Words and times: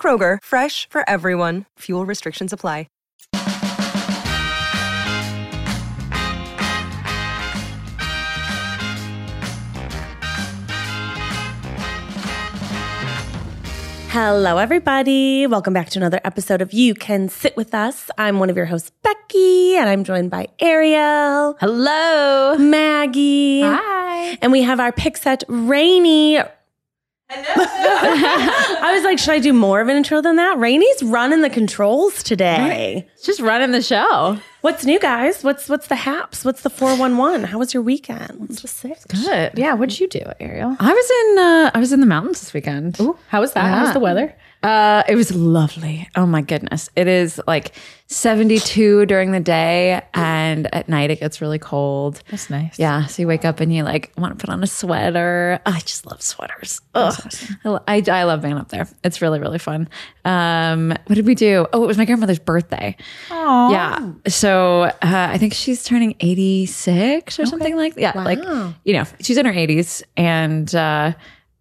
Kroger, 0.00 0.38
fresh 0.42 0.88
for 0.88 1.04
everyone. 1.06 1.66
Fuel 1.80 2.06
restrictions 2.06 2.54
apply. 2.54 2.86
Hello, 14.12 14.58
everybody. 14.58 15.46
Welcome 15.46 15.72
back 15.72 15.90
to 15.90 15.98
another 16.00 16.20
episode 16.24 16.60
of 16.60 16.72
You 16.72 16.94
Can 16.94 17.28
Sit 17.28 17.56
With 17.56 17.72
Us. 17.72 18.10
I'm 18.18 18.40
one 18.40 18.50
of 18.50 18.56
your 18.56 18.66
hosts, 18.66 18.90
Becky, 19.04 19.76
and 19.76 19.88
I'm 19.88 20.02
joined 20.02 20.32
by 20.32 20.48
Ariel. 20.58 21.56
Hello. 21.60 22.58
Maggie. 22.58 23.60
Hi. 23.60 24.36
And 24.42 24.50
we 24.50 24.62
have 24.62 24.80
our 24.80 24.90
pick 24.90 25.16
set, 25.16 25.44
Rainy. 25.46 26.40
I 27.32 28.90
was 28.94 29.04
like, 29.04 29.18
should 29.18 29.32
I 29.34 29.38
do 29.38 29.52
more 29.52 29.80
of 29.80 29.88
an 29.88 29.96
intro 29.96 30.20
than 30.20 30.36
that? 30.36 30.58
Rainy's 30.58 31.02
running 31.02 31.42
the 31.42 31.50
controls 31.50 32.22
today. 32.24 33.06
Just 33.22 33.40
running 33.40 33.70
the 33.70 33.82
show. 33.82 34.38
What's 34.62 34.84
new, 34.84 34.98
guys? 34.98 35.44
What's 35.44 35.68
what's 35.68 35.86
the 35.86 35.94
haps? 35.94 36.44
What's 36.44 36.62
the 36.62 36.70
411? 36.70 37.44
How 37.44 37.58
was 37.58 37.72
your 37.72 37.82
weekend? 37.84 38.40
What's 38.40 38.62
the 38.62 38.68
six? 38.68 39.04
Good. 39.04 39.52
Yeah, 39.56 39.74
what 39.74 39.90
did 39.90 40.00
you 40.00 40.08
do, 40.08 40.22
Ariel? 40.40 40.76
I 40.80 40.92
was 40.92 41.10
in 41.10 41.38
uh, 41.38 41.70
I 41.72 41.78
was 41.78 41.92
in 41.92 42.00
the 42.00 42.06
mountains 42.06 42.40
this 42.40 42.52
weekend. 42.52 43.00
Ooh, 43.00 43.16
how 43.28 43.40
was 43.40 43.52
that? 43.52 43.64
How 43.64 43.84
was 43.84 43.92
the 43.92 44.00
weather? 44.00 44.34
Uh, 44.62 45.02
it 45.08 45.14
was 45.16 45.34
lovely. 45.34 46.08
Oh 46.16 46.26
my 46.26 46.42
goodness. 46.42 46.90
It 46.94 47.08
is 47.08 47.40
like 47.46 47.72
72 48.08 49.06
during 49.06 49.32
the 49.32 49.40
day 49.40 50.02
and 50.12 50.72
at 50.74 50.88
night 50.88 51.10
it 51.10 51.20
gets 51.20 51.40
really 51.40 51.58
cold. 51.58 52.22
That's 52.30 52.50
nice. 52.50 52.78
Yeah, 52.78 53.06
so 53.06 53.22
you 53.22 53.28
wake 53.28 53.44
up 53.44 53.60
and 53.60 53.74
you 53.74 53.84
like 53.84 54.12
want 54.18 54.38
to 54.38 54.44
put 54.44 54.52
on 54.52 54.62
a 54.62 54.66
sweater. 54.66 55.60
I 55.64 55.80
just 55.80 56.04
love 56.04 56.20
sweaters. 56.20 56.80
Ugh. 56.94 57.32
I, 57.88 58.02
I 58.06 58.24
love 58.24 58.42
being 58.42 58.54
up 58.54 58.68
there. 58.68 58.86
It's 59.02 59.22
really 59.22 59.38
really 59.38 59.58
fun. 59.58 59.88
Um, 60.24 60.90
what 61.06 61.14
did 61.14 61.26
we 61.26 61.34
do? 61.34 61.66
Oh, 61.72 61.84
it 61.84 61.86
was 61.86 61.96
my 61.96 62.04
grandmother's 62.04 62.38
birthday. 62.38 62.96
Oh 63.30 63.70
yeah. 63.70 64.12
So 64.28 64.82
uh, 64.82 64.92
I 65.02 65.38
think 65.38 65.54
she's 65.54 65.84
turning 65.84 66.16
86 66.20 67.38
or 67.38 67.46
something 67.46 67.76
like 67.76 67.94
that. 67.94 68.00
Yeah, 68.00 68.22
like 68.24 68.38
you 68.84 68.92
know, 68.92 69.04
she's 69.20 69.38
in 69.38 69.46
her 69.46 69.52
80s 69.52 70.02
and 70.16 70.74
uh, 70.74 71.12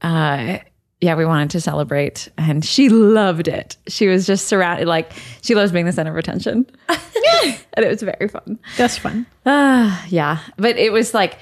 uh, 0.02 0.58
yeah, 1.02 1.16
we 1.16 1.26
wanted 1.26 1.50
to 1.52 1.62
celebrate 1.62 2.28
and 2.38 2.64
she 2.64 2.90
loved 2.90 3.48
it. 3.48 3.78
She 3.88 4.08
was 4.08 4.28
just 4.28 4.48
surrounded 4.48 4.88
like 4.88 5.14
she 5.42 5.56
loves 5.56 5.72
being 5.72 5.86
the 5.86 5.94
center 5.94 6.12
of 6.12 6.18
attention. 6.18 6.66
and 6.90 7.86
it 7.86 7.88
was 7.88 8.02
very 8.02 8.28
fun. 8.28 8.60
That's 8.78 8.98
fun. 8.98 9.26
Uh, 9.46 9.98
yeah. 10.10 10.40
But 10.58 10.78
it 10.78 10.92
was 10.92 11.14
like 11.14 11.38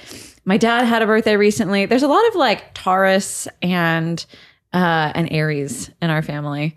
my 0.45 0.57
dad 0.57 0.85
had 0.85 1.01
a 1.01 1.07
birthday 1.07 1.35
recently. 1.37 1.85
There's 1.87 2.03
a 2.03 2.07
lot 2.07 2.25
of 2.27 2.35
like 2.35 2.73
Taurus 2.73 3.47
and 3.61 4.23
uh 4.73 5.11
and 5.15 5.31
Aries 5.31 5.89
in 6.01 6.09
our 6.09 6.21
family. 6.21 6.75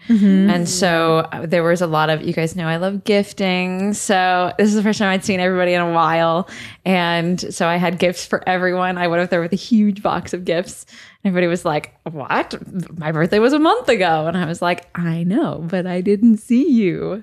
And 0.51 0.69
so 0.69 1.19
uh, 1.33 1.45
there 1.45 1.65
was 1.65 1.83
a 1.83 1.89
lot 1.89 2.09
of 2.09 2.23
you 2.23 2.33
guys 2.33 2.55
know 2.57 2.67
I 2.69 2.77
love 2.77 3.05
gifting. 3.05 3.93
So 3.95 4.53
this 4.59 4.69
is 4.69 4.75
the 4.75 4.83
first 4.83 5.01
time 5.01 5.09
I'd 5.11 5.25
seen 5.25 5.41
everybody 5.41 5.75
in 5.75 5.81
a 5.83 5.93
while. 5.93 6.49
And 6.87 7.53
so 7.53 7.67
I 7.67 7.77
had 7.77 7.99
gifts 7.99 8.25
for 8.25 8.49
everyone. 8.49 8.97
I 8.97 9.09
went 9.09 9.23
up 9.23 9.29
there 9.29 9.41
with 9.41 9.53
a 9.53 9.57
huge 9.57 10.03
box 10.03 10.33
of 10.33 10.45
gifts. 10.45 10.87
Everybody 11.25 11.47
was 11.47 11.65
like, 11.65 11.95
What? 12.05 12.55
My 12.99 13.13
birthday 13.13 13.39
was 13.39 13.53
a 13.53 13.59
month 13.59 13.89
ago. 13.89 14.27
And 14.27 14.37
I 14.37 14.47
was 14.47 14.63
like, 14.63 14.89
I 14.99 15.23
know, 15.25 15.65
but 15.69 15.87
I 15.87 16.01
didn't 16.01 16.39
see 16.39 16.71
you. 16.71 17.23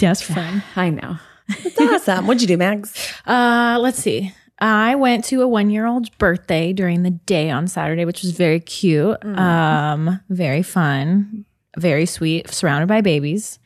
That's 0.00 0.22
fun. 0.22 0.62
I 0.76 0.90
know. 0.90 1.16
That's 1.48 1.80
awesome. 1.80 2.26
What'd 2.26 2.42
you 2.42 2.48
do, 2.48 2.56
Mags? 2.56 2.94
Uh, 3.26 3.78
let's 3.80 3.98
see. 3.98 4.32
I 4.58 4.94
went 4.94 5.24
to 5.26 5.42
a 5.42 5.48
one 5.48 5.70
year 5.70 5.86
old's 5.86 6.08
birthday 6.08 6.72
during 6.72 7.02
the 7.02 7.10
day 7.10 7.50
on 7.50 7.68
Saturday, 7.68 8.04
which 8.04 8.22
was 8.22 8.32
very 8.32 8.58
cute. 8.58 9.22
Um, 9.24 10.20
very 10.30 10.62
fun, 10.62 11.44
very 11.76 12.06
sweet, 12.06 12.48
surrounded 12.50 12.86
by 12.88 13.02
babies. 13.02 13.58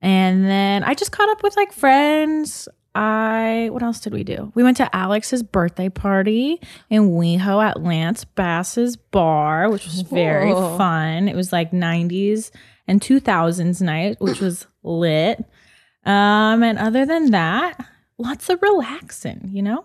And 0.00 0.46
then 0.46 0.82
I 0.82 0.94
just 0.94 1.12
caught 1.12 1.28
up 1.28 1.42
with 1.42 1.56
like 1.56 1.72
friends. 1.72 2.66
I 2.94 3.68
what 3.70 3.82
else 3.82 4.00
did 4.00 4.12
we 4.12 4.24
do? 4.24 4.50
We 4.54 4.62
went 4.62 4.76
to 4.78 4.94
Alex's 4.96 5.42
birthday 5.42 5.88
party 5.88 6.60
in 6.88 7.10
WeHo 7.10 7.62
at 7.64 7.82
Lance 7.82 8.24
Bass's 8.24 8.96
bar, 8.96 9.70
which 9.70 9.84
was 9.84 10.00
very 10.00 10.52
fun. 10.52 11.28
It 11.28 11.36
was 11.36 11.52
like 11.52 11.70
90s 11.70 12.50
and 12.88 13.00
2000s 13.00 13.80
night, 13.80 14.20
which 14.20 14.40
was 14.40 14.66
lit. 14.82 15.38
Um, 16.04 16.62
and 16.62 16.78
other 16.78 17.06
than 17.06 17.30
that, 17.30 17.78
lots 18.18 18.48
of 18.48 18.60
relaxing, 18.62 19.50
you 19.52 19.62
know? 19.62 19.84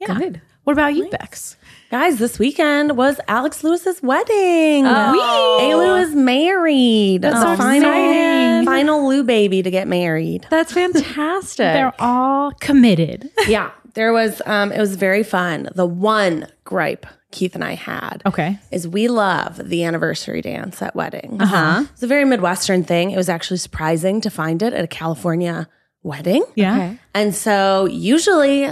Yeah. 0.00 0.14
Good. 0.14 0.40
What 0.64 0.74
about 0.74 0.94
you, 0.94 1.08
Bex? 1.08 1.56
Guys, 1.90 2.18
this 2.18 2.38
weekend 2.38 2.96
was 2.96 3.20
Alex 3.28 3.62
Lewis's 3.62 4.02
wedding. 4.02 4.84
Oh. 4.86 5.58
Alu 5.62 5.94
is 6.02 6.14
married. 6.16 7.22
That's 7.22 7.36
the 7.36 7.54
so 7.54 7.56
final, 7.56 7.90
exciting. 7.90 8.64
final 8.66 9.08
Lou 9.08 9.22
baby 9.22 9.62
to 9.62 9.70
get 9.70 9.86
married. 9.86 10.46
That's 10.50 10.72
fantastic. 10.72 11.58
They're 11.58 11.94
all 12.00 12.50
committed. 12.58 13.30
yeah, 13.46 13.70
there 13.94 14.12
was. 14.12 14.42
Um, 14.46 14.72
it 14.72 14.80
was 14.80 14.96
very 14.96 15.22
fun. 15.22 15.68
The 15.76 15.86
one 15.86 16.48
gripe 16.64 17.06
Keith 17.30 17.54
and 17.54 17.62
I 17.62 17.74
had, 17.74 18.20
Okay. 18.26 18.58
is 18.72 18.88
we 18.88 19.06
love 19.06 19.60
the 19.68 19.84
anniversary 19.84 20.42
dance 20.42 20.82
at 20.82 20.96
weddings. 20.96 21.40
Uh-huh. 21.40 21.84
It's 21.92 22.02
a 22.02 22.06
very 22.08 22.24
Midwestern 22.24 22.82
thing. 22.82 23.12
It 23.12 23.16
was 23.16 23.28
actually 23.28 23.58
surprising 23.58 24.20
to 24.22 24.30
find 24.30 24.60
it 24.60 24.72
at 24.72 24.82
a 24.84 24.88
California 24.88 25.68
wedding. 26.02 26.44
Yeah. 26.56 26.94
And 27.14 27.32
so 27.34 27.86
usually 27.86 28.68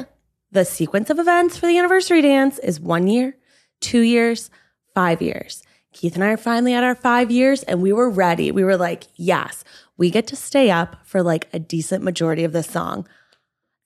the 0.54 0.64
sequence 0.64 1.10
of 1.10 1.18
events 1.18 1.58
for 1.58 1.66
the 1.66 1.76
anniversary 1.78 2.22
dance 2.22 2.58
is 2.60 2.80
one 2.80 3.06
year, 3.08 3.36
two 3.80 4.00
years, 4.00 4.50
five 4.94 5.20
years. 5.20 5.62
Keith 5.92 6.14
and 6.14 6.24
I 6.24 6.28
are 6.28 6.36
finally 6.36 6.72
at 6.74 6.84
our 6.84 6.94
five 6.94 7.30
years 7.30 7.62
and 7.64 7.82
we 7.82 7.92
were 7.92 8.08
ready. 8.08 8.50
We 8.50 8.64
were 8.64 8.76
like, 8.76 9.04
yes, 9.16 9.64
we 9.96 10.10
get 10.10 10.26
to 10.28 10.36
stay 10.36 10.70
up 10.70 10.96
for 11.04 11.22
like 11.22 11.48
a 11.52 11.58
decent 11.58 12.02
majority 12.02 12.44
of 12.44 12.52
this 12.52 12.68
song. 12.68 13.06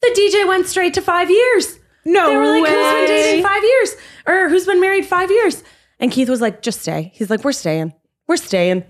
The 0.02 0.08
DJ 0.08 0.46
went 0.46 0.66
straight 0.66 0.94
to 0.94 1.02
five 1.02 1.30
years. 1.30 1.78
No 2.04 2.28
They 2.28 2.36
were 2.36 2.44
like, 2.46 2.60
who's 2.60 2.70
been 2.70 3.00
way. 3.00 3.06
dating 3.06 3.44
five 3.44 3.62
years? 3.64 3.96
Or 4.26 4.48
who's 4.48 4.66
been 4.66 4.80
married 4.80 5.06
five 5.06 5.30
years? 5.30 5.64
And 5.98 6.12
Keith 6.12 6.28
was 6.28 6.40
like, 6.40 6.62
just 6.62 6.80
stay. 6.82 7.10
He's 7.14 7.28
like, 7.30 7.44
we're 7.44 7.52
staying. 7.52 7.92
We're 8.26 8.36
staying. 8.36 8.84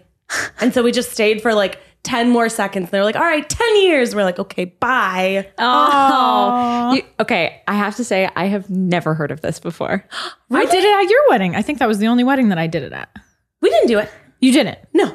and 0.61 0.75
so 0.75 0.83
we 0.83 0.93
just 0.93 1.11
stayed 1.12 1.41
for 1.43 1.55
like 1.55 1.81
10 2.05 2.31
more 2.31 2.49
seconds. 2.49 2.91
They're 2.91 3.05
like, 3.05 3.17
all 3.17 3.23
right, 3.23 3.47
10 3.49 3.83
years. 3.83 4.15
We're 4.15 4.25
like, 4.25 4.39
okay, 4.39 4.67
bye. 4.67 5.49
Oh, 5.59 6.93
You- 6.95 7.03
okay. 7.21 7.63
I 7.69 7.75
have 7.75 7.97
to 7.97 8.05
say, 8.05 8.29
I 8.37 8.47
have 8.47 8.71
never 8.71 9.15
heard 9.15 9.31
of 9.31 9.41
this 9.41 9.59
before. 9.61 10.05
I 10.51 10.65
did 10.65 10.85
it 10.85 11.05
at 11.05 11.11
your 11.11 11.21
wedding. 11.29 11.55
I 11.57 11.63
think 11.63 11.79
that 11.81 11.89
was 11.89 11.99
the 11.99 12.07
only 12.07 12.25
wedding 12.25 12.49
that 12.49 12.59
I 12.59 12.67
did 12.67 12.83
it 12.83 12.93
at. 12.93 13.11
We 13.61 13.71
didn't 13.71 13.89
do 13.89 13.99
it. 13.99 14.11
You 14.41 14.53
didn't. 14.53 14.79
No. 14.95 15.15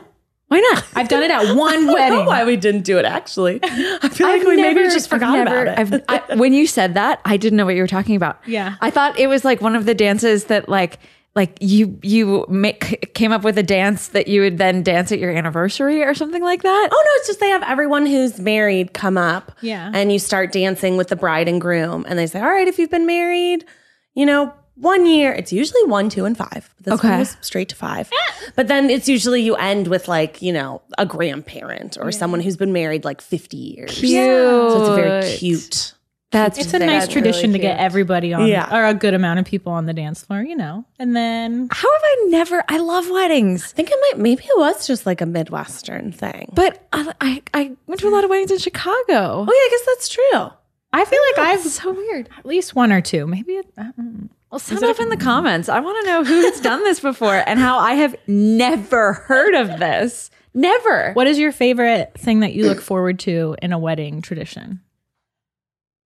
Why 0.50 0.60
not? 0.72 0.86
I've 0.94 1.08
done 1.08 1.24
it 1.24 1.32
at 1.32 1.56
one 1.56 1.74
I 1.74 1.76
don't 1.78 1.86
know 1.88 1.94
wedding. 1.94 2.26
why 2.26 2.44
we 2.44 2.58
didn't 2.58 2.84
do 2.84 3.00
it, 3.00 3.06
actually. 3.06 3.60
I 3.64 4.10
feel 4.10 4.28
like 4.28 4.44
we 4.44 4.58
maybe 4.58 4.82
just 4.84 5.10
forgot 5.10 5.32
never- 5.34 5.64
about 5.66 5.80
it. 5.94 6.04
I've, 6.10 6.30
I, 6.32 6.36
when 6.36 6.54
you 6.54 6.68
said 6.68 6.94
that, 6.94 7.22
I 7.26 7.38
didn't 7.38 7.58
know 7.58 7.66
what 7.66 7.76
you 7.76 7.82
were 7.82 7.88
talking 7.88 8.16
about. 8.16 8.40
Yeah. 8.46 8.76
I 8.82 8.92
thought 8.92 9.18
it 9.18 9.28
was 9.28 9.44
like 9.44 9.62
one 9.62 9.76
of 9.76 9.86
the 9.86 9.96
dances 9.96 10.46
that 10.46 10.70
like 10.70 11.00
like 11.36 11.58
you 11.62 11.98
you 12.04 12.46
make 12.48 13.14
came 13.16 13.32
up 13.32 13.44
with 13.44 13.58
a 13.58 13.64
dance 13.64 14.10
that 14.10 14.28
you 14.28 14.42
would 14.42 14.58
then 14.60 14.84
dance 14.84 15.12
at 15.12 15.18
your 15.20 15.32
anniversary 15.32 16.04
or 16.04 16.14
something 16.14 16.44
like 16.44 16.62
that. 16.62 16.90
Oh 16.92 17.04
no, 17.06 17.12
it's 17.16 17.28
just 17.28 17.40
they 17.40 17.50
have 17.50 17.64
everyone 17.64 18.06
who's 18.06 18.40
married 18.40 18.94
come 18.94 19.18
up. 19.18 19.52
Yeah. 19.62 19.90
And 19.94 20.12
you 20.12 20.20
start 20.20 20.52
dancing 20.52 20.96
with 20.98 21.08
the 21.08 21.16
bride 21.16 21.48
and 21.48 21.60
groom. 21.60 22.06
And 22.08 22.20
they 22.20 22.28
say, 22.28 22.40
All 22.40 22.50
right, 22.50 22.68
if 22.68 22.78
you've 22.78 22.92
been 22.92 23.08
married, 23.08 23.66
you 24.14 24.26
know, 24.28 24.54
one 24.76 25.06
year, 25.06 25.32
it's 25.34 25.52
usually 25.54 25.84
one, 25.86 26.10
two, 26.10 26.26
and 26.26 26.36
five. 26.38 26.74
This 26.82 26.92
one 26.92 27.00
Okay. 27.00 27.18
was 27.20 27.38
straight 27.42 27.70
to 27.70 27.76
five. 27.76 28.10
but 28.56 28.68
then 28.68 28.90
it's 28.90 29.08
usually 29.10 29.42
you 29.42 29.56
end 29.56 29.88
with 29.88 30.08
like, 30.08 30.42
you 30.42 30.52
know, 30.54 30.82
a 30.98 31.06
grandparent 31.06 31.98
or 32.00 32.12
someone 32.12 32.42
who's 32.42 32.58
been 32.58 32.74
married 32.74 33.06
like 33.06 33.22
50 33.22 33.56
years. 33.58 33.92
Cute. 33.92 34.12
So 34.12 34.78
it's 34.80 34.96
very 34.96 35.38
cute. 35.38 35.94
That's 36.34 36.58
It's 36.58 36.68
a 36.74 36.80
That's 36.80 36.86
nice 36.86 37.02
really 37.04 37.14
tradition 37.14 37.54
to 37.54 37.60
get 37.60 37.80
everybody 37.80 38.34
on, 38.34 38.48
Yeah. 38.48 38.76
or 38.76 38.86
a 38.86 38.94
good 38.94 39.14
amount 39.14 39.40
of 39.40 39.46
people 39.46 39.72
on 39.72 39.86
the 39.86 39.94
dance 39.94 40.22
floor, 40.24 40.42
you 40.42 40.56
know. 40.58 40.84
And 41.00 41.16
then 41.16 41.70
how 41.72 41.90
have 41.92 42.02
I 42.04 42.26
never? 42.30 42.64
I 42.68 42.78
love 42.80 43.10
weddings, 43.10 43.64
I 43.72 43.76
think 43.78 43.90
it 43.92 43.98
might, 44.02 44.22
maybe 44.22 44.44
it 44.44 44.58
was 44.58 44.86
just 44.86 45.06
like 45.06 45.22
a 45.22 45.26
Midwestern 45.26 46.12
thing. 46.12 46.50
but 46.54 46.86
I 46.92 47.14
I, 47.22 47.44
I 47.54 47.72
went 47.88 48.02
to 48.02 48.10
a 48.10 48.12
lot 48.12 48.24
of 48.26 48.30
weddings 48.30 48.52
in 48.52 48.58
Chicago. 48.58 49.04
oh, 49.10 49.46
yeah, 49.48 49.48
I 49.48 49.68
guess 49.72 49.86
that's 49.86 50.10
true. 50.10 50.52
I 50.92 51.06
feel 51.06 51.20
like 51.38 51.48
I've 51.48 51.62
so 51.62 51.92
weird. 51.94 52.30
at 52.38 52.46
least 52.46 52.76
one 52.76 52.92
or 52.92 53.02
two, 53.02 53.26
maybe. 53.26 53.54
It, 53.54 53.66
I 53.78 53.84
don't 53.84 53.98
know. 53.98 54.30
Well, 54.52 54.60
sound 54.60 54.84
off 54.84 55.00
in 55.00 55.10
the 55.10 55.18
comments. 55.18 55.68
I 55.70 55.80
want 55.80 56.04
to 56.06 56.12
know 56.12 56.24
who 56.24 56.42
has 56.42 56.60
done 56.62 56.84
this 56.84 57.00
before 57.00 57.44
and 57.48 57.58
how 57.60 57.80
I 57.80 57.94
have 57.96 58.16
never 58.28 59.14
heard 59.14 59.56
of 59.56 59.80
this. 59.80 60.30
Never. 60.54 61.14
What 61.14 61.26
is 61.26 61.40
your 61.40 61.52
favorite 61.52 62.12
thing 62.16 62.42
that 62.42 62.54
you 62.54 62.66
look 62.68 62.80
forward 62.80 63.18
to 63.22 63.56
in 63.64 63.74
a 63.74 63.80
wedding 63.80 64.22
tradition? 64.22 64.82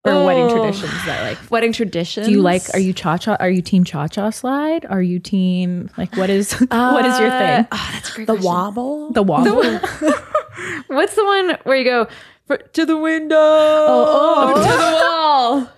Or 0.07 0.25
wedding 0.25 0.43
Oh. 0.45 0.55
traditions 0.57 0.93
that 1.05 1.23
like 1.23 1.51
wedding 1.51 1.71
traditions? 1.73 2.27
do 2.27 2.31
you 2.31 2.41
like 2.41 2.63
are 2.73 2.79
you 2.79 2.93
cha 2.93 3.17
cha 3.17 3.35
are 3.39 3.49
you 3.49 3.61
team 3.61 3.83
cha 3.83 4.07
cha 4.07 4.29
slide? 4.29 4.85
Are 4.89 5.01
you 5.01 5.19
team 5.19 5.89
like 5.97 6.15
what 6.17 6.29
is 6.29 6.53
what 6.71 7.05
is 7.05 7.19
your 7.19 7.29
Uh, 7.29 7.39
thing? 7.39 7.67
Oh, 7.71 7.89
that's 7.93 8.09
a 8.11 8.13
great 8.15 8.27
The 8.27 8.33
question. 8.33 8.51
wobble. 8.51 9.11
The 9.11 9.23
wobble. 9.23 9.63
What's 10.87 11.15
the 11.15 11.23
one 11.25 11.57
where 11.63 11.77
you 11.77 11.83
go 11.83 12.07
"For- 12.47 12.57
to 12.57 12.85
the 12.85 12.97
window, 12.97 13.37
oh. 13.39 14.53
to 14.55 14.61
the 14.61 14.93
wall? 15.03 15.69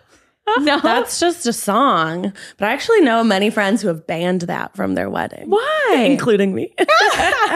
No, 0.66 0.80
That's 0.80 1.20
just 1.20 1.46
a 1.46 1.54
song. 1.54 2.34
But 2.58 2.70
I 2.70 2.72
actually 2.74 3.02
know 3.02 3.24
many 3.24 3.52
friends 3.52 3.82
who 3.84 3.88
have 3.88 4.08
banned 4.08 4.42
that 4.44 4.76
from 4.76 4.96
their 4.96 5.08
wedding. 5.10 5.48
why? 5.50 6.06
Including 6.10 6.56
me. 6.56 6.74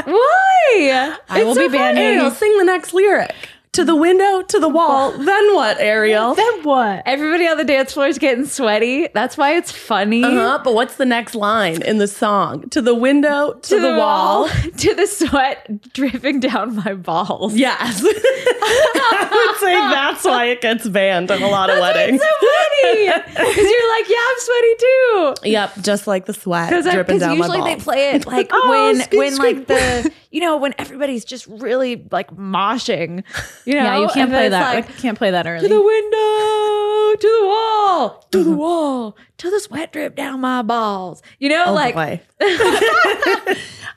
why? 0.05 1.15
I 1.29 1.43
will 1.43 1.55
be 1.55 1.67
banning 1.69 2.03
Ariel, 2.03 2.31
sing 2.31 2.55
the 2.57 2.65
next 2.65 2.93
lyric. 2.93 3.33
To 3.73 3.83
the 3.83 3.95
window, 3.95 4.43
to 4.43 4.59
the 4.59 4.69
wall. 4.69 5.11
Then 5.11 5.55
what, 5.55 5.79
Ariel? 5.79 6.35
Then 6.43 6.63
what? 6.63 7.01
Everybody 7.07 7.47
on 7.47 7.57
the 7.57 7.63
dance 7.63 7.93
floor 7.93 8.05
is 8.07 8.19
getting 8.19 8.45
sweaty. 8.45 9.07
That's 9.13 9.35
why 9.35 9.55
it's 9.55 9.71
funny. 9.71 10.23
Uh-huh, 10.23 10.59
but 10.63 10.75
what's 10.75 10.97
the 10.97 11.05
next 11.05 11.33
line 11.33 11.81
in 11.81 11.97
the 11.97 12.07
song? 12.07 12.69
To 12.69 12.81
the 12.83 12.93
window, 12.93 13.53
to, 13.53 13.79
the, 13.79 13.95
wall. 13.97 14.47
to 14.77 14.93
the 14.95 15.07
sweat 15.07 15.91
dripping 15.93 16.39
down 16.39 16.75
my 16.75 16.93
balls. 16.93 17.55
Yes. 17.55 18.03
I 18.05 19.29
would 19.31 19.59
say 19.59 19.73
that's 19.73 20.23
why 20.23 20.45
it 20.45 20.61
gets 20.61 20.87
banned 20.87 21.31
at 21.31 21.41
a 21.41 21.47
lot 21.47 21.69
of 21.69 21.79
weddings. 21.79 22.21
so 22.21 22.27
funny 22.27 23.05
because 23.25 23.57
you're 23.57 23.89
like, 23.89 24.09
yeah, 24.09 24.17
I'm 24.19 24.37
sweaty 24.39 24.75
too. 24.79 25.33
Yep, 25.49 25.71
just 25.81 26.07
like 26.07 26.25
the 26.25 26.33
sweat 26.33 26.69
dripping 26.91 27.19
down 27.19 27.37
my 27.39 27.47
balls. 27.47 27.55
usually 27.57 27.75
they 27.75 27.81
play 27.81 28.11
it 28.11 28.25
like 28.27 28.49
Oh, 28.51 28.69
when 28.69 29.19
when 29.19 29.37
like 29.37 29.67
the 29.67 30.11
you 30.31 30.41
know 30.41 30.57
when 30.57 30.73
everybody's 30.77 31.25
just 31.25 31.47
really 31.47 32.05
like 32.11 32.29
moshing. 32.35 33.23
You 33.65 33.75
know, 33.75 33.83
Yeah, 33.83 33.97
you 33.99 34.07
can't 34.09 34.29
play 34.29 34.49
that. 34.49 34.75
Like, 34.75 34.87
Like, 34.89 34.97
can't 34.97 35.17
play 35.17 35.31
that 35.31 35.47
early. 35.47 35.61
to 35.67 35.73
the 35.73 35.81
window, 35.81 37.15
to 37.19 37.39
the 37.41 37.45
wall, 37.47 38.25
to 38.31 38.43
the 38.43 38.51
wall, 38.51 39.17
till 39.37 39.51
the 39.51 39.59
sweat 39.59 39.93
drip 39.93 40.15
down 40.15 40.41
my 40.41 40.61
balls. 40.61 41.21
You 41.39 41.49
know, 41.49 41.65
Oh, 41.67 41.73
like 41.73 41.95
boy. 41.95 42.21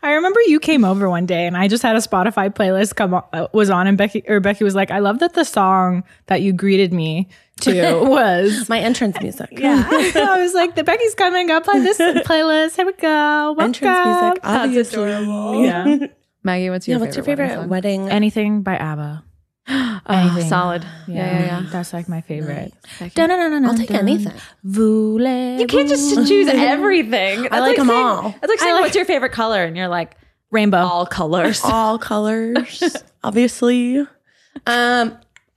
I 0.03 0.13
remember 0.13 0.41
you 0.47 0.61
came 0.61 0.85
over 0.85 1.09
one 1.09 1.27
day 1.27 1.47
and 1.47 1.57
I 1.57 1.67
just 1.69 1.83
had 1.83 1.97
a 1.97 2.01
Spotify 2.01 2.55
playlist 2.55 2.95
come 2.95 3.15
on, 3.15 3.25
uh, 3.33 3.49
was 3.53 3.71
on 3.71 3.87
and 3.87 3.99
Becky 3.99 4.23
or 4.29 4.39
Becky 4.41 4.63
was 4.63 4.75
like, 4.75 4.91
"I 4.91 4.99
love 5.01 5.19
that 5.19 5.35
the 5.35 5.45
song 5.45 6.05
that 6.27 6.43
you 6.43 6.53
greeted 6.53 6.93
me 6.93 7.29
to 7.63 8.01
was." 8.05 8.69
my 8.69 8.79
entrance 8.79 9.21
music. 9.21 9.49
Yeah, 9.53 9.89
So 10.13 10.23
I 10.23 10.41
was 10.43 10.55
like, 10.55 10.77
"The 10.77 10.85
Becky's 10.85 11.15
coming 11.15 11.51
up 11.51 11.67
on 11.69 11.83
this 11.83 11.99
playlist. 11.99 12.77
Here 12.77 12.87
we 12.87 12.93
go. 12.93 13.09
Welcome. 13.57 13.65
Entrance 13.65 14.07
music. 14.07 14.41
Obviously. 14.45 15.65
Yeah, 15.65 16.07
Maggie, 16.45 16.71
what's 16.71 16.87
your 16.87 16.99
Yeah, 16.99 17.05
what's 17.05 17.17
your 17.17 17.25
favorite 17.25 17.49
favorite 17.49 17.69
wedding 17.69 18.03
wedding? 18.03 18.15
anything 18.15 18.63
by 18.63 18.77
ABBA. 18.77 19.25
song? 19.69 20.01
Oh, 20.07 20.47
solid. 20.49 20.85
Yeah, 21.09 21.15
yeah, 21.41 21.45
yeah. 21.47 21.63
That's 21.71 21.93
like 21.93 22.09
my 22.09 22.21
favorite. 22.21 22.73
No, 23.01 23.27
no, 23.27 23.37
no, 23.37 23.49
no, 23.49 23.59
no. 23.59 23.69
I'll 23.69 23.77
take 23.77 23.91
anything. 23.91 24.33
You 24.63 25.61
You 25.61 25.67
can't 25.67 25.89
just 25.89 26.15
choose 26.29 26.49
everything. 26.53 27.43
That's 27.43 27.53
like 27.53 27.79
'em 27.79 27.87
saying- 27.89 28.07
all. 28.07 28.23
That's 28.41 28.49
like 28.49 28.61
saying, 28.61 28.75
"What's 28.77 28.95
your 28.95 29.05
favorite 29.05 29.33
color?" 29.33 29.65
And 29.65 29.77
you're 29.77 29.89
like, 29.89 30.17
rainbow. 30.51 30.79
"All 30.79 31.07
colors." 31.07 31.61
All 31.65 31.99
colors, 31.99 32.97
obviously. 33.25 33.99
Um, 33.99 34.07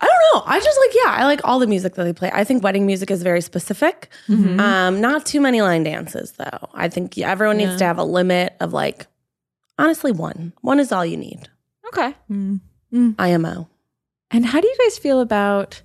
I 0.01 0.05
don't 0.07 0.21
know. 0.33 0.43
I 0.45 0.59
just 0.59 0.79
like, 0.79 0.95
yeah, 1.05 1.11
I 1.21 1.25
like 1.25 1.41
all 1.43 1.59
the 1.59 1.67
music 1.67 1.95
that 1.95 2.03
they 2.05 2.13
play. 2.13 2.31
I 2.33 2.43
think 2.45 2.63
wedding 2.63 2.85
music 2.85 3.11
is 3.11 3.21
very 3.21 3.41
specific. 3.41 4.09
Um, 4.29 5.01
not 5.01 5.25
too 5.25 5.41
many 5.41 5.61
line 5.61 5.83
dances, 5.83 6.31
though. 6.33 6.69
I 6.73 6.87
think 6.89 7.17
everyone 7.17 7.57
needs 7.57 7.75
to 7.77 7.83
have 7.85 7.97
a 7.97 8.03
limit 8.03 8.55
of 8.61 8.71
like, 8.73 9.07
honestly, 9.77 10.11
one. 10.13 10.53
One 10.61 10.79
is 10.79 10.91
all 10.91 11.05
you 11.05 11.17
need. 11.17 11.47
okay. 11.89 12.13
IMO. 13.19 13.68
And 14.31 14.45
how 14.45 14.61
do 14.61 14.67
you 14.67 14.75
guys 14.83 14.97
feel 14.97 15.19
about? 15.21 15.81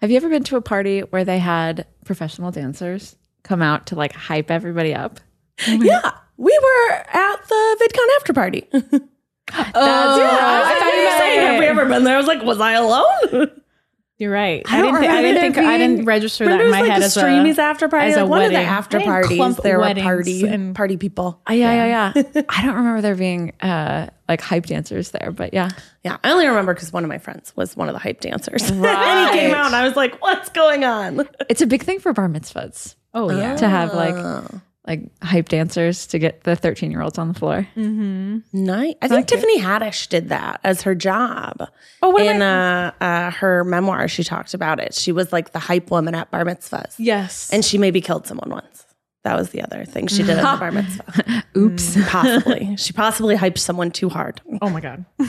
Have 0.00 0.10
you 0.10 0.16
ever 0.16 0.28
been 0.28 0.44
to 0.44 0.56
a 0.56 0.60
party 0.60 1.00
where 1.00 1.24
they 1.24 1.38
had 1.38 1.86
professional 2.04 2.50
dancers 2.50 3.16
come 3.42 3.62
out 3.62 3.86
to 3.86 3.94
like 3.94 4.12
hype 4.12 4.50
everybody 4.50 4.94
up? 4.94 5.20
Oh 5.68 5.82
yeah, 5.82 6.10
we 6.36 6.58
were 6.62 6.92
at 6.92 7.36
the 7.48 7.76
VidCon 7.80 8.16
after 8.16 8.32
party. 8.32 8.68
That's 9.52 9.70
oh, 9.74 10.62
I 10.64 10.76
thought 10.78 10.94
you 10.94 11.04
were 11.04 11.18
saying, 11.18 11.40
have 11.40 11.58
we 11.60 11.66
ever 11.66 11.84
been 11.86 12.04
there? 12.04 12.14
I 12.14 12.18
was 12.18 12.26
like, 12.26 12.42
was 12.42 12.60
I 12.60 12.72
alone? 12.72 13.50
You're 14.16 14.30
right. 14.30 14.62
I 14.68 14.78
I, 14.78 14.82
didn't. 14.82 15.00
Think, 15.00 15.10
I 15.12 15.22
didn't 15.22 15.40
think. 15.54 15.58
I 15.66 15.78
didn't 15.78 16.04
register 16.04 16.44
that 16.44 16.60
in 16.60 16.70
my 16.70 16.82
like 16.82 16.90
head 16.92 17.02
the 17.02 17.06
as 17.06 17.16
a 17.16 17.20
Streamies 17.22 17.58
after 17.58 17.88
party? 17.88 18.06
as 18.12 18.16
a 18.16 18.20
Like 18.22 18.30
one 18.30 18.42
of 18.42 18.52
the 18.52 18.58
after 18.58 19.00
parties, 19.00 19.56
there 19.56 19.78
were 19.80 19.92
party 19.94 20.46
and- 20.46 20.74
party 20.74 20.96
people. 20.96 21.40
Oh, 21.48 21.52
yeah, 21.52 21.72
yeah, 21.84 22.12
yeah. 22.14 22.42
I 22.48 22.64
don't 22.64 22.76
remember 22.76 23.00
there 23.00 23.16
being 23.16 23.52
uh, 23.60 24.08
like 24.28 24.40
hype 24.40 24.66
dancers 24.66 25.10
there, 25.10 25.32
but 25.32 25.52
yeah. 25.52 25.70
Yeah, 26.04 26.18
I 26.22 26.30
only 26.30 26.46
remember 26.46 26.74
because 26.74 26.92
one 26.92 27.02
of 27.02 27.08
my 27.08 27.18
friends 27.18 27.52
was 27.56 27.76
one 27.76 27.88
of 27.88 27.92
the 27.94 27.98
hype 27.98 28.20
dancers. 28.20 28.62
and 28.70 28.78
he 28.78 29.38
came 29.40 29.52
out, 29.52 29.66
and 29.66 29.74
I 29.74 29.84
was 29.84 29.96
like, 29.96 30.22
"What's 30.22 30.48
going 30.50 30.84
on?" 30.84 31.28
It's 31.50 31.60
a 31.62 31.66
big 31.66 31.82
thing 31.82 31.98
for 31.98 32.12
bar 32.12 32.28
mitzvahs 32.28 32.94
Oh 33.14 33.30
yeah. 33.36 33.56
to 33.56 33.68
have 33.68 33.94
like 33.94 34.14
like 34.86 35.00
hype 35.22 35.48
dancers 35.48 36.06
to 36.08 36.18
get 36.18 36.42
the 36.44 36.54
13 36.56 36.90
year 36.90 37.00
olds 37.00 37.16
on 37.18 37.28
the 37.28 37.34
floor. 37.34 37.66
Nice. 37.76 38.94
I 39.00 39.08
think 39.08 39.26
Tiffany 39.26 39.58
Haddish 39.60 40.08
did 40.08 40.28
that 40.28 40.60
as 40.62 40.82
her 40.82 40.94
job. 40.94 41.66
Oh, 42.02 42.10
what 42.10 42.22
in 42.26 42.42
am 42.42 42.92
uh, 43.00 43.04
uh, 43.04 43.30
her 43.30 43.64
memoir, 43.64 44.08
she 44.08 44.22
talked 44.24 44.52
about 44.54 44.80
it. 44.80 44.92
She 44.94 45.10
was 45.12 45.32
like 45.32 45.52
the 45.52 45.58
hype 45.58 45.90
woman 45.90 46.14
at 46.14 46.30
bar 46.30 46.44
mitzvahs, 46.44 46.94
Yes. 46.98 47.50
and 47.52 47.64
she 47.64 47.78
maybe 47.78 48.00
killed 48.00 48.26
someone 48.26 48.50
once. 48.50 48.84
That 49.22 49.36
was 49.36 49.50
the 49.50 49.62
other 49.62 49.86
thing 49.86 50.06
she 50.06 50.18
did 50.22 50.36
at 50.38 50.52
the 50.52 50.58
bar 50.58 50.70
mitzvah. 50.72 51.44
Oops. 51.56 51.96
Possibly, 52.10 52.76
she 52.76 52.92
possibly 52.92 53.36
hyped 53.36 53.56
someone 53.58 53.90
too 53.90 54.10
hard. 54.10 54.40
oh 54.60 54.68
my 54.68 54.80
god. 54.80 55.04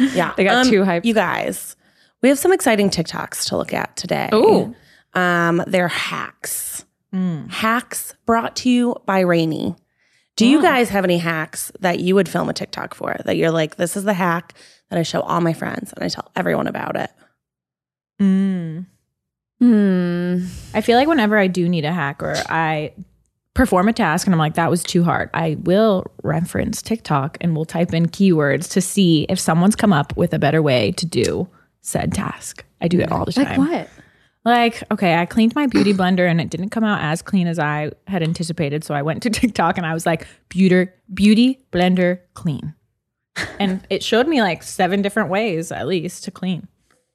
Yeah, 0.00 0.32
They 0.36 0.42
got 0.42 0.66
too 0.66 0.82
hyped. 0.82 1.04
You 1.04 1.14
guys, 1.14 1.76
we 2.20 2.28
have 2.28 2.38
some 2.40 2.52
exciting 2.52 2.90
TikToks 2.90 3.46
to 3.50 3.56
look 3.56 3.72
at 3.72 3.94
today. 3.96 4.28
Ooh. 4.34 4.74
um, 5.14 5.62
they're 5.68 5.86
hacks. 5.86 6.83
Hacks 7.48 8.14
brought 8.26 8.56
to 8.56 8.70
you 8.70 8.96
by 9.06 9.20
Rainy. 9.20 9.76
Do 10.36 10.46
you 10.46 10.60
guys 10.60 10.88
have 10.88 11.04
any 11.04 11.18
hacks 11.18 11.70
that 11.78 12.00
you 12.00 12.16
would 12.16 12.28
film 12.28 12.48
a 12.48 12.52
TikTok 12.52 12.94
for? 12.94 13.16
That 13.24 13.36
you're 13.36 13.52
like, 13.52 13.76
this 13.76 13.96
is 13.96 14.02
the 14.02 14.14
hack 14.14 14.54
that 14.90 14.98
I 14.98 15.02
show 15.02 15.20
all 15.20 15.40
my 15.40 15.52
friends 15.52 15.92
and 15.92 16.04
I 16.04 16.08
tell 16.08 16.30
everyone 16.34 16.66
about 16.66 16.96
it. 16.96 17.10
Mm. 18.20 18.86
Hmm. 19.60 20.46
I 20.74 20.80
feel 20.80 20.98
like 20.98 21.06
whenever 21.06 21.38
I 21.38 21.46
do 21.46 21.68
need 21.68 21.84
a 21.84 21.92
hack 21.92 22.22
or 22.22 22.34
I 22.48 22.92
perform 23.54 23.88
a 23.88 23.92
task 23.92 24.26
and 24.26 24.34
I'm 24.34 24.38
like, 24.38 24.54
that 24.54 24.70
was 24.70 24.82
too 24.82 25.04
hard, 25.04 25.30
I 25.32 25.56
will 25.60 26.06
reference 26.24 26.82
TikTok 26.82 27.38
and 27.40 27.54
we'll 27.54 27.64
type 27.64 27.94
in 27.94 28.06
keywords 28.06 28.68
to 28.72 28.80
see 28.80 29.26
if 29.28 29.38
someone's 29.38 29.76
come 29.76 29.92
up 29.92 30.16
with 30.16 30.34
a 30.34 30.38
better 30.40 30.60
way 30.62 30.90
to 30.92 31.06
do 31.06 31.48
said 31.80 32.12
task. 32.12 32.64
I 32.80 32.88
do 32.88 32.98
it 32.98 33.12
all 33.12 33.24
the 33.24 33.32
time. 33.32 33.60
Like 33.60 33.70
what? 33.70 33.88
Like, 34.44 34.82
okay, 34.90 35.16
I 35.16 35.26
cleaned 35.26 35.54
my 35.54 35.66
beauty 35.66 35.92
blender 35.94 36.28
and 36.28 36.40
it 36.40 36.50
didn't 36.50 36.70
come 36.70 36.84
out 36.84 37.00
as 37.02 37.22
clean 37.22 37.46
as 37.46 37.58
I 37.58 37.92
had 38.06 38.22
anticipated. 38.22 38.84
So 38.84 38.94
I 38.94 39.02
went 39.02 39.22
to 39.22 39.30
TikTok 39.40 39.78
and 39.78 39.86
I 39.86 39.94
was 39.94 40.06
like, 40.06 40.26
beauty, 40.48 40.88
beauty 41.12 41.64
blender 41.72 42.20
clean. 42.34 42.74
And 43.58 43.84
it 43.90 44.04
showed 44.04 44.28
me 44.28 44.42
like 44.42 44.62
seven 44.62 45.02
different 45.02 45.28
ways 45.28 45.72
at 45.72 45.88
least 45.88 46.22
to 46.24 46.30
clean. 46.30 46.68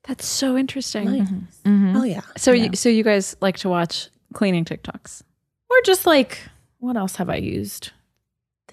That's 0.03 0.25
so 0.25 0.57
interesting. 0.57 1.07
Mm-hmm. 1.07 1.95
Oh, 1.95 2.03
yeah. 2.03 2.21
So, 2.35 2.51
you, 2.51 2.75
so 2.75 2.89
you 2.89 3.03
guys 3.03 3.37
like 3.39 3.57
to 3.59 3.69
watch 3.69 4.09
cleaning 4.33 4.65
TikToks? 4.65 5.21
Or 5.69 5.77
just 5.85 6.05
like, 6.05 6.39
what 6.79 6.97
else 6.97 7.15
have 7.17 7.29
I 7.29 7.35
used 7.35 7.91
the 7.91 7.98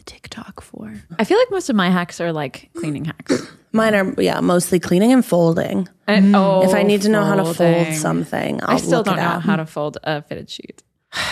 TikTok 0.07 0.61
for? 0.63 0.93
I 1.19 1.25
feel 1.25 1.39
like 1.39 1.51
most 1.51 1.69
of 1.69 1.77
my 1.77 1.91
hacks 1.91 2.21
are 2.21 2.33
like 2.33 2.71
cleaning 2.75 3.05
hacks. 3.05 3.47
Mine 3.73 3.95
are, 3.95 4.15
yeah, 4.23 4.41
mostly 4.41 4.81
cleaning 4.81 5.13
and 5.13 5.25
folding. 5.25 5.87
And, 6.07 6.35
oh, 6.35 6.63
if 6.63 6.75
I 6.75 6.83
need 6.83 7.03
to 7.03 7.09
know 7.11 7.25
how 7.25 7.35
to 7.35 7.53
fold 7.53 7.93
something, 7.95 8.63
I'll 8.63 8.77
I 8.77 8.79
still 8.79 8.99
look 8.99 9.07
don't 9.07 9.19
it 9.19 9.23
know 9.23 9.29
up. 9.29 9.43
how 9.43 9.57
to 9.57 9.67
fold 9.67 9.99
a 10.03 10.23
fitted 10.23 10.49
sheet. 10.49 10.83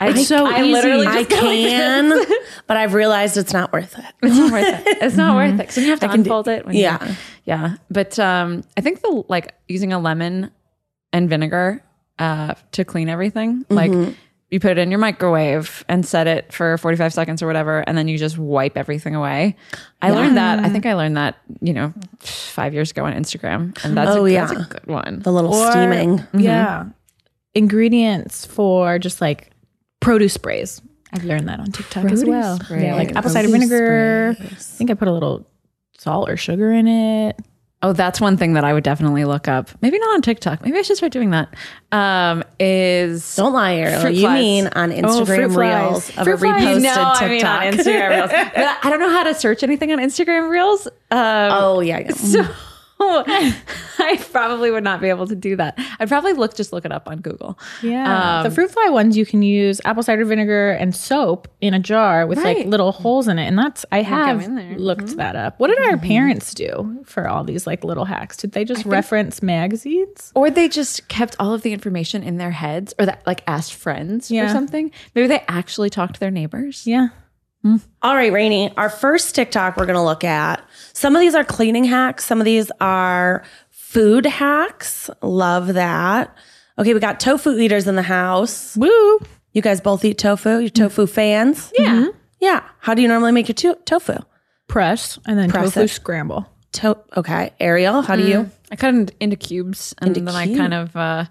It's 0.00 0.28
so 0.28 0.46
I 0.46 0.60
easy. 0.62 0.72
literally 0.72 1.06
I 1.08 1.24
just 1.24 1.30
like 1.32 1.40
can, 1.40 2.24
but 2.68 2.76
I've 2.76 2.94
realized 2.94 3.36
it's 3.36 3.52
not 3.52 3.72
worth 3.72 3.98
it. 3.98 4.04
It's 4.22 4.36
not 4.36 4.52
worth 4.52 4.86
it. 4.86 4.98
It's 5.02 5.16
not 5.16 5.34
worth 5.34 5.54
it. 5.54 5.56
Because 5.58 5.78
you 5.78 5.90
have 5.90 5.98
to 6.00 6.06
can 6.08 6.22
do- 6.22 6.30
unfold 6.30 6.46
it. 6.48 6.64
When 6.64 6.76
you- 6.76 6.82
yeah. 6.82 7.14
yeah. 7.44 7.76
But 7.90 8.16
um, 8.20 8.62
I 8.76 8.80
think 8.80 9.00
the 9.00 9.24
like 9.28 9.54
using 9.66 9.92
a 9.92 9.98
lemon 9.98 10.52
and 11.12 11.28
vinegar 11.28 11.82
uh, 12.20 12.54
to 12.72 12.84
clean 12.84 13.08
everything, 13.08 13.64
like 13.70 13.90
you 14.50 14.60
put 14.60 14.72
it 14.72 14.78
in 14.78 14.90
your 14.90 14.98
microwave 14.98 15.84
and 15.88 16.06
set 16.06 16.26
it 16.26 16.52
for 16.52 16.78
45 16.78 17.12
seconds 17.12 17.42
or 17.42 17.46
whatever, 17.46 17.80
and 17.86 17.98
then 17.98 18.08
you 18.08 18.16
just 18.16 18.38
wipe 18.38 18.76
everything 18.78 19.14
away. 19.14 19.56
I 20.00 20.10
learned 20.10 20.36
that. 20.38 20.60
I 20.60 20.68
think 20.70 20.86
I 20.86 20.94
learned 20.94 21.16
that, 21.18 21.36
you 21.60 21.72
know, 21.74 21.92
five 22.20 22.72
years 22.72 22.90
ago 22.90 23.04
on 23.04 23.12
Instagram. 23.12 23.76
And 23.84 23.96
that's, 23.96 24.10
Oh, 24.10 24.24
a, 24.24 24.30
yeah. 24.30 24.46
that's 24.46 24.60
a 24.60 24.64
good 24.64 24.86
one. 24.86 25.20
The 25.20 25.32
little 25.32 25.54
Or- 25.54 25.70
steaming. 25.70 26.24
Yeah. 26.32 26.80
Mm-hmm. 26.80 26.88
Ingredients 27.54 28.46
for 28.46 28.98
just 28.98 29.20
like 29.20 29.50
produce 30.00 30.34
sprays. 30.34 30.80
I've 31.12 31.24
learned 31.24 31.48
that 31.48 31.58
on 31.60 31.72
TikTok 31.72 32.04
as 32.04 32.22
Produce 32.22 32.28
well. 32.28 32.58
Yeah, 32.70 32.94
like 32.94 33.08
sprays. 33.08 33.16
apple 33.16 33.30
cider 33.30 33.48
Produce 33.48 33.68
vinegar. 33.68 34.36
I 34.40 34.44
think 34.54 34.90
I 34.90 34.94
put 34.94 35.08
a 35.08 35.12
little 35.12 35.46
salt 35.96 36.28
or 36.28 36.36
sugar 36.36 36.70
in 36.70 36.86
it. 36.86 37.36
Oh, 37.80 37.92
that's 37.92 38.20
one 38.20 38.36
thing 38.36 38.54
that 38.54 38.64
I 38.64 38.72
would 38.72 38.82
definitely 38.82 39.24
look 39.24 39.46
up. 39.46 39.70
Maybe 39.80 40.00
not 40.00 40.14
on 40.14 40.22
TikTok. 40.22 40.64
Maybe 40.64 40.78
I 40.78 40.82
should 40.82 40.96
start 40.96 41.12
doing 41.12 41.30
that. 41.30 41.54
Um, 41.92 42.42
is 42.58 43.36
Don't 43.36 43.52
lie, 43.52 43.74
Ariel. 43.74 44.08
You 44.10 44.22
flies. 44.22 44.40
mean 44.40 44.66
on 44.74 44.90
fruit 44.90 45.04
Instagram 45.04 45.52
flies. 45.54 45.90
reels 45.90 46.08
of 46.18 46.24
Fruit 46.24 46.34
a 46.34 46.54
reposted 46.54 46.82
no, 46.82 47.14
TikTok? 47.18 47.22
I 47.22 47.28
mean 47.28 47.46
on 47.46 47.62
Instagram 47.72 48.10
Reels. 48.10 48.30
But 48.56 48.78
I 48.84 48.90
don't 48.90 48.98
know 48.98 49.10
how 49.10 49.22
to 49.22 49.34
search 49.34 49.62
anything 49.62 49.92
on 49.92 49.98
Instagram 49.98 50.50
Reels. 50.50 50.88
Um, 50.88 50.92
oh 51.12 51.80
yeah. 51.80 52.00
yeah. 52.00 52.12
So 52.12 52.46
I 53.00 54.20
probably 54.32 54.70
would 54.70 54.84
not 54.84 55.00
be 55.00 55.08
able 55.08 55.26
to 55.26 55.36
do 55.36 55.56
that. 55.56 55.78
I'd 56.00 56.08
probably 56.08 56.32
look 56.32 56.54
just 56.54 56.72
look 56.72 56.84
it 56.84 56.92
up 56.92 57.08
on 57.08 57.20
Google. 57.20 57.58
Yeah. 57.82 58.38
Um, 58.38 58.44
the 58.44 58.50
fruit 58.50 58.70
fly 58.70 58.88
ones 58.90 59.16
you 59.16 59.24
can 59.24 59.42
use 59.42 59.80
apple 59.84 60.02
cider 60.02 60.24
vinegar 60.24 60.70
and 60.72 60.94
soap 60.94 61.48
in 61.60 61.74
a 61.74 61.78
jar 61.78 62.26
with 62.26 62.38
like 62.38 62.66
little 62.66 62.92
holes 62.92 63.28
in 63.28 63.38
it. 63.38 63.46
And 63.46 63.58
that's 63.58 63.84
I 63.92 64.02
have 64.02 64.46
looked 64.78 65.16
that 65.16 65.36
up. 65.36 65.58
What 65.60 65.68
did 65.68 65.78
our 65.80 65.96
parents 65.98 66.54
do 66.54 67.02
for 67.04 67.28
all 67.28 67.44
these 67.44 67.66
like 67.66 67.84
little 67.84 68.04
hacks? 68.04 68.36
Did 68.36 68.52
they 68.52 68.64
just 68.64 68.84
reference 68.84 69.42
magazines? 69.42 70.32
Or 70.34 70.50
they 70.50 70.68
just 70.68 71.08
kept 71.08 71.36
all 71.38 71.54
of 71.54 71.62
the 71.62 71.72
information 71.72 72.22
in 72.22 72.36
their 72.38 72.50
heads 72.50 72.94
or 72.98 73.06
that 73.06 73.24
like 73.26 73.42
asked 73.46 73.74
friends 73.74 74.30
or 74.30 74.48
something. 74.48 74.90
Maybe 75.14 75.28
they 75.28 75.44
actually 75.48 75.90
talked 75.90 76.14
to 76.14 76.20
their 76.20 76.30
neighbors. 76.30 76.86
Yeah. 76.86 77.08
All 77.64 78.14
right, 78.14 78.32
Rainey. 78.32 78.72
Our 78.76 78.88
first 78.88 79.34
TikTok 79.34 79.76
we're 79.76 79.86
gonna 79.86 80.04
look 80.04 80.24
at. 80.24 80.62
Some 80.92 81.14
of 81.16 81.20
these 81.20 81.34
are 81.34 81.44
cleaning 81.44 81.84
hacks. 81.84 82.24
Some 82.24 82.40
of 82.40 82.44
these 82.44 82.70
are 82.80 83.42
food 83.70 84.24
hacks. 84.26 85.10
Love 85.22 85.74
that. 85.74 86.34
Okay, 86.78 86.94
we 86.94 87.00
got 87.00 87.18
tofu 87.20 87.58
eaters 87.58 87.86
in 87.88 87.96
the 87.96 88.02
house. 88.02 88.76
Woo. 88.76 89.18
You 89.52 89.62
guys 89.62 89.80
both 89.80 90.04
eat 90.04 90.18
tofu. 90.18 90.58
You 90.58 90.70
tofu 90.70 91.06
fans? 91.06 91.72
Yeah. 91.76 92.06
Yeah. 92.40 92.62
How 92.78 92.94
do 92.94 93.02
you 93.02 93.08
normally 93.08 93.32
make 93.32 93.48
your 93.48 93.54
to- 93.56 93.78
tofu? 93.84 94.18
Press 94.68 95.18
and 95.26 95.38
then 95.38 95.50
Press 95.50 95.66
tofu 95.74 95.80
it. 95.80 95.88
scramble. 95.88 96.46
To- 96.72 96.98
okay, 97.16 97.52
Ariel, 97.58 98.02
how 98.02 98.14
do 98.14 98.26
you? 98.26 98.50
I 98.70 98.76
cut 98.76 98.94
it 98.94 99.14
into 99.18 99.34
cubes 99.36 99.94
and 99.98 100.16
Into 100.16 100.30
then 100.30 100.34
I 100.36 100.54
kind 100.54 100.74
of 100.74 100.94
uh, 100.94 101.24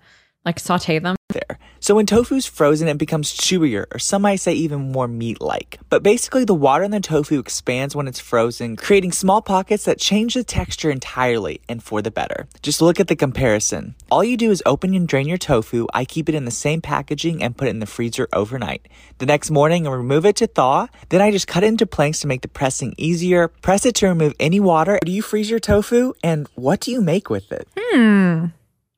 like 0.47 0.59
saute 0.59 0.97
them. 0.99 1.15
there. 1.29 1.59
So 1.79 1.95
when 1.95 2.05
tofu's 2.05 2.45
frozen, 2.45 2.87
it 2.87 2.97
becomes 2.97 3.35
chewier, 3.35 3.85
or 3.93 3.99
some 3.99 4.21
might 4.23 4.37
say 4.37 4.53
even 4.53 4.91
more 4.91 5.07
meat-like. 5.07 5.77
But 5.89 6.01
basically, 6.01 6.45
the 6.45 6.55
water 6.55 6.83
in 6.85 6.91
the 6.91 6.99
tofu 6.99 7.37
expands 7.37 7.95
when 7.95 8.07
it's 8.07 8.19
frozen, 8.19 8.77
creating 8.77 9.11
small 9.11 9.41
pockets 9.41 9.83
that 9.83 9.99
change 9.99 10.33
the 10.33 10.43
texture 10.43 10.89
entirely 10.89 11.61
and 11.69 11.83
for 11.83 12.01
the 12.01 12.09
better. 12.09 12.47
Just 12.63 12.81
look 12.81 12.99
at 12.99 13.09
the 13.09 13.15
comparison. 13.15 13.93
All 14.09 14.23
you 14.23 14.37
do 14.37 14.49
is 14.51 14.63
open 14.65 14.95
and 14.95 15.07
drain 15.07 15.27
your 15.27 15.37
tofu. 15.37 15.85
I 15.93 16.05
keep 16.05 16.29
it 16.29 16.35
in 16.35 16.45
the 16.45 16.51
same 16.65 16.81
packaging 16.81 17.43
and 17.43 17.55
put 17.57 17.67
it 17.67 17.71
in 17.71 17.79
the 17.79 17.85
freezer 17.85 18.27
overnight. 18.33 18.87
The 19.19 19.25
next 19.25 19.51
morning, 19.51 19.85
I 19.85 19.91
remove 19.91 20.25
it 20.25 20.37
to 20.37 20.47
thaw. 20.47 20.87
Then 21.09 21.21
I 21.21 21.31
just 21.31 21.47
cut 21.47 21.63
it 21.63 21.67
into 21.67 21.85
planks 21.85 22.21
to 22.21 22.27
make 22.27 22.41
the 22.41 22.47
pressing 22.47 22.95
easier. 22.97 23.49
Press 23.49 23.85
it 23.85 23.95
to 23.95 24.07
remove 24.07 24.33
any 24.39 24.59
water. 24.59 24.97
Do 25.05 25.11
you 25.11 25.21
freeze 25.21 25.49
your 25.49 25.59
tofu? 25.59 26.13
And 26.23 26.47
what 26.55 26.79
do 26.79 26.91
you 26.91 27.01
make 27.01 27.29
with 27.29 27.51
it? 27.51 27.67
Hmm. 27.77 28.45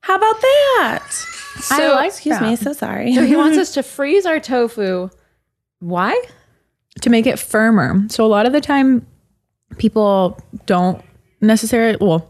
How 0.02 0.16
about 0.16 0.40
that? 0.40 1.08
I 1.70 1.90
like 1.92 2.08
Excuse 2.08 2.38
that. 2.38 2.42
me, 2.48 2.56
so 2.56 2.72
sorry. 2.72 3.14
So 3.14 3.24
he 3.24 3.36
wants 3.36 3.58
us 3.64 3.74
to 3.74 3.82
freeze 3.82 4.26
our 4.26 4.40
tofu. 4.40 5.10
Why? 5.80 6.20
to 7.02 7.10
make 7.10 7.26
it 7.26 7.38
firmer. 7.38 8.04
So 8.08 8.24
a 8.24 8.28
lot 8.28 8.46
of 8.46 8.52
the 8.52 8.60
time 8.60 9.06
people 9.78 10.38
don't 10.66 11.02
necessarily 11.40 11.96
well, 12.00 12.28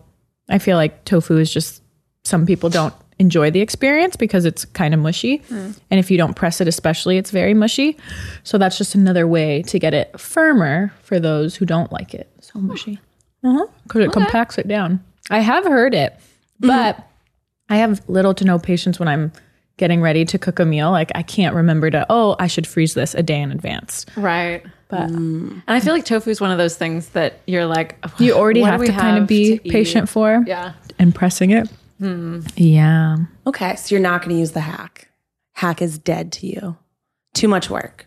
I 0.48 0.58
feel 0.58 0.76
like 0.76 1.04
tofu 1.04 1.38
is 1.38 1.52
just 1.52 1.82
some 2.24 2.46
people 2.46 2.68
don't 2.68 2.94
enjoy 3.18 3.50
the 3.50 3.60
experience 3.60 4.16
because 4.16 4.44
it's 4.44 4.64
kind 4.64 4.94
of 4.94 5.00
mushy. 5.00 5.42
And 5.50 5.74
if 5.90 6.10
you 6.10 6.16
don't 6.16 6.34
press 6.34 6.60
it 6.60 6.68
especially, 6.68 7.18
it's 7.18 7.30
very 7.30 7.54
mushy. 7.54 7.96
So 8.44 8.58
that's 8.58 8.78
just 8.78 8.94
another 8.94 9.26
way 9.26 9.62
to 9.62 9.78
get 9.78 9.94
it 9.94 10.18
firmer 10.20 10.92
for 11.02 11.20
those 11.20 11.56
who 11.56 11.66
don't 11.66 11.90
like 11.92 12.14
it 12.14 12.30
so 12.40 12.58
mushy. 12.58 12.98
Uh-huh. 13.42 13.66
Cuz 13.88 14.04
it 14.04 14.12
compacts 14.12 14.58
it 14.58 14.68
down. 14.68 15.02
I 15.30 15.40
have 15.40 15.64
heard 15.64 15.94
it, 15.94 16.18
but 16.60 17.06
I 17.70 17.76
have 17.76 18.02
little 18.08 18.34
to 18.34 18.44
no 18.44 18.58
patience 18.58 18.98
when 18.98 19.08
I'm 19.08 19.32
getting 19.76 20.02
ready 20.02 20.26
to 20.26 20.38
cook 20.38 20.58
a 20.58 20.66
meal. 20.66 20.90
Like 20.90 21.10
I 21.14 21.22
can't 21.22 21.54
remember 21.54 21.90
to, 21.90 22.04
oh, 22.10 22.36
I 22.38 22.48
should 22.48 22.66
freeze 22.66 22.92
this 22.92 23.14
a 23.14 23.22
day 23.22 23.40
in 23.40 23.50
advance. 23.50 24.04
Right. 24.16 24.62
But 24.88 25.08
mm. 25.08 25.52
And 25.52 25.62
I 25.66 25.80
feel 25.80 25.94
like 25.94 26.04
tofu 26.04 26.28
is 26.28 26.40
one 26.40 26.50
of 26.50 26.58
those 26.58 26.76
things 26.76 27.10
that 27.10 27.40
you're 27.46 27.64
like, 27.64 27.96
you 28.18 28.34
already 28.34 28.60
what 28.60 28.66
do 28.66 28.72
have 28.72 28.84
to 28.84 28.92
kind 28.92 29.16
of 29.16 29.26
be 29.26 29.58
to 29.58 29.66
eat? 29.66 29.72
patient 29.72 30.08
for 30.08 30.44
Yeah. 30.46 30.72
and 30.98 31.14
pressing 31.14 31.50
it. 31.52 31.70
Hmm. 31.98 32.40
Yeah. 32.56 33.16
okay, 33.46 33.76
so 33.76 33.94
you're 33.94 34.02
not 34.02 34.22
going 34.22 34.34
to 34.34 34.40
use 34.40 34.52
the 34.52 34.60
hack. 34.60 35.08
Hack 35.52 35.82
is 35.82 35.98
dead 35.98 36.32
to 36.32 36.46
you. 36.46 36.76
Too 37.34 37.46
much 37.46 37.68
work. 37.70 38.06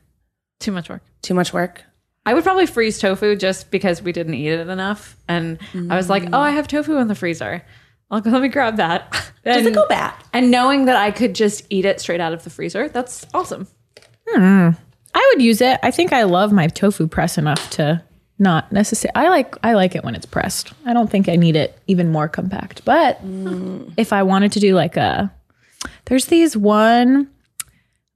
Too 0.59 0.71
much 0.71 0.89
work. 0.89 1.03
Too 1.21 1.33
much 1.33 1.53
work. 1.53 1.83
I 2.25 2.33
would 2.33 2.43
probably 2.43 2.65
freeze 2.65 2.99
tofu 2.99 3.35
just 3.35 3.69
because 3.69 4.01
we 4.01 4.11
didn't 4.11 4.33
eat 4.33 4.49
it 4.49 4.67
enough. 4.67 5.17
And 5.27 5.59
I 5.89 5.95
was 5.95 6.09
like, 6.09 6.23
mm. 6.23 6.29
oh, 6.33 6.39
I 6.39 6.51
have 6.51 6.67
tofu 6.67 6.97
in 6.97 7.07
the 7.07 7.15
freezer. 7.15 7.63
I'll 8.13 8.21
go, 8.21 8.29
let 8.29 8.41
me 8.41 8.47
grab 8.47 8.77
that. 8.77 9.11
Does 9.43 9.57
And, 9.57 9.67
it 9.67 9.73
go 9.73 9.87
bad? 9.87 10.13
and 10.31 10.51
knowing 10.51 10.85
that 10.85 10.95
I 10.95 11.11
could 11.11 11.33
just 11.35 11.65
eat 11.69 11.83
it 11.83 11.99
straight 11.99 12.21
out 12.21 12.31
of 12.31 12.43
the 12.43 12.49
freezer, 12.49 12.87
that's 12.87 13.25
awesome. 13.33 13.67
Hmm. 14.29 14.69
I 15.13 15.31
would 15.33 15.41
use 15.41 15.61
it. 15.61 15.79
I 15.83 15.91
think 15.91 16.13
I 16.13 16.23
love 16.23 16.51
my 16.51 16.67
tofu 16.67 17.07
press 17.07 17.37
enough 17.37 17.69
to 17.71 18.03
not 18.39 18.71
necessarily 18.71 19.13
I 19.15 19.29
like 19.29 19.55
I 19.63 19.73
like 19.73 19.95
it 19.95 20.03
when 20.03 20.15
it's 20.15 20.25
pressed. 20.25 20.73
I 20.85 20.93
don't 20.93 21.09
think 21.09 21.29
I 21.29 21.35
need 21.35 21.55
it 21.55 21.77
even 21.87 22.11
more 22.11 22.27
compact. 22.27 22.83
But 22.83 23.23
mm. 23.23 23.93
if 23.97 24.11
I 24.11 24.23
wanted 24.23 24.51
to 24.53 24.59
do 24.59 24.73
like 24.73 24.97
a 24.97 25.31
there's 26.05 26.27
these 26.27 26.57
one 26.57 27.29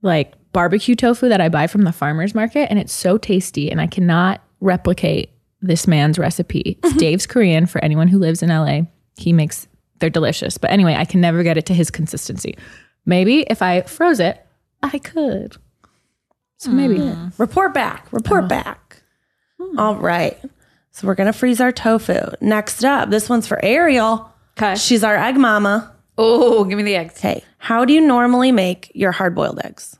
like 0.02 0.34
barbecue 0.52 0.96
tofu 0.96 1.28
that 1.28 1.40
I 1.40 1.48
buy 1.48 1.66
from 1.66 1.82
the 1.82 1.92
farmers 1.92 2.34
market 2.34 2.68
and 2.70 2.78
it's 2.78 2.92
so 2.92 3.16
tasty 3.16 3.70
and 3.70 3.80
I 3.80 3.86
cannot 3.86 4.42
replicate 4.60 5.30
this 5.60 5.86
man's 5.86 6.18
recipe. 6.18 6.78
It's 6.82 6.94
Dave's 6.96 7.26
Korean 7.26 7.66
for 7.66 7.82
anyone 7.84 8.08
who 8.08 8.18
lives 8.18 8.42
in 8.42 8.48
LA. 8.48 8.82
He 9.16 9.32
makes 9.32 9.67
they're 9.98 10.10
delicious. 10.10 10.58
But 10.58 10.70
anyway, 10.70 10.94
I 10.94 11.04
can 11.04 11.20
never 11.20 11.42
get 11.42 11.56
it 11.56 11.66
to 11.66 11.74
his 11.74 11.90
consistency. 11.90 12.56
Maybe 13.06 13.40
if 13.42 13.62
I 13.62 13.82
froze 13.82 14.20
it, 14.20 14.44
I 14.82 14.98
could. 14.98 15.56
So 16.58 16.70
maybe. 16.70 16.98
Hmm. 16.98 17.28
Report 17.38 17.72
back. 17.72 18.12
Report 18.12 18.44
uh-huh. 18.44 18.48
back. 18.48 19.02
Hmm. 19.60 19.78
All 19.78 19.96
right. 19.96 20.38
So 20.90 21.06
we're 21.06 21.14
going 21.14 21.28
to 21.28 21.32
freeze 21.32 21.60
our 21.60 21.72
tofu. 21.72 22.18
Next 22.40 22.84
up, 22.84 23.10
this 23.10 23.28
one's 23.28 23.46
for 23.46 23.64
Ariel. 23.64 24.30
Okay. 24.58 24.74
She's 24.74 25.04
our 25.04 25.16
egg 25.16 25.36
mama. 25.36 25.94
Oh, 26.16 26.64
give 26.64 26.76
me 26.76 26.82
the 26.82 26.96
eggs. 26.96 27.16
Okay. 27.18 27.44
How 27.58 27.84
do 27.84 27.92
you 27.92 28.00
normally 28.00 28.50
make 28.50 28.90
your 28.94 29.12
hard 29.12 29.34
boiled 29.34 29.60
eggs? 29.64 29.96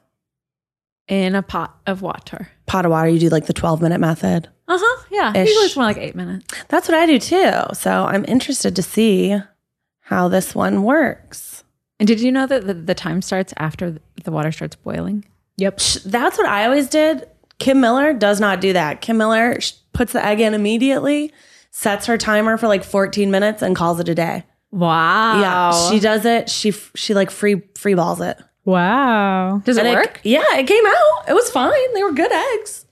In 1.07 1.37
a 1.37 1.43
pot 1.43 1.79
of 1.87 2.03
water. 2.03 2.49
Pot 2.67 2.85
of 2.85 2.91
water, 2.91 3.09
you 3.09 3.21
do 3.21 3.29
like 3.29 3.47
the 3.47 3.53
12 3.53 3.81
minute 3.81 4.01
method. 4.01 4.49
Uh 4.67 4.79
huh. 4.81 5.05
Yeah. 5.11 5.31
Ish. 5.31 5.49
Usually 5.49 5.67
it's 5.67 5.77
more 5.77 5.85
like 5.85 5.97
eight 5.97 6.17
minutes. 6.17 6.53
That's 6.69 6.89
what 6.89 6.99
I 6.99 7.07
do 7.07 7.19
too. 7.19 7.53
So 7.73 8.05
I'm 8.05 8.25
interested 8.27 8.75
to 8.77 8.83
see 8.83 9.41
how 10.09 10.29
this 10.29 10.55
one 10.55 10.83
works. 10.85 11.65
And 12.01 12.07
did 12.07 12.21
you 12.21 12.33
know 12.33 12.47
that 12.47 12.67
the, 12.67 12.75
the 12.75 12.95
time 12.95 13.21
starts 13.21 13.53
after 13.59 13.99
the 14.25 14.31
water 14.33 14.51
starts 14.53 14.77
boiling? 14.77 15.25
Yep. 15.59 15.79
That's 16.07 16.39
what 16.39 16.47
I 16.47 16.65
always 16.65 16.89
did. 16.89 17.29
Kim 17.59 17.81
Miller 17.81 18.13
does 18.15 18.41
not 18.41 18.61
do 18.61 18.73
that. 18.73 19.01
Kim 19.01 19.19
Miller 19.19 19.59
puts 19.93 20.13
the 20.13 20.25
egg 20.25 20.41
in 20.41 20.55
immediately, 20.55 21.33
sets 21.71 22.07
her 22.07 22.17
timer 22.17 22.57
for 22.57 22.69
like 22.69 22.85
14 22.85 23.31
minutes, 23.31 23.61
and 23.63 23.75
calls 23.77 23.99
it 24.01 24.09
a 24.09 24.15
day. 24.15 24.45
Wow. 24.71 25.41
Yeah, 25.41 25.91
she 25.91 25.99
does 26.01 26.25
it. 26.25 26.49
She 26.49 26.71
she 26.95 27.15
like 27.15 27.31
free 27.31 27.63
free 27.75 27.95
balls 27.95 28.21
it. 28.21 28.39
Wow. 28.65 29.61
Does 29.65 29.77
it 29.77 29.85
And 29.87 29.97
work? 29.97 30.21
yeah, 30.25 30.45
it 30.57 30.67
came 30.67 30.87
out. 30.87 31.29
It 31.29 31.33
was 31.35 31.51
fine. 31.51 31.73
They 31.95 32.03
were 32.03 32.13
good 32.13 32.31
eggs. 32.33 32.87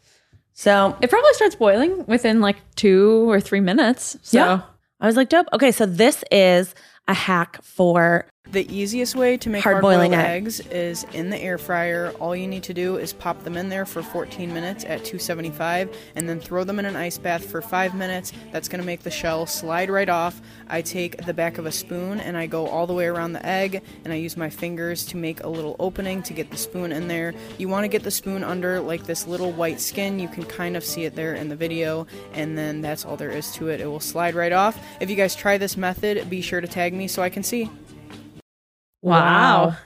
So 0.55 0.97
It 1.01 1.11
probably 1.11 1.33
starts 1.35 1.55
boiling 1.55 2.05
within 2.07 2.41
like 2.41 2.57
two 2.77 3.31
or 3.31 3.41
three 3.41 3.61
minutes. 3.61 4.17
So 4.23 4.39
yeah, 4.39 4.63
I 5.01 5.07
was 5.07 5.17
like, 5.17 5.29
dope. 5.29 5.47
Okay, 5.53 5.71
so 5.71 5.85
this 5.87 6.25
is 6.33 6.75
a 7.09 7.15
hack 7.15 7.63
for 7.63 8.27
The 8.53 8.73
easiest 8.73 9.17
way 9.17 9.37
to 9.39 9.51
make 9.51 9.65
Hard 9.65 9.83
boiling 9.83 10.15
eggs 10.15 10.61
is 10.61 11.05
in 11.13 11.31
the 11.31 11.39
air 11.39 11.59
fryer. 11.59 12.13
All 12.21 12.35
you 12.37 12.47
need 12.47 12.63
to 12.65 12.75
do 12.75 12.97
is 12.97 13.13
pop 13.13 13.43
them 13.43 13.57
in 13.57 13.69
there 13.69 13.85
for 13.85 14.03
14 14.03 14.55
minutes 14.55 14.85
at 14.85 15.05
275 15.05 15.95
and 16.15 16.29
then 16.29 16.39
throw 16.39 16.63
them 16.63 16.79
in 16.79 16.85
an 16.85 16.95
ice 16.95 17.19
bath 17.19 17.45
for 17.45 17.61
5 17.61 17.95
minutes. 17.97 18.33
That's 18.53 18.69
going 18.69 18.81
to 18.81 18.87
make 18.87 19.03
the 19.03 19.11
shell 19.11 19.47
slide 19.47 19.91
right 19.91 20.09
off. 20.09 20.41
I 20.69 20.81
take 20.81 21.27
the 21.27 21.35
back 21.35 21.59
of 21.59 21.67
a 21.67 21.73
spoon 21.73 22.21
and 22.21 22.37
I 22.37 22.47
go 22.47 22.69
all 22.69 22.87
the 22.87 22.95
way 22.95 23.07
around 23.07 23.33
the 23.33 23.45
egg 23.45 23.83
and 24.05 24.13
I 24.13 24.17
use 24.17 24.37
my 24.37 24.49
fingers 24.49 25.05
to 25.07 25.17
make 25.17 25.43
a 25.43 25.49
little 25.49 25.75
opening 25.81 26.23
to 26.23 26.33
get 26.33 26.53
the 26.53 26.57
spoon 26.57 26.93
in 26.93 27.09
there. 27.09 27.35
You 27.59 27.69
want 27.69 27.83
to 27.83 27.89
get 27.89 28.05
the 28.05 28.13
spoon 28.13 28.45
under 28.45 28.81
like 28.81 29.05
this 29.05 29.27
little 29.27 29.51
white 29.51 29.81
skin. 29.81 30.21
You 30.21 30.29
can 30.29 30.45
kind 30.45 30.77
of 30.77 30.85
see 30.85 31.05
it 31.05 31.17
there 31.17 31.35
in 31.35 31.49
the 31.49 31.57
video 31.57 32.07
and 32.33 32.57
then 32.57 32.81
that's 32.81 33.05
all 33.05 33.17
there 33.17 33.31
is 33.31 33.51
to 33.55 33.69
it. 33.69 33.81
It 33.81 33.87
will 33.87 33.99
slide 33.99 34.37
right 34.37 34.53
off. 34.53 34.79
If 35.01 35.11
you 35.11 35.17
guys 35.17 35.35
try 35.35 35.59
this 35.59 35.77
method, 35.77 36.31
be 36.31 36.43
sure 36.43 36.61
to 36.61 36.69
tag 36.69 36.95
me 36.95 37.09
so 37.09 37.23
I 37.23 37.29
can 37.29 37.43
see. 37.43 37.69
Wow. 39.11 39.77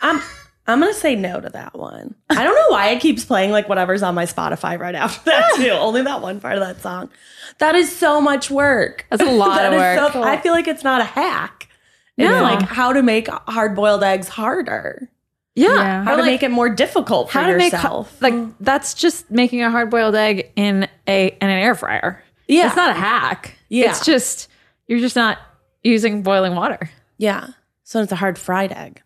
I'm 0.00 0.20
I'm 0.66 0.80
gonna 0.80 0.92
say 0.94 1.14
no 1.16 1.40
to 1.40 1.48
that 1.50 1.74
one. 1.76 2.14
I 2.30 2.44
don't 2.44 2.54
know 2.54 2.68
why 2.68 2.90
it 2.90 3.00
keeps 3.00 3.24
playing 3.24 3.50
like 3.50 3.68
whatever's 3.68 4.02
on 4.02 4.14
my 4.14 4.24
Spotify 4.26 4.78
right 4.78 4.94
after 4.94 5.30
that 5.30 5.54
too. 5.56 5.70
Only 5.70 6.02
that 6.02 6.20
one 6.20 6.40
part 6.40 6.54
of 6.54 6.60
that 6.60 6.80
song. 6.82 7.10
That 7.58 7.74
is 7.74 7.94
so 7.94 8.20
much 8.20 8.50
work. 8.50 9.06
That's 9.10 9.22
a 9.22 9.26
lot 9.30 9.56
That 9.56 9.72
of 9.72 9.78
work. 9.78 10.12
so- 10.12 10.22
I 10.22 10.36
feel 10.36 10.52
like 10.52 10.68
it's 10.68 10.84
not 10.84 11.00
a 11.00 11.04
hack. 11.04 11.68
It's 12.16 12.28
No. 12.30 12.42
like 12.42 12.62
how 12.62 12.92
to 12.92 13.02
make 13.02 13.28
hard 13.28 13.74
boiled 13.76 14.02
eggs 14.04 14.28
harder. 14.28 15.08
Yeah. 15.54 15.74
Yeah. 15.74 16.04
How 16.04 16.12
Or 16.12 16.16
to 16.16 16.22
like, 16.22 16.30
make 16.32 16.42
it 16.44 16.50
more 16.50 16.68
difficult 16.68 17.30
for 17.30 17.38
how 17.38 17.46
to 17.48 17.56
make 17.56 17.72
yourself. 17.72 18.20
like 18.22 18.34
that's 18.60 18.94
just 18.94 19.30
making 19.30 19.62
a 19.62 19.70
hard 19.70 19.90
boiled 19.90 20.14
egg 20.14 20.52
in 20.54 20.86
a 21.08 21.28
in 21.28 21.36
an 21.48 21.58
air 21.58 21.74
fryer. 21.74 22.22
Yeah. 22.46 22.66
It's 22.68 22.76
not 22.76 22.90
a 22.90 22.94
hack. 23.00 23.54
Yeah. 23.68 23.90
It's 23.90 24.04
just 24.04 24.48
you're 24.86 25.00
just 25.00 25.16
not 25.16 25.38
using 25.82 26.22
boiling 26.22 26.54
water. 26.54 26.90
Yeah. 27.16 27.48
So 27.88 28.02
it's 28.02 28.12
a 28.12 28.16
hard 28.16 28.38
fried 28.38 28.70
egg. 28.70 29.00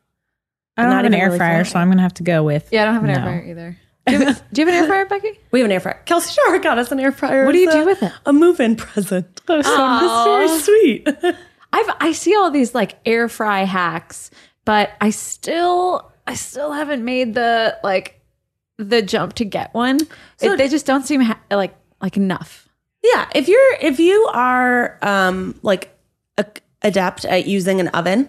I 0.76 0.82
don't 0.82 0.90
Not 0.90 1.04
have 1.04 1.12
an 1.12 1.14
air 1.14 1.26
really 1.26 1.38
fryer, 1.38 1.62
flat. 1.64 1.72
so 1.72 1.78
I'm 1.78 1.88
gonna 1.88 2.02
have 2.02 2.14
to 2.14 2.24
go 2.24 2.42
with. 2.42 2.68
Yeah, 2.72 2.82
I 2.82 2.84
don't 2.86 2.94
have 2.94 3.04
an 3.04 3.10
air 3.10 3.16
No. 3.20 3.22
fryer 3.26 3.44
either. 3.48 3.76
Do 4.08 4.12
you, 4.12 4.26
have, 4.26 4.42
do 4.52 4.60
you 4.60 4.66
have 4.66 4.74
an 4.74 4.80
air 4.82 4.88
fryer, 4.88 5.06
Becky? 5.06 5.38
We 5.52 5.60
have 5.60 5.66
an 5.66 5.70
air 5.72 5.78
fryer. 5.78 6.02
Kelsey 6.04 6.32
Shore 6.34 6.58
got 6.58 6.78
us 6.78 6.90
an 6.90 6.98
air 6.98 7.12
fryer. 7.12 7.46
What 7.46 7.52
do 7.52 7.58
you 7.58 7.70
do 7.70 7.82
a- 7.82 7.86
with 7.86 8.02
it? 8.02 8.12
A 8.26 8.32
move-in 8.32 8.74
present. 8.74 9.40
Oh, 9.48 9.58
It's 10.42 10.64
very 10.64 11.06
sweet. 11.14 11.36
I've 11.72 11.96
I 12.00 12.10
see 12.10 12.34
all 12.34 12.50
these 12.50 12.74
like 12.74 12.98
air 13.06 13.28
fry 13.28 13.62
hacks, 13.62 14.32
but 14.64 14.90
I 15.00 15.10
still 15.10 16.10
I 16.26 16.34
still 16.34 16.72
haven't 16.72 17.04
made 17.04 17.34
the 17.34 17.78
like 17.84 18.20
the 18.78 19.00
jump 19.00 19.34
to 19.34 19.44
get 19.44 19.72
one. 19.74 20.00
So- 20.38 20.54
it, 20.54 20.56
they 20.56 20.68
just 20.68 20.86
don't 20.86 21.06
seem 21.06 21.20
ha- 21.20 21.38
like 21.52 21.76
like 22.00 22.16
enough. 22.16 22.68
Yeah, 23.04 23.28
if 23.32 23.46
you're 23.46 23.74
if 23.80 24.00
you 24.00 24.28
are 24.32 24.98
um 25.02 25.54
like 25.62 25.96
a, 26.36 26.46
adept 26.82 27.24
at 27.26 27.46
using 27.46 27.78
an 27.78 27.86
oven, 27.88 28.28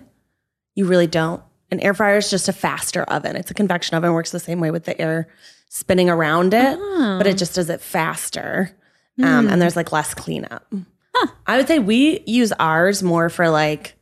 you 0.75 0.85
really 0.85 1.07
don't. 1.07 1.41
An 1.71 1.79
air 1.79 1.93
fryer 1.93 2.17
is 2.17 2.29
just 2.29 2.47
a 2.49 2.53
faster 2.53 3.03
oven. 3.03 3.35
It's 3.35 3.49
a 3.51 3.53
convection 3.53 3.95
oven, 3.97 4.13
works 4.13 4.31
the 4.31 4.39
same 4.39 4.59
way 4.59 4.69
with 4.71 4.85
the 4.85 4.99
air 5.01 5.27
spinning 5.69 6.09
around 6.09 6.53
it, 6.53 6.77
but 7.17 7.25
it 7.27 7.37
just 7.37 7.55
does 7.55 7.69
it 7.69 7.81
faster. 7.81 8.71
Um, 9.21 9.47
and 9.47 9.61
there's 9.61 9.75
like 9.75 9.91
less 9.91 10.13
cleanup. 10.13 10.71
I 11.47 11.57
would 11.57 11.67
say 11.67 11.79
we 11.79 12.21
use 12.25 12.51
ours 12.59 13.01
more 13.03 13.29
for 13.29 13.49
like 13.49 13.95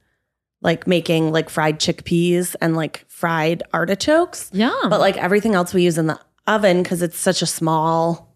like 0.61 0.85
making 0.85 1.31
like 1.31 1.49
fried 1.49 1.79
chickpeas 1.79 2.55
and 2.61 2.75
like 2.75 3.05
fried 3.09 3.63
artichokes. 3.73 4.49
Yum. 4.53 4.89
But 4.89 4.99
like 4.99 5.17
everything 5.17 5.55
else 5.55 5.73
we 5.73 5.83
use 5.83 5.97
in 5.97 6.07
the 6.07 6.19
oven 6.47 6.83
because 6.83 7.01
it's 7.01 7.17
such 7.17 7.41
a 7.41 7.45
small 7.45 8.33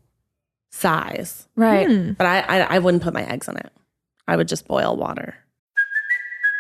size. 0.72 1.48
right. 1.56 2.16
But 2.18 2.26
I, 2.28 2.40
I 2.42 2.60
I 2.76 2.80
wouldn't 2.80 3.04
put 3.04 3.14
my 3.14 3.24
eggs 3.26 3.48
in 3.48 3.58
it. 3.58 3.72
I 4.28 4.36
would 4.36 4.48
just 4.48 4.68
boil 4.68 4.96
water. 4.98 5.36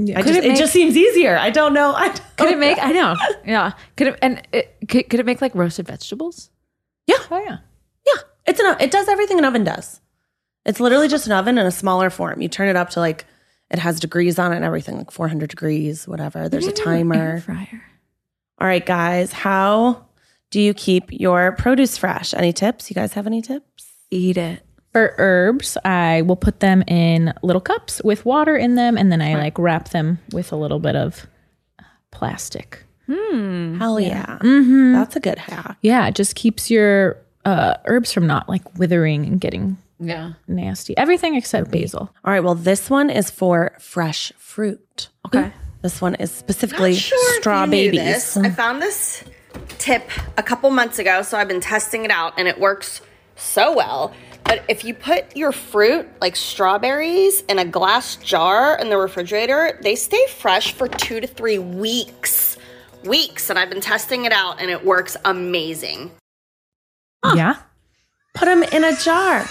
I 0.00 0.22
Could 0.22 0.26
just, 0.34 0.38
it 0.38 0.44
it, 0.52 0.56
just 0.58 0.72
seems 0.72 0.96
easier. 0.96 1.36
I 1.36 1.50
don't 1.50 1.74
know. 1.74 1.92
I 1.96 2.08
don't 2.08 2.36
Could 2.36 2.50
it 2.50 2.58
make? 2.58 2.78
I 2.80 2.92
know. 2.92 3.16
Yeah. 3.44 3.72
Could 3.96 4.08
it 4.08 4.18
and 4.22 4.40
it, 4.52 4.76
could, 4.88 5.08
could 5.10 5.18
it 5.20 5.26
make 5.26 5.40
like 5.40 5.54
roasted 5.54 5.86
vegetables? 5.88 6.50
Yeah, 7.06 7.16
Oh 7.30 7.38
yeah. 7.38 7.58
yeah. 8.06 8.22
It's 8.46 8.60
an 8.60 8.76
it 8.80 8.90
does 8.90 9.08
everything 9.08 9.38
an 9.38 9.44
oven 9.44 9.64
does. 9.64 10.00
It's 10.64 10.78
literally 10.80 11.08
just 11.08 11.26
an 11.26 11.32
oven 11.32 11.58
in 11.58 11.66
a 11.66 11.70
smaller 11.70 12.10
form. 12.10 12.40
You 12.42 12.48
turn 12.48 12.68
it 12.68 12.76
up 12.76 12.90
to 12.90 13.00
like 13.00 13.24
it 13.70 13.78
has 13.78 13.98
degrees 14.00 14.38
on 14.38 14.52
it 14.52 14.56
and 14.56 14.64
everything, 14.64 14.98
like 14.98 15.10
400 15.10 15.50
degrees, 15.50 16.06
whatever. 16.06 16.48
There's 16.48 16.66
a 16.66 16.70
Air 16.70 16.74
timer. 16.74 17.40
fryer. 17.40 17.82
All 18.60 18.66
right, 18.66 18.84
guys. 18.84 19.32
How 19.32 20.06
do 20.50 20.60
you 20.60 20.72
keep 20.74 21.06
your 21.10 21.52
produce 21.52 21.96
fresh? 21.98 22.32
Any 22.34 22.52
tips? 22.52 22.88
You 22.90 22.94
guys 22.94 23.12
have 23.14 23.26
any 23.26 23.42
tips? 23.42 23.86
Eat 24.10 24.36
it. 24.38 24.62
For 24.92 25.14
herbs, 25.18 25.76
I 25.84 26.22
will 26.22 26.36
put 26.36 26.60
them 26.60 26.82
in 26.86 27.34
little 27.42 27.60
cups 27.60 28.00
with 28.02 28.24
water 28.24 28.56
in 28.56 28.74
them, 28.74 28.96
and 28.96 29.12
then 29.12 29.20
I 29.20 29.34
like 29.34 29.58
wrap 29.58 29.90
them 29.90 30.18
with 30.32 30.50
a 30.52 30.56
little 30.56 30.78
bit 30.78 30.96
of 30.96 31.26
plastic. 32.10 32.84
Hell 33.06 34.00
yeah. 34.00 34.38
Mm-hmm. 34.40 34.92
That's 34.94 35.16
a 35.16 35.20
good 35.20 35.38
hack. 35.38 35.76
Yeah, 35.82 36.08
it 36.08 36.14
just 36.14 36.34
keeps 36.34 36.70
your 36.70 37.16
uh, 37.44 37.74
herbs 37.86 38.12
from 38.12 38.26
not 38.26 38.48
like 38.48 38.78
withering 38.78 39.24
and 39.24 39.40
getting 39.40 39.76
Yeah. 39.98 40.32
nasty. 40.46 40.96
Everything 40.96 41.34
except 41.34 41.70
basil. 41.70 42.10
All 42.24 42.32
right. 42.32 42.40
Well, 42.40 42.54
this 42.54 42.90
one 42.90 43.08
is 43.10 43.30
for 43.30 43.72
fresh 43.78 44.32
fruit. 44.36 45.08
Okay. 45.26 45.52
This 45.82 46.00
one 46.00 46.16
is 46.16 46.30
specifically 46.32 46.94
sure 46.94 47.40
straw 47.40 47.66
babies. 47.66 48.36
I 48.36 48.50
found 48.50 48.82
this 48.82 49.22
tip 49.78 50.08
a 50.36 50.42
couple 50.42 50.70
months 50.70 50.98
ago, 50.98 51.22
so 51.22 51.38
I've 51.38 51.48
been 51.48 51.60
testing 51.60 52.04
it 52.04 52.10
out 52.10 52.34
and 52.36 52.48
it 52.48 52.58
works 52.58 53.00
so 53.36 53.74
well. 53.74 54.12
But 54.44 54.64
if 54.68 54.84
you 54.84 54.94
put 54.94 55.36
your 55.36 55.52
fruit, 55.52 56.08
like 56.20 56.36
strawberries, 56.36 57.42
in 57.42 57.58
a 57.58 57.64
glass 57.64 58.16
jar 58.16 58.78
in 58.78 58.88
the 58.88 58.96
refrigerator, 58.96 59.78
they 59.82 59.94
stay 59.94 60.26
fresh 60.28 60.72
for 60.72 60.88
two 60.88 61.20
to 61.20 61.26
three 61.26 61.58
weeks. 61.58 62.56
Weeks. 63.04 63.50
And 63.50 63.58
I've 63.58 63.70
been 63.70 63.80
testing 63.80 64.24
it 64.24 64.32
out 64.32 64.60
and 64.60 64.70
it 64.70 64.84
works 64.84 65.16
amazing. 65.24 66.10
Yeah. 67.34 67.56
Put 68.34 68.46
them 68.46 68.62
in 68.62 68.84
a 68.84 68.96
jar. 68.96 69.44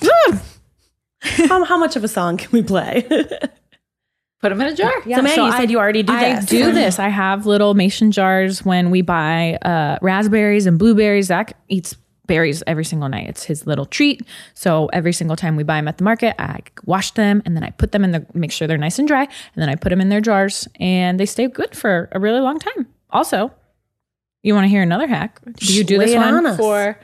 how, 1.20 1.64
how 1.64 1.78
much 1.78 1.96
of 1.96 2.04
a 2.04 2.08
song 2.08 2.36
can 2.36 2.50
we 2.50 2.62
play? 2.62 3.06
Put 4.40 4.50
them 4.50 4.60
in 4.60 4.72
a 4.72 4.74
jar. 4.74 4.92
Yeah. 5.06 5.16
so, 5.16 5.22
Maggie, 5.22 5.40
you 5.42 5.52
said 5.52 5.70
you 5.70 5.78
already 5.78 6.02
do 6.02 6.12
I 6.12 6.36
this. 6.36 6.46
do 6.46 6.72
this. 6.72 6.98
I 6.98 7.08
have 7.08 7.46
little 7.46 7.74
mason 7.74 8.12
jars 8.12 8.64
when 8.64 8.90
we 8.90 9.02
buy 9.02 9.56
uh, 9.62 9.98
raspberries 10.02 10.66
and 10.66 10.78
blueberries. 10.78 11.26
Zach 11.26 11.56
eats 11.68 11.96
berries 12.26 12.62
every 12.66 12.84
single 12.84 13.08
night. 13.08 13.28
It's 13.28 13.44
his 13.44 13.66
little 13.66 13.86
treat. 13.86 14.22
So 14.54 14.86
every 14.92 15.12
single 15.12 15.36
time 15.36 15.56
we 15.56 15.62
buy 15.62 15.76
them 15.76 15.88
at 15.88 15.98
the 15.98 16.04
market, 16.04 16.34
I 16.40 16.60
wash 16.84 17.10
them 17.12 17.42
and 17.44 17.56
then 17.56 17.62
I 17.64 17.70
put 17.70 17.92
them 17.92 18.04
in 18.04 18.12
the 18.12 18.26
make 18.34 18.52
sure 18.52 18.66
they're 18.68 18.78
nice 18.78 18.98
and 18.98 19.06
dry, 19.08 19.22
and 19.22 19.28
then 19.62 19.68
I 19.68 19.74
put 19.74 19.90
them 19.90 20.00
in 20.00 20.08
their 20.08 20.20
jars, 20.20 20.68
and 20.80 21.18
they 21.20 21.26
stay 21.26 21.46
good 21.48 21.74
for 21.76 22.08
a 22.12 22.18
really 22.20 22.40
long 22.40 22.58
time. 22.58 22.86
Also, 23.10 23.52
you 24.42 24.54
want 24.54 24.64
to 24.64 24.68
hear 24.68 24.82
another 24.82 25.06
hack? 25.06 25.40
Do 25.56 25.74
you 25.74 25.84
do 25.84 25.98
this 25.98 26.14
one 26.14 26.46
on 26.46 26.56
for 26.56 26.98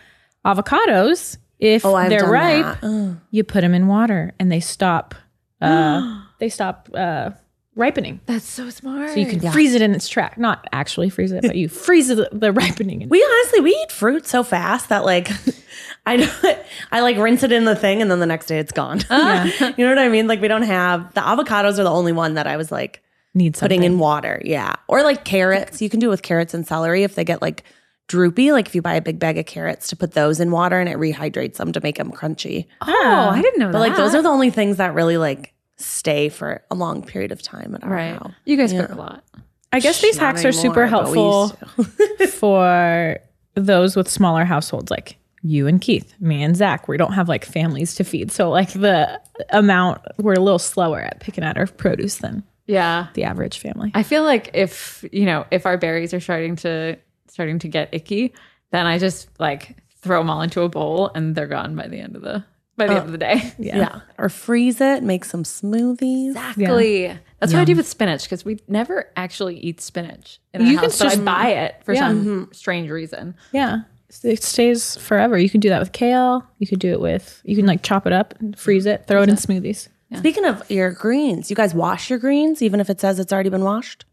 avocados? 0.45 1.39
If 1.59 1.85
Oh, 1.85 1.97
they're 2.09 2.29
ripe, 2.29 2.81
that. 2.81 3.17
You 3.31 3.45
put 3.45 3.61
them 3.61 3.73
in 3.75 3.87
water 3.87 4.33
and 4.41 4.51
they 4.51 4.59
stop. 4.61 5.15
Uh, 5.61 6.23
they 6.41 6.49
stop 6.49 6.89
uh, 6.93 7.31
ripening. 7.75 8.21
That's 8.27 8.45
so 8.49 8.69
smart. 8.71 9.11
So 9.11 9.17
you 9.17 9.27
can 9.27 9.41
freeze 9.53 9.75
it 9.75 9.83
in 9.83 9.95
its 9.95 10.09
track. 10.09 10.37
Not 10.39 10.67
actually 10.73 11.09
freeze 11.11 11.33
it, 11.33 11.43
but 11.43 11.57
you 11.57 11.69
freeze 11.87 12.09
the, 12.09 12.29
the 12.33 12.53
ripening. 12.53 13.03
In. 13.03 13.09
We 13.09 13.23
honestly 13.25 13.61
we 13.61 13.71
eat 13.71 13.93
fruit 13.93 14.27
so 14.27 14.43
fast 14.43 14.89
that 14.91 15.05
like 15.05 15.31
I 16.07 16.17
don't 16.19 16.59
I 16.91 17.01
like 17.01 17.17
rinse 17.17 17.43
it 17.43 17.53
in 17.53 17.65
the 17.65 17.77
thing 17.77 18.03
and 18.03 18.11
then 18.11 18.21
the 18.21 18.27
next 18.27 18.47
day 18.47 18.59
it's 18.59 18.73
gone. 18.73 19.01
Ah. 19.11 19.45
you 19.77 19.85
know 19.85 19.91
what 19.91 19.99
I 19.99 20.09
mean? 20.09 20.27
Like 20.27 20.41
we 20.41 20.49
don't 20.49 20.63
have 20.63 21.13
the 21.15 21.21
avocados 21.21 21.79
are 21.79 21.85
the 21.85 21.91
only 21.91 22.13
one 22.13 22.35
that 22.35 22.47
I 22.47 22.57
was 22.57 22.71
like 22.73 23.03
Need 23.35 23.57
something. 23.57 23.79
putting 23.79 23.85
in 23.85 23.99
water. 23.99 24.43
Yeah. 24.45 24.75
Or 24.89 25.03
like 25.03 25.25
carrots. 25.25 25.81
You 25.81 25.89
can 25.89 26.01
do 26.01 26.09
it 26.09 26.11
with 26.11 26.23
carrots 26.23 26.53
and 26.55 26.67
celery 26.67 27.03
if 27.05 27.15
they 27.15 27.25
get 27.25 27.41
like 27.41 27.65
droopy. 28.09 28.53
Like 28.53 28.67
if 28.67 28.75
you 28.75 28.83
buy 28.83 28.95
a 28.95 29.01
big 29.01 29.19
bag 29.19 29.39
of 29.39 29.47
carrots 29.47 29.89
to 29.89 29.97
put 29.97 30.13
those 30.13 30.39
in 30.41 30.51
water 30.51 30.79
and 30.79 30.89
it 30.91 30.99
rehydrates 30.99 31.55
them 31.55 31.73
to 31.73 31.81
make 31.81 31.97
them 31.97 32.13
crunchy. 32.13 32.67
Oh, 32.83 33.31
I 33.33 33.41
didn't 33.41 33.59
know 33.59 33.69
But 33.69 33.73
that. 33.73 33.89
like 33.89 33.97
those 33.97 34.15
are 34.15 34.21
the 34.21 34.29
only 34.29 34.51
things 34.51 34.77
that 34.77 34.93
really 34.93 35.17
like 35.17 35.55
stay 35.83 36.29
for 36.29 36.63
a 36.71 36.75
long 36.75 37.03
period 37.05 37.33
of 37.33 37.43
time 37.43 37.75
at 37.75 37.85
our 37.85 37.91
right. 37.91 38.13
house. 38.15 38.33
You 38.45 38.57
guys 38.57 38.73
cook 38.73 38.91
a 38.91 38.95
lot. 38.95 39.25
I 39.73 39.81
guess 39.81 40.01
these 40.03 40.17
Not 40.17 40.27
hacks 40.37 40.45
are 40.45 40.53
super 40.53 40.83
anymore, 40.83 41.05
but 41.49 41.59
helpful 41.59 42.27
for 42.29 43.19
those 43.55 43.97
with 43.97 44.09
smaller 44.09 44.45
households 44.45 44.91
like 44.91 45.17
you 45.43 45.67
and 45.67 45.81
Keith, 45.81 46.15
me 46.21 46.43
and 46.43 46.57
Zach. 46.57 46.89
We 46.89 46.97
don't 46.97 47.13
have 47.15 47.29
like 47.29 47.45
families 47.45 47.95
to 47.97 48.05
feed. 48.05 48.31
So 48.31 48.51
like 48.51 48.73
the 48.73 49.21
amount 49.51 50.03
we're 50.19 50.35
a 50.35 50.41
little 50.41 50.59
slower 50.59 51.01
at 51.01 51.21
picking 51.21 51.43
out 51.43 51.57
our 51.59 51.67
produce 51.67 52.19
than 52.19 52.45
Yeah. 52.67 53.09
the 53.15 53.25
average 53.25 53.59
family. 53.59 53.91
I 53.95 54.03
feel 54.03 54.23
like 54.25 54.51
if 54.55 55.05
you 55.11 55.25
know 55.25 55.47
if 55.51 55.67
our 55.67 55.79
berries 55.79 56.15
are 56.15 56.21
starting 56.21 56.57
to 56.57 56.97
starting 57.29 57.59
to 57.61 57.69
get 57.69 57.89
icky, 57.93 58.35
then 58.71 58.87
I 58.87 58.99
just 58.99 59.29
like 59.41 59.77
throw 60.03 60.21
them 60.21 60.31
all 60.31 60.43
into 60.43 60.63
a 60.63 60.69
bowl 60.69 61.11
and 61.15 61.35
they're 61.35 61.47
gone 61.47 61.75
by 61.77 61.89
the 61.89 61.99
end 61.99 62.15
of 62.17 62.23
the 62.23 62.45
by 62.77 62.87
the 62.87 62.95
oh, 62.95 62.97
end 62.97 63.07
of 63.07 63.13
the 63.13 63.19
day. 63.19 63.53
Yeah. 63.59 63.77
yeah. 63.77 64.01
Or 64.19 64.29
freeze 64.29 64.81
it, 64.81 65.03
make 65.03 65.25
some 65.25 65.45
smoothies. 65.45 66.31
Exactly. 66.31 67.19
That's 67.39 67.53
what 67.53 67.61
I 67.61 67.65
do 67.65 67.77
with 67.77 67.87
spinach 67.87 68.25
because 68.25 68.45
we 68.45 68.61
never 68.69 69.11
actually 69.17 69.59
eat 69.59 69.81
spinach 69.81 70.41
in 70.55 70.63
our 70.63 70.67
You 70.67 70.75
can 70.79 70.85
house, 70.85 70.99
but 70.99 71.07
I 71.09 71.11
just- 71.11 71.25
buy 71.25 71.49
it 71.49 71.77
for 71.85 71.93
Yeah. 71.93 72.09
some 72.09 72.25
mm-hmm. 72.25 72.53
strange 72.53 72.91
reason. 72.91 73.35
Yeah. 73.53 73.81
It 74.23 74.43
stays 74.43 74.97
forever. 74.97 75.39
You 75.39 75.49
can 75.49 75.61
do 75.61 75.71
that 75.71 75.81
with 75.81 75.93
kale. 75.93 76.47
You 76.59 76.67
could 76.67 76.81
do 76.81 76.93
it 76.93 77.01
with, 77.01 77.41
you 77.45 77.57
can 77.57 77.67
like 77.67 77.83
chop 77.83 78.07
it 78.07 78.13
up 78.13 78.35
and 78.41 78.59
freeze 78.59 78.87
it, 78.87 79.07
throw 79.07 79.23
it 79.23 79.29
in 79.29 79.37
smoothies. 79.37 79.89
Speaking 80.19 80.45
of 80.45 80.71
your 80.71 80.91
greens, 80.91 81.49
you 81.49 81.57
guys 81.57 81.73
wash 81.75 82.11
your 82.11 82.19
greens 82.19 82.61
even 82.61 82.81
if 82.81 82.91
it 82.91 83.01
says 83.01 83.19
it's 83.19 83.33
already 83.33 83.49
been 83.49 83.65
washed? 83.65 84.05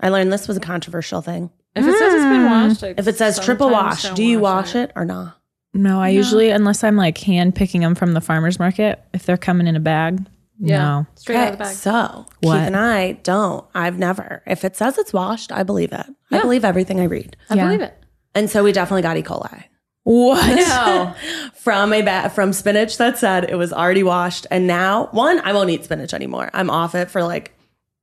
I 0.00 0.08
learned 0.08 0.32
this 0.32 0.48
was 0.48 0.56
a 0.56 0.60
controversial 0.60 1.20
thing. 1.20 1.50
If 1.74 1.84
it 1.84 1.98
says 1.98 2.14
it's 2.14 2.22
been 2.22 2.42
mm. 2.42 2.68
washed, 2.68 2.84
I 2.84 2.94
If 2.96 3.06
it 3.06 3.16
says 3.16 3.38
triple 3.38 3.70
wash, 3.70 4.04
don't 4.04 4.14
do 4.14 4.24
you 4.24 4.40
wash 4.40 4.74
it 4.74 4.90
or 4.96 5.04
not? 5.04 5.37
No, 5.78 6.00
I 6.00 6.08
usually, 6.08 6.50
unless 6.50 6.82
I'm 6.82 6.96
like 6.96 7.16
hand 7.18 7.54
picking 7.54 7.82
them 7.82 7.94
from 7.94 8.12
the 8.12 8.20
farmer's 8.20 8.58
market, 8.58 9.00
if 9.14 9.24
they're 9.24 9.36
coming 9.36 9.66
in 9.68 9.76
a 9.76 9.80
bag, 9.80 10.26
Yeah. 10.58 10.78
no. 10.82 11.06
Straight 11.14 11.36
out 11.36 11.52
of 11.52 11.58
the 11.58 11.64
bag. 11.64 11.74
So 11.76 12.26
What? 12.40 12.56
Keith 12.58 12.66
and 12.66 12.76
I 12.76 13.12
don't. 13.22 13.64
I've 13.74 13.98
never. 13.98 14.42
If 14.46 14.64
it 14.64 14.76
says 14.76 14.98
it's 14.98 15.12
washed, 15.12 15.52
I 15.52 15.62
believe 15.62 15.92
it. 15.92 16.06
I 16.32 16.40
believe 16.40 16.64
everything 16.64 16.98
I 17.00 17.04
read. 17.04 17.36
I 17.48 17.54
Yeah. 17.54 17.64
believe 17.66 17.80
it. 17.82 17.94
And 18.34 18.50
so 18.50 18.64
we 18.64 18.72
definitely 18.72 19.02
got 19.02 19.16
E. 19.16 19.22
coli. 19.22 19.64
What? 20.02 20.56
No, 20.56 21.14
from 21.54 21.92
a 21.92 22.02
ba- 22.02 22.30
from 22.34 22.52
spinach 22.52 22.96
that 22.98 23.18
said 23.18 23.48
it 23.50 23.56
was 23.56 23.72
already 23.72 24.02
washed, 24.02 24.46
and 24.50 24.66
now 24.66 25.08
one, 25.12 25.38
I 25.40 25.52
won't 25.52 25.70
eat 25.70 25.84
spinach 25.84 26.12
anymore. 26.14 26.50
I'm 26.54 26.70
off 26.70 26.94
it 26.94 27.10
for 27.10 27.22
like 27.22 27.54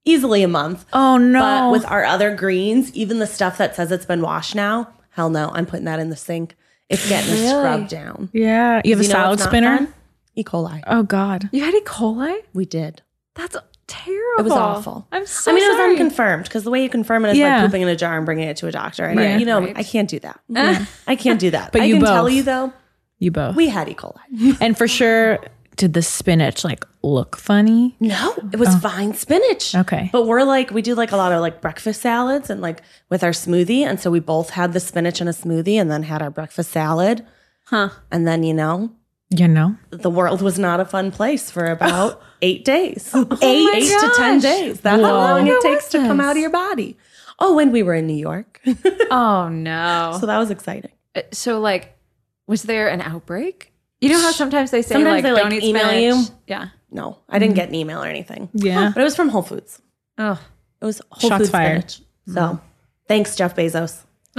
easily 0.06 0.44
a 0.44 0.48
month. 0.48 0.86
Oh 0.94 1.18
no. 1.18 1.40
But 1.42 1.72
with 1.72 1.86
our 1.92 2.06
other 2.06 2.34
greens, 2.36 2.94
even 2.94 3.20
the 3.20 3.28
stuff 3.28 3.58
that 3.58 3.76
says 3.76 3.92
it's 3.92 4.06
been 4.06 4.22
washed 4.22 4.54
now, 4.56 4.88
hell 5.12 5.30
no, 5.30 5.50
I'm 5.54 5.66
putting 5.66 5.86
that 5.86 6.00
in 6.00 6.10
the 6.10 6.16
sink. 6.16 6.56
It's 6.90 7.08
getting 7.10 7.36
scrubbed 7.48 7.90
down. 7.90 8.30
yeah. 8.34 8.82
You 8.84 8.92
have 8.92 9.00
a 9.00 9.04
You 9.04 9.10
know 9.10 9.14
salad 9.14 9.40
spinner? 9.40 9.78
fun? 9.78 9.94
E. 10.36 10.44
coli. 10.44 10.84
Oh 10.88 11.04
God. 11.04 11.50
You 11.52 11.64
had 11.64 11.74
E. 11.74 11.82
coli? 11.82 12.38
We 12.54 12.66
did. 12.66 13.02
That's 13.36 13.56
terrible. 13.88 14.40
It 14.40 14.44
was 14.44 14.52
awful. 14.54 15.08
I'm 15.12 15.26
so 15.26 15.52
I 15.52 15.56
mean, 15.56 15.64
it 15.64 15.70
was 15.70 15.80
unconfirmed 15.92 16.44
because 16.44 16.64
the 16.64 16.72
way 16.72 16.84
you 16.84 16.90
confirm 16.90 17.26
it 17.26 17.32
is 17.32 17.38
Yeah. 17.38 17.62
by 17.62 17.66
pooping 17.68 17.82
in 17.84 17.88
a 17.88 17.96
jar 17.96 18.18
and 18.18 18.26
bringing 18.26 18.48
it 18.48 18.58
to 18.58 18.68
a 18.68 18.72
doctor. 18.72 19.06
And 19.06 19.18
Right. 19.20 19.40
you 19.40 19.46
know, 19.46 19.62
Right. 19.62 19.78
I 19.78 19.84
can't 19.84 20.10
do 20.10 20.20
that. 20.20 20.40
I 21.08 21.16
can't 21.16 21.40
do 21.40 21.52
that. 21.52 21.72
But 21.72 21.82
I 21.82 21.86
you 21.86 21.96
can 21.96 22.04
tell 22.06 22.24
both. 22.26 22.34
you 22.34 22.44
though, 22.44 22.74
You 23.20 23.32
both. 23.32 23.56
we 23.56 23.68
had 23.70 23.88
E. 23.90 23.94
coli. 23.96 24.58
and 24.62 24.78
for 24.78 24.88
sure, 24.88 25.40
did 25.76 25.94
the 25.94 26.02
spinach 26.02 26.64
like 26.64 26.86
look 27.04 27.36
funny? 27.36 27.96
No, 28.00 28.34
it 28.54 28.58
was 28.60 28.76
fine 28.78 29.14
spinach. 29.14 29.76
Okay. 29.76 30.10
But 30.12 30.26
we're 30.28 30.44
like, 30.44 30.72
we 30.72 30.82
do 30.82 30.96
like 30.96 31.12
a 31.12 31.18
lot 31.18 31.32
of 31.32 31.42
like 31.42 31.62
breakfast 31.62 32.02
salads 32.02 32.50
and 32.50 32.62
like 32.62 32.82
with 33.10 33.24
our 33.24 33.32
smoothie. 33.32 33.82
And 33.82 34.00
so 34.00 34.10
we 34.12 34.20
both 34.20 34.52
had 34.52 34.74
the 34.74 34.80
spinach 34.80 35.22
in 35.22 35.28
a 35.28 35.32
smoothie 35.32 35.76
and 35.80 35.92
then 35.92 36.04
had 36.04 36.22
our 36.22 36.30
breakfast 36.32 36.72
salad. 36.72 37.26
Huh. 37.66 37.90
And 38.12 38.28
then, 38.28 38.44
you 38.44 38.54
know, 38.54 38.92
You 39.30 39.48
know? 39.48 39.76
the 39.90 40.10
world 40.10 40.42
was 40.42 40.58
not 40.60 40.80
a 40.80 40.86
fun 40.86 41.12
place 41.12 41.50
for 41.52 41.66
about 41.66 42.22
eight 42.42 42.64
days. 42.64 43.12
Oh 43.14 43.28
eight, 43.42 43.84
eight 43.84 43.90
to 44.00 44.14
10 44.16 44.40
days. 44.40 44.82
That's 44.82 45.02
how 45.02 45.14
long 45.14 45.48
it 45.48 45.62
takes 45.62 45.90
to 45.90 45.98
come 46.00 46.20
out 46.22 46.32
of 46.36 46.42
your 46.42 46.52
body. 46.52 46.98
Oh, 47.40 47.54
when 47.56 47.72
we 47.72 47.84
were 47.84 47.96
in 47.96 48.08
New 48.08 48.16
York. 48.16 48.62
Oh 49.12 49.50
no. 49.50 50.18
so 50.20 50.26
that 50.26 50.38
was 50.38 50.52
exciting. 50.52 50.92
Uh, 51.16 51.22
So 51.34 51.60
like, 51.60 51.98
was 52.48 52.64
there 52.64 52.88
an 52.88 53.02
outbreak? 53.02 53.74
You 54.02 54.10
know 54.10 54.20
how 54.22 54.32
sometimes 54.32 54.72
they 54.72 54.82
say 54.82 54.94
Sometimes 54.96 55.16
like, 55.16 55.24
they, 55.24 55.32
like, 55.32 55.44
don't 55.44 55.54
eat 55.54 55.64
email 55.64 55.86
spinach? 55.88 56.30
you. 56.30 56.36
Yeah. 56.48 56.68
No, 56.92 57.20
I 57.30 57.40
didn't 57.40 57.56
get 57.56 57.70
an 57.70 57.76
email 57.76 58.04
or 58.04 58.08
anything. 58.08 58.50
Yeah. 58.54 58.92
But 58.94 59.02
it 59.02 59.04
was 59.04 59.16
from 59.16 59.30
Whole 59.30 59.42
Foods. 59.42 59.82
Oh. 60.18 60.40
It 60.82 60.86
was 60.86 61.02
Whole 61.10 61.30
Shots 61.30 61.40
Foods 61.42 61.50
fired. 61.50 61.90
spinach. 61.92 62.08
So 62.34 62.60
thanks, 63.08 63.36
Jeff 63.36 63.56
Bezos. 63.56 64.04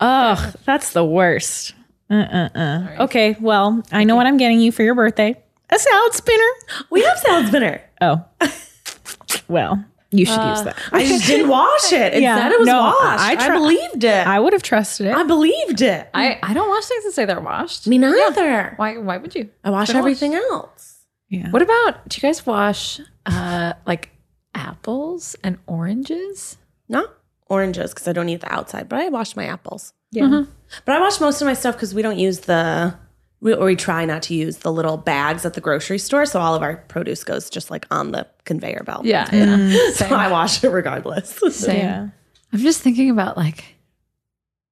Ugh, 0.00 0.54
that's 0.64 0.92
the 0.92 1.04
worst. 1.04 1.74
Uh 2.08 2.14
uh 2.14 2.48
uh. 2.54 2.96
Okay, 3.04 3.36
well, 3.40 3.82
I 3.92 4.04
know 4.04 4.16
what 4.16 4.26
I'm 4.26 4.36
getting 4.36 4.60
you 4.60 4.72
for 4.72 4.82
your 4.82 4.94
birthday. 4.94 5.36
A 5.70 5.78
salad 5.78 6.14
spinner. 6.14 6.50
We 6.90 7.02
have 7.02 7.18
salad 7.18 7.46
spinner. 7.48 7.80
Oh. 8.00 8.24
well, 9.48 9.84
you 10.12 10.26
should 10.26 10.42
use 10.42 10.62
that. 10.64 10.76
I 10.92 11.06
just 11.06 11.26
didn't 11.26 11.48
wash 11.58 11.92
it. 11.92 12.14
It 12.14 12.22
Yeah, 12.22 12.36
said 12.36 12.52
it 12.52 12.58
was 12.58 12.66
no, 12.66 12.80
washed. 12.80 12.98
I 13.00 13.32
I, 13.32 13.34
try- 13.36 13.54
believed 13.56 14.04
it. 14.04 14.26
I 14.26 14.36
I, 14.36 14.40
would 14.40 14.52
have 14.52 14.62
trusted 14.62 15.06
it. 15.06 15.14
I 15.14 15.22
believed 15.22 15.80
it. 15.82 16.08
I, 16.14 16.38
I 16.42 16.52
don't 16.54 16.68
wash 16.68 16.84
things 16.86 17.04
that 17.04 17.12
say 17.12 17.24
they're 17.24 17.40
washed. 17.40 17.86
Me 17.86 17.96
neither. 17.98 18.74
Why 18.76 18.98
why 18.98 19.16
would 19.18 19.34
you? 19.34 19.50
I 19.64 19.70
wash 19.70 19.88
Don't 19.88 19.96
everything 19.98 20.34
else. 20.34 21.04
yeah. 21.28 21.50
What 21.50 21.62
about 21.62 22.08
do 22.08 22.16
you 22.16 22.22
guys 22.22 22.44
wash 22.44 23.00
uh 23.26 23.74
like 23.86 24.10
apples 24.54 25.36
and 25.44 25.58
oranges? 25.66 26.56
No. 26.88 27.06
oranges 27.48 27.92
because 27.94 28.08
I 28.08 28.12
don't 28.12 28.28
eat 28.28 28.40
the 28.40 28.52
outside, 28.52 28.88
but 28.88 28.98
I 29.00 29.08
wash 29.08 29.36
my 29.36 29.44
apples. 29.46 29.92
Yeah. 30.12 30.44
But 30.84 30.96
I 30.96 31.00
wash 31.00 31.20
most 31.20 31.40
of 31.40 31.46
my 31.46 31.54
stuff 31.54 31.76
because 31.76 31.94
we 31.94 32.02
don't 32.02 32.18
use 32.18 32.40
the, 32.40 32.94
we, 33.40 33.54
or 33.54 33.66
we 33.66 33.76
try 33.76 34.04
not 34.04 34.22
to 34.24 34.34
use 34.34 34.58
the 34.58 34.72
little 34.72 34.96
bags 34.96 35.44
at 35.44 35.54
the 35.54 35.60
grocery 35.60 35.98
store. 35.98 36.26
So 36.26 36.40
all 36.40 36.54
of 36.54 36.62
our 36.62 36.76
produce 36.88 37.24
goes 37.24 37.48
just 37.48 37.70
like 37.70 37.86
on 37.90 38.12
the 38.12 38.26
conveyor 38.44 38.82
belt. 38.84 39.04
Yeah, 39.04 39.28
yeah. 39.32 39.90
So 39.94 40.06
I 40.06 40.30
wash 40.30 40.62
it 40.62 40.68
regardless. 40.68 41.40
Same. 41.54 41.76
Yeah. 41.76 42.08
I'm 42.52 42.58
just 42.58 42.82
thinking 42.82 43.10
about 43.10 43.36
like 43.36 43.76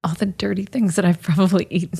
all 0.03 0.13
the 0.13 0.27
dirty 0.27 0.65
things 0.65 0.95
that 0.95 1.05
I've 1.05 1.21
probably 1.21 1.67
eaten. 1.69 1.99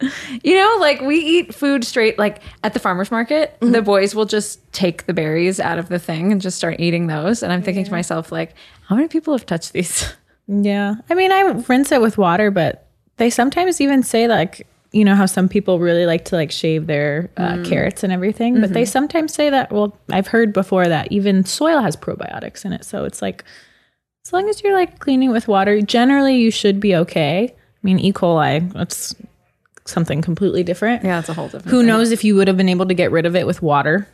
you 0.42 0.56
know, 0.56 0.76
like 0.80 1.00
we 1.00 1.16
eat 1.16 1.54
food 1.54 1.84
straight 1.84 2.18
like 2.18 2.40
at 2.64 2.72
the 2.72 2.80
farmers 2.80 3.10
market. 3.10 3.56
The 3.60 3.66
mm-hmm. 3.66 3.84
boys 3.84 4.14
will 4.14 4.24
just 4.24 4.72
take 4.72 5.06
the 5.06 5.12
berries 5.12 5.60
out 5.60 5.78
of 5.78 5.88
the 5.88 5.98
thing 5.98 6.32
and 6.32 6.40
just 6.40 6.56
start 6.56 6.76
eating 6.80 7.06
those. 7.06 7.42
And 7.42 7.52
I'm 7.52 7.62
thinking 7.62 7.84
to 7.84 7.90
myself, 7.90 8.32
like, 8.32 8.54
how 8.86 8.96
many 8.96 9.08
people 9.08 9.34
have 9.34 9.46
touched 9.46 9.72
these? 9.72 10.12
Yeah. 10.48 10.96
I 11.08 11.14
mean, 11.14 11.30
I 11.30 11.42
rinse 11.68 11.92
it 11.92 12.00
with 12.00 12.18
water, 12.18 12.50
but 12.50 12.88
they 13.16 13.30
sometimes 13.30 13.80
even 13.80 14.02
say 14.02 14.26
like, 14.26 14.66
you 14.92 15.04
know 15.04 15.14
how 15.14 15.26
some 15.26 15.48
people 15.48 15.78
really 15.78 16.06
like 16.06 16.24
to 16.26 16.36
like 16.36 16.50
shave 16.50 16.86
their 16.86 17.30
uh, 17.36 17.62
carrots 17.64 18.02
and 18.04 18.12
everything, 18.12 18.60
but 18.60 18.72
they 18.72 18.84
sometimes 18.84 19.32
say 19.32 19.48
that. 19.50 19.72
Well, 19.72 19.96
I've 20.10 20.26
heard 20.26 20.52
before 20.52 20.86
that 20.86 21.10
even 21.10 21.44
soil 21.44 21.80
has 21.80 21.96
probiotics 21.96 22.64
in 22.64 22.72
it, 22.72 22.84
so 22.84 23.04
it's 23.04 23.22
like 23.22 23.44
as 24.26 24.32
long 24.32 24.48
as 24.48 24.62
you're 24.62 24.74
like 24.74 24.98
cleaning 24.98 25.30
with 25.32 25.48
water, 25.48 25.80
generally 25.80 26.36
you 26.36 26.50
should 26.50 26.78
be 26.78 26.94
okay. 26.94 27.44
I 27.54 27.54
mean, 27.82 27.98
E. 27.98 28.12
coli, 28.12 28.72
that's 28.72 29.14
something 29.84 30.22
completely 30.22 30.62
different. 30.62 31.02
Yeah, 31.04 31.18
it's 31.18 31.28
a 31.28 31.34
whole 31.34 31.46
different. 31.48 31.68
Who 31.70 31.82
knows 31.82 32.12
if 32.12 32.22
you 32.22 32.36
would 32.36 32.46
have 32.46 32.56
been 32.56 32.68
able 32.68 32.86
to 32.86 32.94
get 32.94 33.10
rid 33.10 33.26
of 33.26 33.34
it 33.34 33.46
with 33.46 33.60
water? 33.62 34.06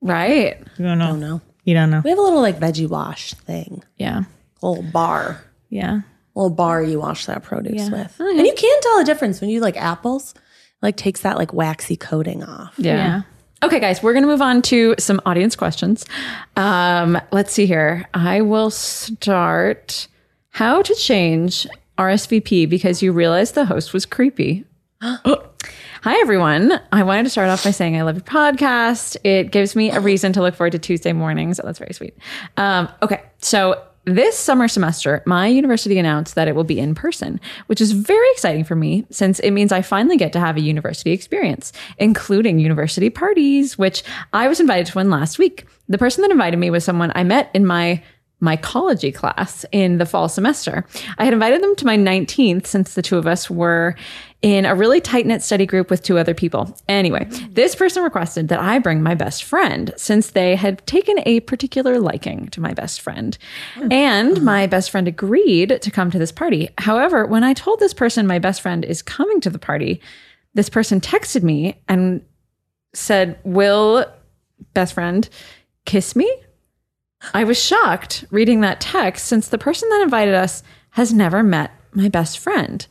Right. 0.00 0.58
You 0.78 0.84
don't 0.84 0.98
know. 0.98 1.08
Don't 1.08 1.20
know. 1.20 1.40
You 1.64 1.74
don't 1.74 1.90
know. 1.90 2.00
We 2.04 2.10
have 2.10 2.18
a 2.18 2.22
little 2.22 2.40
like 2.40 2.58
veggie 2.58 2.88
wash 2.88 3.34
thing, 3.34 3.82
Yeah. 3.98 4.22
a 4.62 4.66
little 4.68 4.82
bar, 4.90 5.42
Yeah. 5.68 6.00
A 6.38 6.42
little 6.42 6.54
bar 6.54 6.82
you 6.82 7.00
wash 7.00 7.26
that 7.26 7.42
produce 7.42 7.74
Yeah. 7.82 7.90
with. 7.90 8.20
And 8.20 8.46
you 8.46 8.54
can 8.54 8.80
tell 8.80 8.98
the 8.98 9.04
difference 9.04 9.40
when 9.40 9.50
you 9.50 9.60
like 9.60 9.76
apples, 9.76 10.34
like 10.82 10.96
takes 10.96 11.22
that 11.22 11.36
like 11.36 11.52
waxy 11.52 11.96
coating 11.96 12.44
off. 12.44 12.74
Yeah. 12.78 12.96
Yeah. 12.96 13.22
Okay, 13.64 13.80
guys, 13.80 14.02
we're 14.04 14.12
going 14.12 14.22
to 14.22 14.28
move 14.28 14.40
on 14.40 14.62
to 14.62 14.94
some 15.00 15.20
audience 15.26 15.56
questions. 15.56 16.06
Um, 16.56 17.20
let's 17.32 17.52
see 17.52 17.66
here. 17.66 18.06
I 18.14 18.40
will 18.42 18.70
start. 18.70 20.06
How 20.50 20.80
to 20.82 20.94
change 20.94 21.66
RSVP 21.98 22.68
because 22.68 23.02
you 23.02 23.12
realized 23.12 23.54
the 23.56 23.64
host 23.64 23.92
was 23.92 24.06
creepy. 24.06 24.64
Hi, 25.02 26.20
everyone. 26.20 26.80
I 26.92 27.02
wanted 27.02 27.24
to 27.24 27.30
start 27.30 27.48
off 27.48 27.64
by 27.64 27.72
saying 27.72 27.96
I 27.96 28.02
love 28.02 28.14
your 28.16 28.22
podcast. 28.24 29.16
It 29.24 29.50
gives 29.50 29.74
me 29.74 29.90
a 29.90 29.98
reason 30.00 30.32
to 30.34 30.42
look 30.42 30.54
forward 30.54 30.72
to 30.72 30.78
Tuesday 30.78 31.12
mornings. 31.12 31.58
Oh, 31.60 31.66
that's 31.66 31.78
very 31.80 31.92
sweet. 31.92 32.16
Um, 32.56 32.88
okay, 33.02 33.22
so 33.38 33.82
this 34.04 34.38
summer 34.38 34.68
semester, 34.68 35.22
my 35.26 35.46
university 35.46 35.98
announced 35.98 36.34
that 36.34 36.48
it 36.48 36.54
will 36.54 36.64
be 36.64 36.78
in 36.78 36.94
person, 36.94 37.40
which 37.66 37.80
is 37.80 37.92
very 37.92 38.28
exciting 38.30 38.64
for 38.64 38.74
me 38.74 39.06
since 39.10 39.38
it 39.40 39.50
means 39.50 39.70
I 39.70 39.82
finally 39.82 40.16
get 40.16 40.32
to 40.32 40.40
have 40.40 40.56
a 40.56 40.60
university 40.60 41.12
experience, 41.12 41.72
including 41.98 42.58
university 42.58 43.10
parties, 43.10 43.76
which 43.76 44.02
I 44.32 44.48
was 44.48 44.60
invited 44.60 44.86
to 44.86 44.94
one 44.94 45.10
last 45.10 45.38
week. 45.38 45.66
The 45.88 45.98
person 45.98 46.22
that 46.22 46.30
invited 46.30 46.58
me 46.58 46.70
was 46.70 46.84
someone 46.84 47.12
I 47.14 47.24
met 47.24 47.50
in 47.54 47.66
my 47.66 48.02
mycology 48.42 49.12
class 49.12 49.64
in 49.72 49.98
the 49.98 50.06
fall 50.06 50.28
semester. 50.28 50.86
I 51.18 51.24
had 51.24 51.32
invited 51.32 51.62
them 51.62 51.74
to 51.76 51.86
my 51.86 51.96
19th 51.96 52.66
since 52.66 52.94
the 52.94 53.02
two 53.02 53.18
of 53.18 53.26
us 53.26 53.50
were 53.50 53.96
in 54.40 54.64
a 54.64 54.74
really 54.74 55.00
tight 55.00 55.26
knit 55.26 55.42
study 55.42 55.66
group 55.66 55.90
with 55.90 56.02
two 56.02 56.16
other 56.16 56.34
people. 56.34 56.76
Anyway, 56.88 57.24
this 57.50 57.74
person 57.74 58.04
requested 58.04 58.48
that 58.48 58.60
I 58.60 58.78
bring 58.78 59.02
my 59.02 59.14
best 59.14 59.42
friend 59.42 59.92
since 59.96 60.30
they 60.30 60.54
had 60.54 60.86
taken 60.86 61.18
a 61.26 61.40
particular 61.40 61.98
liking 61.98 62.48
to 62.50 62.60
my 62.60 62.72
best 62.72 63.00
friend. 63.00 63.36
And 63.90 64.32
uh-huh. 64.32 64.44
my 64.44 64.66
best 64.68 64.90
friend 64.90 65.08
agreed 65.08 65.82
to 65.82 65.90
come 65.90 66.10
to 66.12 66.18
this 66.18 66.30
party. 66.30 66.68
However, 66.78 67.26
when 67.26 67.42
I 67.42 67.52
told 67.52 67.80
this 67.80 67.94
person 67.94 68.26
my 68.26 68.38
best 68.38 68.60
friend 68.60 68.84
is 68.84 69.02
coming 69.02 69.40
to 69.40 69.50
the 69.50 69.58
party, 69.58 70.00
this 70.54 70.68
person 70.68 71.00
texted 71.00 71.42
me 71.42 71.80
and 71.88 72.24
said, 72.94 73.38
Will 73.42 74.06
best 74.72 74.94
friend 74.94 75.28
kiss 75.84 76.14
me? 76.14 76.32
I 77.34 77.42
was 77.42 77.60
shocked 77.60 78.24
reading 78.30 78.60
that 78.60 78.80
text 78.80 79.26
since 79.26 79.48
the 79.48 79.58
person 79.58 79.88
that 79.88 80.02
invited 80.02 80.34
us 80.34 80.62
has 80.90 81.12
never 81.12 81.42
met 81.42 81.72
my 81.92 82.08
best 82.08 82.38
friend. 82.38 82.86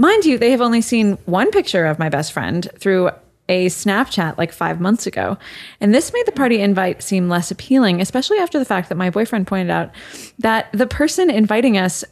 Mind 0.00 0.24
you, 0.24 0.38
they 0.38 0.50
have 0.52 0.62
only 0.62 0.80
seen 0.80 1.18
one 1.26 1.50
picture 1.50 1.84
of 1.84 1.98
my 1.98 2.08
best 2.08 2.32
friend 2.32 2.66
through 2.78 3.10
a 3.50 3.66
Snapchat 3.66 4.38
like 4.38 4.50
five 4.50 4.80
months 4.80 5.06
ago. 5.06 5.36
And 5.78 5.94
this 5.94 6.10
made 6.14 6.24
the 6.24 6.32
party 6.32 6.58
invite 6.58 7.02
seem 7.02 7.28
less 7.28 7.50
appealing, 7.50 8.00
especially 8.00 8.38
after 8.38 8.58
the 8.58 8.64
fact 8.64 8.88
that 8.88 8.94
my 8.94 9.10
boyfriend 9.10 9.46
pointed 9.46 9.68
out 9.68 9.90
that 10.38 10.72
the 10.72 10.86
person 10.86 11.28
inviting 11.28 11.76
us 11.76 12.02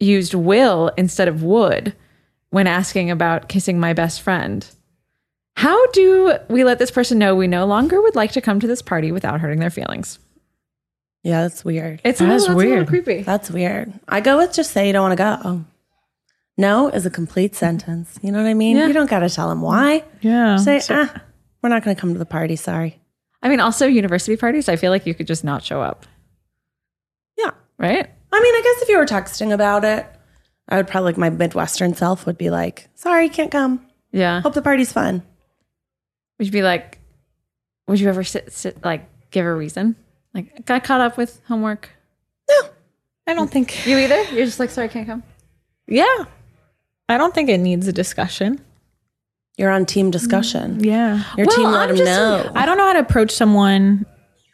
used 0.00 0.34
will 0.34 0.90
instead 0.96 1.28
of 1.28 1.44
would 1.44 1.94
when 2.50 2.66
asking 2.66 3.12
about 3.12 3.48
kissing 3.48 3.78
my 3.78 3.92
best 3.92 4.20
friend. 4.20 4.68
How 5.54 5.86
do 5.92 6.36
we 6.48 6.64
let 6.64 6.80
this 6.80 6.90
person 6.90 7.18
know 7.18 7.36
we 7.36 7.46
no 7.46 7.66
longer 7.66 8.02
would 8.02 8.16
like 8.16 8.32
to 8.32 8.40
come 8.40 8.58
to 8.58 8.66
this 8.66 8.82
party 8.82 9.12
without 9.12 9.38
hurting 9.38 9.60
their 9.60 9.70
feelings? 9.70 10.18
Yeah, 11.22 11.42
that's 11.42 11.64
weird. 11.64 12.00
It's 12.02 12.20
a 12.20 12.24
little, 12.24 12.36
is 12.36 12.42
that's 12.46 12.52
a 12.52 12.56
little 12.56 12.72
weird. 12.72 12.88
creepy. 12.88 13.22
That's 13.22 13.48
weird. 13.48 13.92
I 14.08 14.20
go 14.20 14.38
with 14.38 14.52
just 14.52 14.72
say 14.72 14.88
you 14.88 14.92
don't 14.92 15.08
want 15.08 15.16
to 15.16 15.24
go. 15.52 15.64
No 16.58 16.88
is 16.88 17.04
a 17.06 17.10
complete 17.10 17.54
sentence. 17.54 18.18
You 18.22 18.32
know 18.32 18.42
what 18.42 18.48
I 18.48 18.54
mean? 18.54 18.76
Yeah. 18.76 18.86
You 18.86 18.92
don't 18.92 19.10
got 19.10 19.20
to 19.20 19.28
tell 19.30 19.48
them 19.48 19.60
why. 19.60 20.04
Yeah. 20.22 20.56
Say, 20.56 20.80
ah, 20.90 21.22
we're 21.62 21.68
not 21.68 21.82
going 21.84 21.94
to 21.94 22.00
come 22.00 22.12
to 22.12 22.18
the 22.18 22.24
party. 22.26 22.56
Sorry. 22.56 23.00
I 23.42 23.48
mean, 23.48 23.60
also 23.60 23.86
university 23.86 24.36
parties, 24.36 24.68
I 24.68 24.76
feel 24.76 24.90
like 24.90 25.06
you 25.06 25.14
could 25.14 25.26
just 25.26 25.44
not 25.44 25.62
show 25.62 25.82
up, 25.82 26.06
Yeah. 27.36 27.50
right? 27.78 28.10
I 28.32 28.40
mean, 28.40 28.54
I 28.54 28.60
guess 28.64 28.82
if 28.82 28.88
you 28.88 28.96
were 28.98 29.04
texting 29.06 29.52
about 29.52 29.84
it, 29.84 30.06
I 30.68 30.76
would 30.76 30.88
probably 30.88 31.10
like 31.12 31.18
my 31.18 31.30
Midwestern 31.30 31.94
self 31.94 32.26
would 32.26 32.38
be 32.38 32.50
like, 32.50 32.88
sorry, 32.94 33.28
can't 33.28 33.52
come. 33.52 33.86
Yeah. 34.10 34.40
Hope 34.40 34.54
the 34.54 34.62
party's 34.62 34.90
fun. 34.92 35.22
Would 36.38 36.46
you 36.46 36.52
be 36.52 36.62
like, 36.62 36.98
would 37.86 38.00
you 38.00 38.08
ever 38.08 38.24
sit, 38.24 38.52
sit 38.52 38.82
like, 38.84 39.08
give 39.30 39.46
a 39.46 39.54
reason? 39.54 39.94
Like, 40.34 40.64
got 40.64 40.82
caught 40.82 41.00
up 41.00 41.16
with 41.16 41.40
homework. 41.46 41.90
No. 42.48 42.68
I 43.28 43.34
don't 43.34 43.50
think. 43.50 43.86
You 43.86 43.96
either? 43.98 44.22
You're 44.34 44.46
just 44.46 44.58
like, 44.58 44.70
sorry, 44.70 44.88
can't 44.88 45.06
come. 45.06 45.22
Yeah. 45.86 46.24
I 47.08 47.18
don't 47.18 47.34
think 47.34 47.48
it 47.48 47.58
needs 47.58 47.86
a 47.88 47.92
discussion. 47.92 48.60
You're 49.56 49.70
on 49.70 49.86
team 49.86 50.10
discussion. 50.10 50.78
Mm, 50.80 50.84
yeah. 50.84 51.22
Your 51.36 51.46
Well, 51.46 51.56
team 51.56 51.66
let 51.70 51.82
I'm 51.90 51.96
them 51.96 51.98
just- 51.98 52.06
know. 52.06 52.52
I 52.54 52.66
don't 52.66 52.76
know 52.76 52.86
how 52.86 52.92
to 52.94 52.98
approach 52.98 53.30
someone 53.30 54.04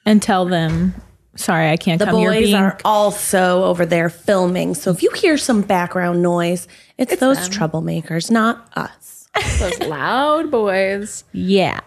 and 0.06 0.22
tell 0.22 0.44
them, 0.44 0.94
sorry, 1.34 1.70
I 1.70 1.76
can't 1.76 1.98
the 1.98 2.04
come. 2.06 2.18
You're 2.20 2.32
boys 2.32 2.44
being 2.44 2.54
are 2.56 2.78
also 2.84 3.64
over 3.64 3.84
there 3.86 4.08
filming. 4.10 4.74
So 4.74 4.90
if 4.90 5.02
you 5.02 5.10
hear 5.12 5.36
some 5.38 5.62
background 5.62 6.22
noise, 6.22 6.68
it's, 6.98 7.16
those 7.16 7.48
troublemakers, 7.48 8.30
not 8.30 8.68
us. 8.76 9.28
Those 9.58 9.78
loud 9.80 10.50
boys. 10.50 11.24
Yeah. 11.32 11.80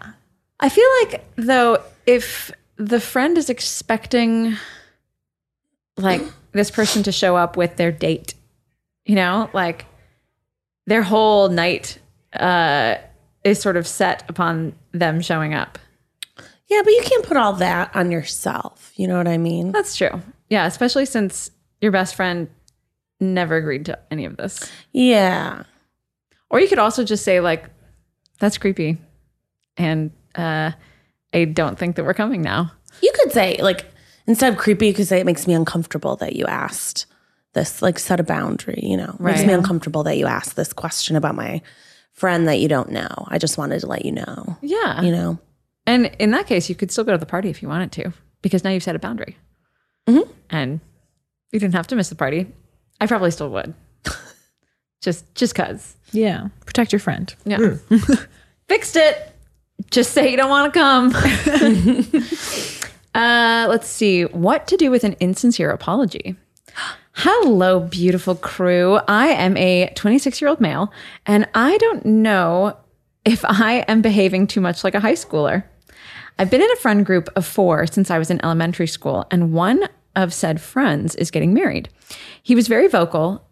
I 0.58 0.68
feel 0.68 0.88
like 1.02 1.24
though 1.36 1.78
if 2.06 2.50
the 2.76 2.98
friend 3.00 3.38
is 3.38 3.48
expecting 3.48 4.56
like 5.96 6.22
this 6.52 6.70
person 6.72 7.02
to 7.04 7.12
show 7.12 7.36
up 7.36 7.56
with 7.56 7.76
their 7.76 7.92
date, 7.92 8.34
you 9.04 9.14
know, 9.14 9.48
like 9.52 9.86
their 10.86 11.02
whole 11.02 11.48
night 11.48 11.98
uh 12.32 12.96
is 13.44 13.60
sort 13.60 13.76
of 13.76 13.86
set 13.86 14.24
upon 14.28 14.74
them 14.92 15.20
showing 15.20 15.54
up. 15.54 15.78
Yeah, 16.68 16.82
but 16.82 16.90
you 16.90 17.02
can't 17.04 17.24
put 17.24 17.36
all 17.36 17.52
that 17.54 17.94
on 17.94 18.10
yourself. 18.10 18.92
You 18.96 19.06
know 19.06 19.16
what 19.16 19.28
I 19.28 19.38
mean? 19.38 19.70
That's 19.70 19.94
true. 19.96 20.20
Yeah, 20.50 20.66
especially 20.66 21.06
since 21.06 21.50
your 21.80 21.92
best 21.92 22.16
friend 22.16 22.48
never 23.20 23.56
agreed 23.56 23.86
to 23.86 23.98
any 24.10 24.24
of 24.24 24.36
this. 24.36 24.70
Yeah. 24.92 25.62
Or 26.50 26.60
you 26.60 26.68
could 26.68 26.80
also 26.80 27.04
just 27.04 27.24
say 27.24 27.40
like 27.40 27.70
that's 28.38 28.58
creepy 28.58 28.98
and 29.76 30.10
uh 30.34 30.72
I 31.32 31.44
don't 31.44 31.78
think 31.78 31.96
that 31.96 32.04
we're 32.04 32.14
coming 32.14 32.40
now. 32.42 32.72
You 33.02 33.12
could 33.14 33.30
say, 33.30 33.58
like, 33.60 33.84
instead 34.26 34.52
of 34.52 34.58
creepy, 34.58 34.86
you 34.86 34.94
could 34.94 35.06
say, 35.06 35.20
it 35.20 35.26
makes 35.26 35.46
me 35.46 35.52
uncomfortable 35.52 36.16
that 36.16 36.34
you 36.34 36.46
asked 36.46 37.04
this, 37.56 37.82
like, 37.82 37.98
set 37.98 38.20
a 38.20 38.22
boundary, 38.22 38.78
you 38.82 38.96
know? 38.96 39.16
Makes 39.18 39.44
me 39.44 39.52
uncomfortable 39.52 40.04
that 40.04 40.16
you 40.16 40.26
asked 40.26 40.54
this 40.54 40.72
question 40.72 41.16
about 41.16 41.34
my 41.34 41.60
friend 42.12 42.46
that 42.46 42.60
you 42.60 42.68
don't 42.68 42.90
know. 42.92 43.08
I 43.28 43.38
just 43.38 43.58
wanted 43.58 43.80
to 43.80 43.86
let 43.88 44.04
you 44.04 44.12
know, 44.12 44.56
Yeah. 44.62 45.02
you 45.02 45.10
know? 45.10 45.38
And 45.86 46.06
in 46.18 46.30
that 46.32 46.46
case, 46.46 46.68
you 46.68 46.74
could 46.74 46.90
still 46.92 47.04
go 47.04 47.12
to 47.12 47.18
the 47.18 47.26
party 47.26 47.48
if 47.50 47.62
you 47.62 47.68
wanted 47.68 47.90
to, 47.92 48.12
because 48.42 48.62
now 48.62 48.70
you've 48.70 48.82
set 48.84 48.94
a 48.94 48.98
boundary. 49.00 49.36
Mhm. 50.08 50.28
And 50.50 50.80
you 51.52 51.58
didn't 51.58 51.74
have 51.74 51.86
to 51.88 51.96
miss 51.96 52.08
the 52.08 52.14
party. 52.14 52.46
I 53.00 53.06
probably 53.06 53.30
still 53.30 53.50
would. 53.50 53.74
just 55.02 55.32
just 55.34 55.54
cause. 55.54 55.96
Yeah. 56.12 56.48
Protect 56.64 56.92
your 56.92 57.00
friend. 57.00 57.34
Yeah. 57.44 57.74
Fixed 58.68 58.96
it. 58.96 59.32
Just 59.90 60.12
say 60.12 60.30
you 60.30 60.36
don't 60.36 60.48
want 60.50 60.72
to 60.72 60.78
come. 60.80 61.14
uh, 63.14 63.66
let's 63.68 63.88
see. 63.88 64.24
What 64.24 64.66
to 64.68 64.76
do 64.76 64.90
with 64.90 65.04
an 65.04 65.14
insincere 65.20 65.70
apology? 65.70 66.36
Hello, 67.20 67.80
beautiful 67.80 68.34
crew. 68.34 69.00
I 69.08 69.28
am 69.28 69.56
a 69.56 69.90
26 69.94 70.38
year 70.38 70.50
old 70.50 70.60
male, 70.60 70.92
and 71.24 71.48
I 71.54 71.78
don't 71.78 72.04
know 72.04 72.76
if 73.24 73.42
I 73.42 73.86
am 73.88 74.02
behaving 74.02 74.46
too 74.46 74.60
much 74.60 74.84
like 74.84 74.94
a 74.94 75.00
high 75.00 75.14
schooler. 75.14 75.64
I've 76.38 76.50
been 76.50 76.60
in 76.60 76.70
a 76.70 76.76
friend 76.76 77.06
group 77.06 77.30
of 77.34 77.46
four 77.46 77.86
since 77.86 78.10
I 78.10 78.18
was 78.18 78.30
in 78.30 78.44
elementary 78.44 78.86
school, 78.86 79.26
and 79.30 79.54
one 79.54 79.88
of 80.14 80.34
said 80.34 80.60
friends 80.60 81.14
is 81.14 81.30
getting 81.30 81.54
married. 81.54 81.88
He 82.42 82.54
was 82.54 82.68
very 82.68 82.86
vocal 82.86 83.48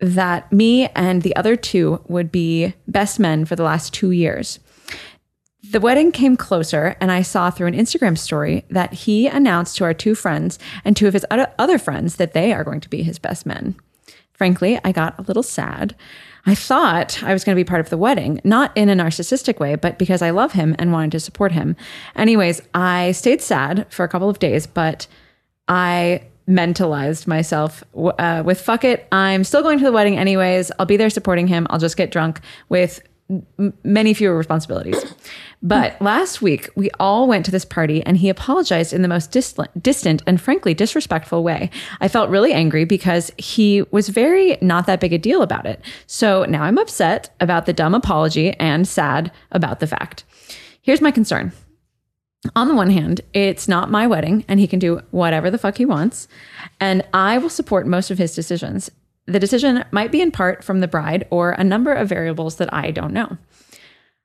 that 0.00 0.52
me 0.52 0.88
and 0.88 1.22
the 1.22 1.34
other 1.34 1.56
two 1.56 2.04
would 2.08 2.30
be 2.30 2.74
best 2.86 3.18
men 3.18 3.46
for 3.46 3.56
the 3.56 3.62
last 3.64 3.94
two 3.94 4.10
years. 4.10 4.60
The 5.70 5.80
wedding 5.80 6.12
came 6.12 6.36
closer, 6.36 6.96
and 6.98 7.12
I 7.12 7.20
saw 7.20 7.50
through 7.50 7.66
an 7.66 7.74
Instagram 7.74 8.16
story 8.16 8.64
that 8.70 8.92
he 8.92 9.26
announced 9.26 9.76
to 9.76 9.84
our 9.84 9.92
two 9.92 10.14
friends 10.14 10.58
and 10.84 10.96
two 10.96 11.06
of 11.06 11.12
his 11.12 11.26
other 11.30 11.78
friends 11.78 12.16
that 12.16 12.32
they 12.32 12.52
are 12.52 12.64
going 12.64 12.80
to 12.80 12.88
be 12.88 13.02
his 13.02 13.18
best 13.18 13.44
men. 13.44 13.76
Frankly, 14.32 14.78
I 14.82 14.92
got 14.92 15.18
a 15.18 15.22
little 15.22 15.42
sad. 15.42 15.94
I 16.46 16.54
thought 16.54 17.22
I 17.22 17.34
was 17.34 17.44
going 17.44 17.54
to 17.54 17.60
be 17.60 17.68
part 17.68 17.80
of 17.80 17.90
the 17.90 17.98
wedding, 17.98 18.40
not 18.44 18.74
in 18.76 18.88
a 18.88 18.94
narcissistic 18.94 19.58
way, 19.58 19.74
but 19.74 19.98
because 19.98 20.22
I 20.22 20.30
love 20.30 20.52
him 20.52 20.74
and 20.78 20.92
wanted 20.92 21.12
to 21.12 21.20
support 21.20 21.52
him. 21.52 21.76
Anyways, 22.16 22.62
I 22.72 23.12
stayed 23.12 23.42
sad 23.42 23.86
for 23.90 24.04
a 24.04 24.08
couple 24.08 24.30
of 24.30 24.38
days, 24.38 24.66
but 24.66 25.06
I 25.66 26.22
mentalized 26.46 27.26
myself 27.26 27.84
uh, 27.94 28.42
with 28.46 28.60
fuck 28.60 28.84
it. 28.84 29.06
I'm 29.12 29.44
still 29.44 29.62
going 29.62 29.78
to 29.78 29.84
the 29.84 29.92
wedding 29.92 30.16
anyways. 30.16 30.72
I'll 30.78 30.86
be 30.86 30.96
there 30.96 31.10
supporting 31.10 31.46
him. 31.46 31.66
I'll 31.68 31.78
just 31.78 31.98
get 31.98 32.10
drunk 32.10 32.40
with 32.70 33.02
m- 33.28 33.74
many 33.84 34.14
fewer 34.14 34.36
responsibilities. 34.36 35.04
But 35.60 36.00
last 36.00 36.40
week, 36.40 36.70
we 36.76 36.88
all 37.00 37.26
went 37.26 37.44
to 37.46 37.50
this 37.50 37.64
party 37.64 38.02
and 38.04 38.16
he 38.16 38.28
apologized 38.28 38.92
in 38.92 39.02
the 39.02 39.08
most 39.08 39.32
distant, 39.32 39.82
distant 39.82 40.22
and 40.26 40.40
frankly 40.40 40.72
disrespectful 40.72 41.42
way. 41.42 41.70
I 42.00 42.06
felt 42.06 42.30
really 42.30 42.52
angry 42.52 42.84
because 42.84 43.32
he 43.38 43.82
was 43.90 44.08
very 44.08 44.56
not 44.60 44.86
that 44.86 45.00
big 45.00 45.12
a 45.12 45.18
deal 45.18 45.42
about 45.42 45.66
it. 45.66 45.80
So 46.06 46.44
now 46.44 46.62
I'm 46.62 46.78
upset 46.78 47.34
about 47.40 47.66
the 47.66 47.72
dumb 47.72 47.94
apology 47.94 48.52
and 48.54 48.86
sad 48.86 49.32
about 49.50 49.80
the 49.80 49.88
fact. 49.88 50.24
Here's 50.80 51.00
my 51.00 51.10
concern 51.10 51.52
on 52.54 52.68
the 52.68 52.74
one 52.74 52.90
hand, 52.90 53.20
it's 53.34 53.66
not 53.66 53.90
my 53.90 54.06
wedding 54.06 54.44
and 54.46 54.60
he 54.60 54.68
can 54.68 54.78
do 54.78 55.00
whatever 55.10 55.50
the 55.50 55.58
fuck 55.58 55.76
he 55.76 55.84
wants. 55.84 56.28
And 56.78 57.04
I 57.12 57.38
will 57.38 57.50
support 57.50 57.86
most 57.86 58.12
of 58.12 58.18
his 58.18 58.34
decisions. 58.34 58.90
The 59.26 59.40
decision 59.40 59.84
might 59.90 60.12
be 60.12 60.20
in 60.20 60.30
part 60.30 60.62
from 60.62 60.80
the 60.80 60.88
bride 60.88 61.26
or 61.30 61.50
a 61.50 61.64
number 61.64 61.92
of 61.92 62.08
variables 62.08 62.56
that 62.56 62.72
I 62.72 62.92
don't 62.92 63.12
know. 63.12 63.36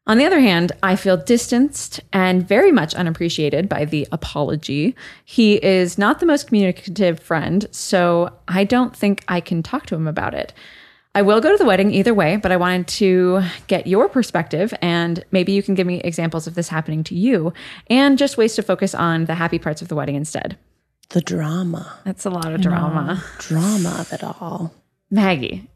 On 0.06 0.18
the 0.18 0.26
other 0.26 0.42
hand, 0.42 0.74
I 0.84 0.98
feel 0.98 1.16
distanced 1.16 2.02
and 2.12 2.46
very 2.46 2.74
much 2.74 2.94
unappreciated 2.94 3.70
by 3.70 3.86
the 3.86 4.06
apology. 4.12 4.96
He 5.24 5.63
is 5.63 5.98
not 5.98 6.20
the 6.20 6.26
most 6.26 6.48
communicative 6.48 7.22
friend, 7.22 7.66
so 7.72 8.34
I 8.50 8.66
don't 8.66 8.94
think 8.94 9.24
I 9.30 9.39
can 9.39 9.63
talk 9.63 9.86
to 9.88 9.96
him 9.96 10.08
about 10.08 10.34
it. 10.34 10.54
I 11.16 11.22
will 11.22 11.39
go 11.39 11.52
to 11.52 11.58
the 11.58 11.66
wedding 11.66 11.92
either 11.92 12.13
way, 12.13 12.36
but 12.38 12.52
I 12.52 12.58
wanted 12.58 12.88
to 12.88 13.44
get 13.68 13.88
your 13.88 14.10
perspective 14.10 14.74
and 14.82 15.24
maybe 15.32 15.52
you 15.52 15.62
can 15.63 15.76
give 15.76 15.86
me 15.88 16.02
examples 16.02 16.48
of 16.48 16.56
this 16.56 16.68
happening 16.70 17.04
to 17.06 17.16
you 17.16 17.54
and 17.88 18.18
just 18.18 18.36
ways 18.36 18.56
to 18.56 18.63
focus 18.63 18.96
on 18.96 19.26
the 19.26 19.36
happy 19.36 19.60
parts 19.60 19.82
of 19.82 19.89
the 19.89 19.96
wedding 19.96 20.16
instead. 20.16 20.58
The 21.10 21.22
drama, 21.22 22.00
That's 22.04 22.26
a 22.26 22.32
lot 22.32 22.52
of 22.52 22.62
drama. 22.62 23.24
drama 23.38 23.96
of 24.00 24.12
it 24.12 24.24
all. 24.24 24.74
Maggie. 25.12 25.70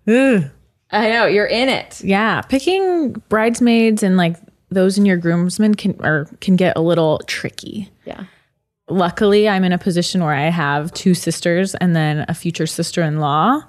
I 0.91 1.10
know, 1.10 1.26
you're 1.26 1.45
in 1.45 1.67
it. 1.69 2.02
Yeah, 2.04 2.41
picking 2.41 3.12
bridesmaids 3.30 4.04
and 4.04 4.15
like 4.17 4.36
those 4.69 4.97
in 4.97 5.06
your 5.06 5.17
groomsmen 5.17 5.76
can 5.76 5.95
or 6.04 6.30
can 6.41 6.56
get 6.56 6.78
a 6.78 6.82
little 6.82 7.19
tricky. 7.28 7.89
Yeah. 8.06 8.23
Luckily, 8.89 9.50
I'm 9.50 9.65
in 9.65 9.73
a 9.73 9.78
position 9.78 10.23
where 10.23 10.34
I 10.34 10.50
have 10.50 10.93
two 10.93 11.13
sisters 11.13 11.76
and 11.76 11.93
then 11.95 12.26
a 12.30 12.34
future 12.34 12.65
sister-in-law. 12.67 13.62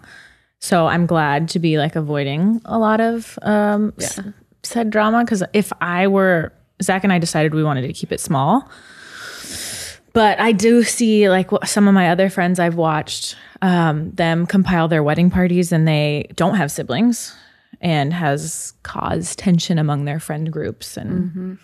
So 0.61 0.87
I'm 0.87 1.07
glad 1.07 1.48
to 1.50 1.59
be 1.59 1.78
like 1.78 1.96
avoiding 1.96 2.61
a 2.64 2.78
lot 2.78 3.00
of 3.00 3.38
um 3.42 3.92
s- 3.98 4.20
said 4.62 4.90
drama 4.90 5.24
cuz 5.26 5.42
if 5.52 5.72
I 5.81 6.07
were 6.07 6.52
Zach 6.83 7.02
and 7.04 7.12
I 7.12 7.18
decided 7.18 7.52
we 7.54 7.64
wanted 7.64 7.83
to 7.83 7.92
keep 7.92 8.12
it 8.12 8.20
small. 8.20 8.68
But 10.12 10.40
I 10.40 10.52
do 10.52 10.83
see 10.83 11.28
like 11.28 11.52
what 11.52 11.68
some 11.68 11.87
of 11.87 11.94
my 11.94 12.11
other 12.11 12.28
friends 12.31 12.59
I've 12.59 12.74
watched 12.76 13.37
um, 13.62 14.11
them 14.12 14.47
compile 14.47 14.88
their 14.88 15.03
wedding 15.03 15.31
parties 15.31 15.73
and 15.73 15.87
they 15.88 16.27
don't 16.35 16.55
have 16.57 16.71
siblings 16.71 17.35
and 17.81 18.12
has 18.12 18.73
caused 18.83 19.38
tension 19.38 19.79
among 19.79 20.05
their 20.05 20.21
friend 20.21 20.53
groups 20.53 20.97
and 20.97 21.59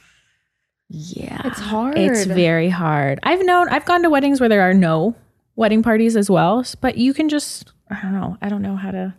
yeah 0.89 1.41
It's 1.45 1.59
hard. 1.61 1.97
it's 1.99 2.25
very 2.25 2.69
hard 2.69 3.19
i've 3.23 3.45
known 3.45 3.69
i've 3.71 3.85
gone 3.87 4.03
to 4.03 4.11
weddings 4.11 4.39
where 4.39 4.49
there 4.49 4.61
are 4.63 4.75
no 4.75 5.17
wedding 5.57 5.83
parties 5.83 6.15
as 6.17 6.29
well 6.31 6.65
but 6.81 6.97
you 6.99 7.15
can 7.15 7.29
just 7.29 7.73
i 7.91 8.01
don't 8.03 8.13
know 8.13 8.37
i 8.43 8.49
don't 8.49 8.63
know 8.63 8.77
how 8.77 8.91
to 8.91 9.15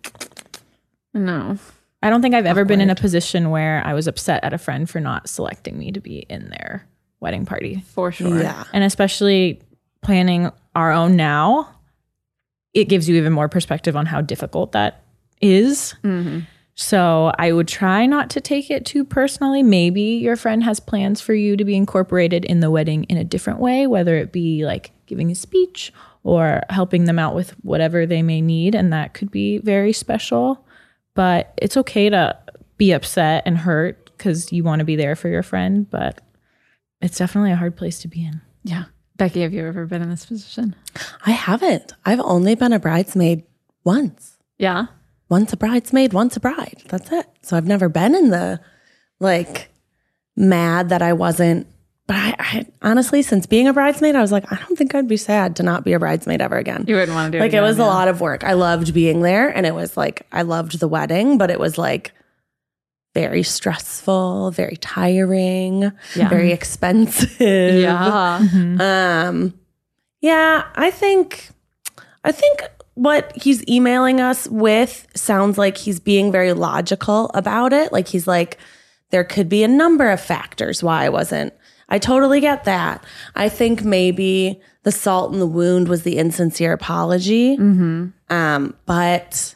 No. 1.14 1.58
i 2.04 2.10
don't 2.10 2.22
think 2.22 2.36
i've 2.36 2.46
ever 2.46 2.66
been 2.66 2.82
in 2.82 2.90
a 2.90 2.96
position 2.96 3.50
where 3.50 3.82
i 3.86 3.94
was 3.94 4.08
upset 4.08 4.44
at 4.44 4.54
a 4.54 4.58
friend 4.58 4.90
for 4.90 5.00
not 5.00 5.28
selecting 5.28 5.78
me 5.78 5.92
to 5.92 6.00
be 6.00 6.20
in 6.30 6.50
their 6.50 6.88
wedding 7.20 7.46
party 7.46 7.84
For 7.94 8.12
sure. 8.12 8.40
Yeah. 8.42 8.64
and 8.72 8.84
especially 8.84 9.60
planning 10.02 10.52
our 10.76 10.92
own 10.92 11.16
now 11.16 11.75
it 12.76 12.86
gives 12.86 13.10
you 13.10 13.16
even 13.16 13.34
more 13.34 13.50
perspective 13.50 13.96
on 13.96 14.06
how 14.06 14.22
difficult 14.22 14.74
that 14.74 15.04
is. 15.42 15.96
Mm-hmm. 16.04 16.42
so 16.76 17.32
i 17.38 17.52
would 17.52 17.68
try 17.68 18.06
not 18.06 18.30
to 18.32 18.42
take 18.42 18.70
it 18.72 18.86
too 18.86 19.04
personally 19.04 19.64
maybe 19.64 20.02
your 20.02 20.36
friend 20.36 20.64
has 20.64 20.80
plans 20.80 21.20
for 21.22 21.34
you 21.34 21.58
to 21.58 21.66
be 21.66 21.76
incorporated 21.76 22.46
in 22.46 22.60
the 22.60 22.72
wedding 22.72 23.04
in 23.06 23.18
a 23.18 23.24
different 23.24 23.60
way 23.60 23.88
whether 23.88 24.16
it 24.16 24.32
be 24.32 24.66
like 24.66 24.92
giving 25.08 25.32
a 25.32 25.36
speech 25.36 25.92
or 26.24 26.62
helping 26.70 27.06
them 27.06 27.20
out 27.20 27.36
with 27.36 27.52
whatever 27.64 28.06
they 28.06 28.22
may 28.22 28.42
need 28.42 28.76
and 28.76 28.92
that 28.94 29.14
could 29.14 29.32
be 29.32 29.58
very 29.60 29.94
special 29.94 30.66
but 31.16 31.54
it's 31.58 31.78
okay 31.78 32.10
to 32.10 32.38
be 32.78 32.92
upset 32.92 33.44
and 33.46 33.58
hurt 33.58 34.12
because 34.18 34.52
you 34.52 34.64
want 34.64 34.80
to 34.80 34.86
be 34.86 34.96
there 34.96 35.16
for 35.16 35.28
your 35.28 35.44
friend 35.44 35.90
but 35.90 36.22
it's 37.02 37.18
definitely 37.18 37.52
a 37.52 37.56
hard 37.56 37.76
place 37.76 38.00
to 38.00 38.08
be 38.08 38.26
in. 38.26 38.42
Yeah. 38.64 38.86
Becky, 39.18 39.42
have 39.42 39.54
you 39.54 39.66
ever 39.66 39.86
been 39.86 40.02
in 40.02 40.10
this 40.10 40.26
position? 40.26 40.76
I 41.26 41.32
haven't. 41.32 41.94
I've 42.06 42.20
only 42.20 42.56
been 42.56 42.74
a 42.74 42.80
bridesmaid 42.80 43.44
once. 43.84 44.38
Yeah. 44.58 44.88
Once 45.30 45.54
a 45.54 45.58
bridesmaid, 45.58 46.14
once 46.14 46.36
a 46.36 46.40
bride. 46.40 46.84
That's 46.88 47.12
it. 47.12 47.26
So 47.42 47.56
I've 47.56 47.68
never 47.68 47.90
been 47.90 48.14
in 48.14 48.30
the 48.30 48.60
like 49.20 49.70
mad 50.36 50.90
that 50.90 51.02
I 51.02 51.14
wasn't. 51.14 51.68
But 52.08 52.18
I, 52.18 52.36
I 52.40 52.66
honestly, 52.84 53.22
since 53.24 53.48
being 53.48 53.68
a 53.68 53.74
bridesmaid, 53.74 54.16
I 54.16 54.22
was 54.22 54.32
like, 54.32 54.52
I 54.52 54.58
don't 54.58 54.78
think 54.78 54.94
I'd 54.94 55.08
be 55.08 55.18
sad 55.18 55.56
to 55.56 55.64
not 55.64 55.84
be 55.84 55.94
a 55.94 56.00
bridesmaid 56.00 56.42
ever 56.42 56.58
again. 56.58 56.86
You 56.88 56.96
wouldn't 56.96 57.16
want 57.16 57.32
to 57.32 57.38
do 57.38 57.42
it 57.42 57.48
like 57.48 57.54
it 57.54 57.62
was 57.62 57.80
a 57.80 57.86
lot 57.86 58.08
of 58.08 58.22
work. 58.22 58.44
I 58.44 58.54
loved 58.54 58.94
being 58.94 59.22
there, 59.22 59.50
and 59.50 59.66
it 59.66 59.74
was 59.74 59.98
like 59.98 60.28
I 60.32 60.44
loved 60.44 60.80
the 60.80 60.88
wedding, 60.88 61.40
but 61.40 61.50
it 61.50 61.60
was 61.60 61.78
like 61.78 62.14
very 63.16 63.42
stressful, 63.42 64.52
very 64.52 64.76
tiring, 64.78 65.92
Yeah. 66.16 66.30
very 66.30 66.52
expensive. 66.52 67.40
Yeah. 67.40 68.38
Um, 68.80 69.54
yeah, 70.22 70.66
I 70.76 70.92
think, 70.92 71.50
I 72.24 72.32
think 72.32 72.64
what 72.96 73.32
he's 73.36 73.68
emailing 73.68 74.20
us 74.22 74.48
with 74.50 75.08
sounds 75.16 75.58
like 75.58 75.78
he's 75.78 76.00
being 76.00 76.32
very 76.32 76.54
logical 76.54 77.32
about 77.34 77.74
it. 77.74 77.92
Like 77.92 78.08
he's 78.10 78.28
like, 78.28 78.58
there 79.12 79.24
could 79.24 79.48
be 79.50 79.64
a 79.64 79.68
number 79.68 80.12
of 80.12 80.20
factors 80.20 80.84
why 80.84 81.06
I 81.06 81.10
wasn't. 81.10 81.54
I 81.88 82.00
totally 82.00 82.42
get 82.42 82.66
that. 82.66 83.04
I 83.36 83.48
think 83.48 83.84
maybe 83.84 84.60
the 84.84 84.92
salt 84.92 85.32
in 85.34 85.40
the 85.40 85.48
wound 85.48 85.88
was 85.88 86.04
the 86.04 86.18
insincere 86.18 86.74
apology. 86.74 87.56
Mm-hmm. 87.58 88.08
Um, 88.30 88.76
but 88.86 89.55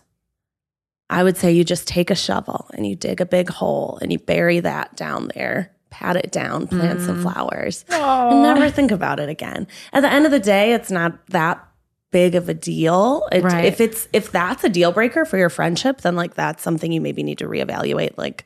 I 1.09 1.23
would 1.23 1.37
say 1.37 1.51
you 1.51 1.63
just 1.63 1.87
take 1.87 2.11
a 2.11 2.15
shovel 2.15 2.69
and 2.73 2.85
you 2.85 2.95
dig 2.95 3.19
a 3.21 3.25
big 3.25 3.49
hole 3.49 3.97
and 4.01 4.11
you 4.11 4.19
bury 4.19 4.59
that 4.59 4.95
down 4.95 5.29
there, 5.35 5.71
pat 5.89 6.15
it 6.15 6.31
down, 6.31 6.67
plant 6.67 7.01
some 7.01 7.21
flowers, 7.23 7.83
and 7.89 8.43
never 8.43 8.69
think 8.69 8.91
about 8.91 9.19
it 9.19 9.27
again. 9.29 9.67
At 9.91 10.01
the 10.01 10.11
end 10.11 10.25
of 10.25 10.31
the 10.31 10.39
day, 10.39 10.73
it's 10.73 10.91
not 10.91 11.25
that 11.27 11.65
big 12.11 12.35
of 12.35 12.47
a 12.49 12.53
deal. 12.53 13.27
It- 13.31 13.43
Right. 13.43 13.65
If 13.65 13.81
it's 13.81 14.07
if 14.13 14.31
that's 14.31 14.63
a 14.63 14.69
deal 14.69 14.91
breaker 14.91 15.25
for 15.25 15.37
your 15.37 15.49
friendship, 15.49 16.01
then 16.01 16.15
like 16.15 16.35
that's 16.35 16.61
something 16.63 16.91
you 16.91 17.01
maybe 17.01 17.23
need 17.23 17.37
to 17.39 17.47
reevaluate, 17.47 18.17
like 18.17 18.45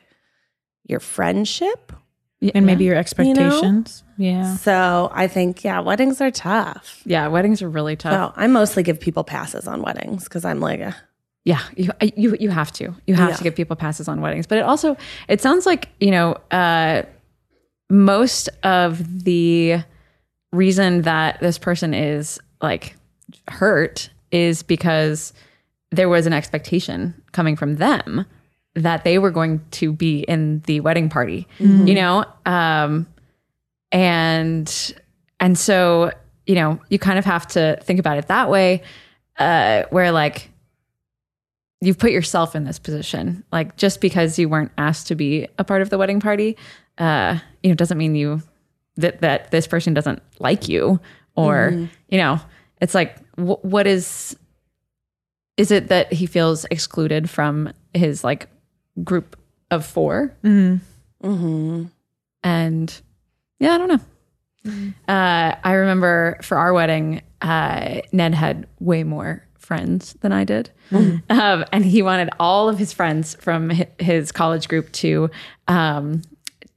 your 0.86 1.00
friendship. 1.00 1.92
And 2.54 2.66
maybe 2.66 2.84
your 2.84 2.98
expectations. 2.98 4.04
Yeah. 4.18 4.56
So 4.58 5.10
I 5.14 5.28
think 5.28 5.64
yeah, 5.64 5.80
weddings 5.80 6.20
are 6.20 6.30
tough. 6.32 7.02
Yeah. 7.06 7.28
Weddings 7.30 7.62
are 7.62 7.70
really 7.70 7.96
tough. 7.96 8.34
So 8.36 8.42
I 8.42 8.48
mostly 8.48 8.84
give 8.84 9.00
people 9.00 9.24
passes 9.24 9.66
on 9.66 9.82
weddings 9.82 10.26
because 10.26 10.44
I'm 10.44 10.60
like. 10.60 10.82
eh, 10.82 10.92
Yeah, 11.46 11.60
you 11.76 11.92
you 12.16 12.38
you 12.40 12.50
have 12.50 12.72
to. 12.74 12.96
You 13.06 13.16
have 13.16 13.32
Yeah. 13.32 13.36
to 13.36 13.44
give 13.44 13.56
people 13.56 13.76
passes 13.76 14.08
on 14.08 14.22
weddings. 14.22 14.48
But 14.48 14.60
it 14.60 14.62
also 14.64 14.96
it 15.28 15.42
sounds 15.42 15.66
like, 15.66 15.90
you 16.00 16.12
know, 16.12 16.38
uh 16.52 17.04
most 17.90 18.48
of 18.64 19.24
the 19.26 19.84
reason 20.54 21.02
that 21.02 21.40
this 21.42 21.58
person 21.58 21.94
is 21.94 22.40
like 22.62 22.96
hurt 23.50 24.10
is 24.32 24.64
because 24.64 25.34
there 25.92 26.08
was 26.10 26.26
an 26.26 26.34
expectation 26.34 27.14
coming 27.34 27.56
from 27.56 27.76
them 27.76 28.26
that 28.76 29.04
they 29.04 29.20
were 29.20 29.30
going 29.30 29.62
to 29.72 29.92
be 29.94 30.22
in 30.22 30.62
the 30.62 30.80
wedding 30.80 31.10
party, 31.10 31.46
you 31.60 31.94
know? 31.94 32.26
Um 32.46 33.06
and 33.92 34.94
and 35.40 35.58
so, 35.58 36.12
you 36.46 36.56
know, 36.56 36.80
you 36.90 36.98
kind 37.00 37.20
of 37.20 37.26
have 37.26 37.46
to 37.48 37.78
think 37.84 38.00
about 38.00 38.18
it 38.18 38.28
that 38.28 38.50
way 38.50 38.82
uh 39.40 39.84
where 39.90 40.12
like 40.12 40.50
you've 41.86 41.98
put 41.98 42.12
yourself 42.12 42.56
in 42.56 42.64
this 42.64 42.80
position. 42.80 43.44
Like 43.52 43.76
just 43.78 44.02
because 44.02 44.40
you 44.40 44.48
weren't 44.50 44.72
asked 44.78 45.08
to 45.08 45.16
be 45.16 45.48
a 45.58 45.64
part 45.64 45.82
of 45.82 45.90
the 45.90 45.98
wedding 45.98 46.20
party, 46.20 46.58
uh, 46.98 47.40
you 47.62 47.70
know, 47.70 47.76
doesn't 47.76 47.98
mean 47.98 48.16
you 48.16 48.42
that 48.98 49.22
that 49.22 49.52
this 49.52 49.68
person 49.68 49.94
doesn't 49.94 50.22
like 50.40 50.70
you 50.70 51.00
or 51.36 51.72
you 52.10 52.18
know, 52.18 52.40
it's 52.82 52.94
like 52.94 53.18
wh- 53.36 53.64
what 53.66 53.88
is 53.88 54.36
is 55.58 55.72
it 55.72 55.88
that 55.90 56.12
he 56.14 56.26
feels 56.26 56.66
excluded 56.72 57.30
from 57.30 57.72
his 57.94 58.24
like 58.24 58.48
group 59.04 59.36
of 59.72 59.86
4 59.86 60.36
Mm-hmm. 61.24 61.84
and 62.44 63.02
yeah, 63.60 63.74
I 63.74 63.78
don't 63.78 63.88
know. 63.88 64.00
Uh, 65.08 65.56
I 65.64 65.74
remember 65.74 66.38
for 66.42 66.58
our 66.58 66.74
wedding, 66.74 67.22
uh, 67.42 68.02
Ned 68.12 68.34
had 68.36 68.68
way 68.80 69.04
more 69.04 69.46
friends 69.64 70.14
than 70.22 70.32
I 70.32 70.44
did, 70.44 70.70
um, 71.30 71.66
and 71.72 71.84
he 71.86 72.02
wanted 72.02 72.30
all 72.40 72.70
of 72.70 72.78
his 72.78 72.94
friends 72.94 73.36
from 73.40 73.72
his 74.00 74.32
college 74.32 74.68
group 74.68 74.92
to 74.94 75.30
um, 75.68 76.22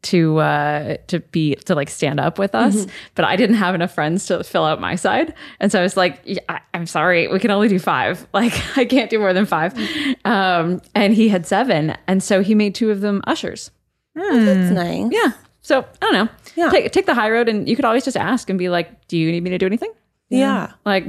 to 0.03 0.39
uh, 0.39 0.97
to 1.09 1.19
be 1.21 1.57
to 1.67 1.75
like 1.75 1.91
stand 1.91 2.21
up 2.21 2.39
with 2.39 2.55
us. 2.55 2.87
But 3.17 3.25
I 3.25 3.35
didn't 3.37 3.57
have 3.57 3.75
enough 3.75 3.93
friends 3.95 4.27
to 4.27 4.45
fill 4.45 4.65
out 4.65 4.81
my 4.81 4.95
side, 4.95 5.35
and 5.61 5.71
so 5.73 5.81
I 5.81 5.83
was 5.83 5.97
like, 5.97 6.21
yeah, 6.25 6.41
I, 6.49 6.61
"I'm 6.75 6.87
sorry, 6.87 7.27
we 7.29 7.39
can 7.41 7.51
only 7.51 7.69
do 7.69 7.79
five. 7.79 8.27
Like 8.33 8.55
I 8.79 8.85
can't 8.85 9.11
do 9.11 9.19
more 9.19 9.33
than 9.33 9.47
five. 9.47 9.75
Um, 10.25 10.81
and 10.95 11.13
he 11.15 11.29
had 11.29 11.47
seven, 11.47 11.97
and 12.07 12.23
so 12.23 12.43
he 12.43 12.55
made 12.55 12.75
two 12.75 12.91
of 12.91 13.01
them 13.01 13.21
ushers. 13.27 13.71
That's 14.15 14.71
nice. 14.71 15.11
Yeah. 15.11 15.33
So 15.63 15.81
I 15.81 15.85
don't 16.01 16.13
know. 16.13 16.29
Yeah. 16.55 16.71
Take 16.71 16.93
take 16.93 17.07
the 17.07 17.15
high 17.15 17.31
road, 17.31 17.49
and 17.49 17.69
you 17.69 17.75
could 17.75 17.85
always 17.85 18.05
just 18.05 18.17
ask 18.17 18.49
and 18.49 18.59
be 18.59 18.69
like, 18.69 19.09
"Do 19.09 19.17
you 19.19 19.33
need 19.33 19.43
me 19.43 19.51
to 19.51 19.59
do 19.59 19.67
anything?" 19.67 19.93
Yeah. 20.29 20.73
Like, 20.85 21.07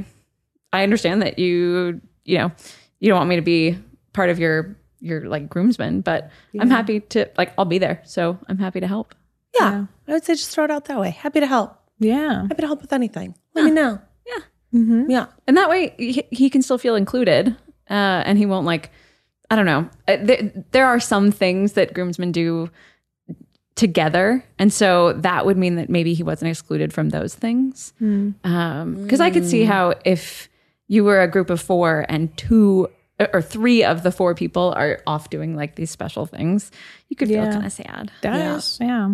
I 0.73 0.83
understand 0.83 1.21
that 1.21 1.39
you 1.39 2.01
you 2.25 2.37
know 2.37 2.51
you 2.99 3.09
don't 3.09 3.17
want 3.17 3.29
me 3.29 3.35
to 3.37 3.41
be 3.41 3.77
part 4.13 4.29
of 4.29 4.39
your 4.39 4.75
your 4.99 5.27
like 5.27 5.49
groomsmen, 5.49 6.01
but 6.01 6.31
I'm 6.59 6.69
happy 6.69 6.99
to 7.01 7.29
like 7.37 7.53
I'll 7.57 7.65
be 7.65 7.77
there, 7.77 8.01
so 8.03 8.37
I'm 8.47 8.57
happy 8.57 8.79
to 8.79 8.87
help. 8.87 9.13
Yeah. 9.59 9.85
I 10.07 10.11
would 10.11 10.23
say 10.23 10.33
just 10.33 10.51
throw 10.51 10.65
it 10.65 10.71
out 10.71 10.85
that 10.85 10.99
way. 10.99 11.11
Happy 11.11 11.39
to 11.39 11.47
help. 11.47 11.77
Yeah. 11.99 12.43
Happy 12.43 12.61
to 12.61 12.67
help 12.67 12.81
with 12.81 12.93
anything. 12.93 13.35
Let 13.53 13.65
me 13.65 13.71
know. 13.71 13.99
Yeah. 14.25 14.43
Mm-hmm. 14.73 15.09
Yeah. 15.09 15.25
And 15.47 15.57
that 15.57 15.69
way 15.69 15.93
he, 15.97 16.23
he 16.31 16.49
can 16.49 16.61
still 16.61 16.77
feel 16.77 16.95
included, 16.95 17.49
uh, 17.89 18.23
and 18.25 18.37
he 18.37 18.45
won't 18.45 18.65
like 18.65 18.91
I 19.49 19.55
don't 19.55 19.65
know. 19.65 19.89
Uh, 20.07 20.17
There, 20.21 20.51
there 20.71 20.85
are 20.85 20.99
some 20.99 21.31
things 21.31 21.73
that 21.73 21.93
groomsmen 21.93 22.31
do 22.33 22.69
together, 23.75 24.43
and 24.57 24.73
so 24.73 25.13
that 25.13 25.45
would 25.45 25.57
mean 25.57 25.75
that 25.75 25.89
maybe 25.89 26.13
he 26.13 26.23
wasn't 26.23 26.49
excluded 26.49 26.91
from 26.93 27.09
those 27.09 27.35
things. 27.35 27.93
Because 27.99 29.19
I 29.21 29.29
could 29.29 29.45
see 29.47 29.63
how 29.63 29.93
if 30.03 30.49
you 30.87 31.03
were 31.03 31.21
a 31.21 31.27
group 31.27 31.49
of 31.49 31.61
four 31.61 32.05
and 32.09 32.35
two 32.37 32.89
uh, 33.19 33.27
or 33.33 33.41
three 33.41 33.83
of 33.83 34.03
the 34.03 34.11
four 34.11 34.35
people 34.35 34.73
are 34.75 35.01
off 35.07 35.29
doing 35.29 35.55
like 35.55 35.75
these 35.75 35.91
special 35.91 36.25
things, 36.25 36.71
you 37.09 37.15
could 37.15 37.27
feel 37.27 37.43
kind 37.43 37.65
of 37.65 37.71
sad. 37.71 38.11
Does. 38.21 38.77
Yeah. 38.79 39.13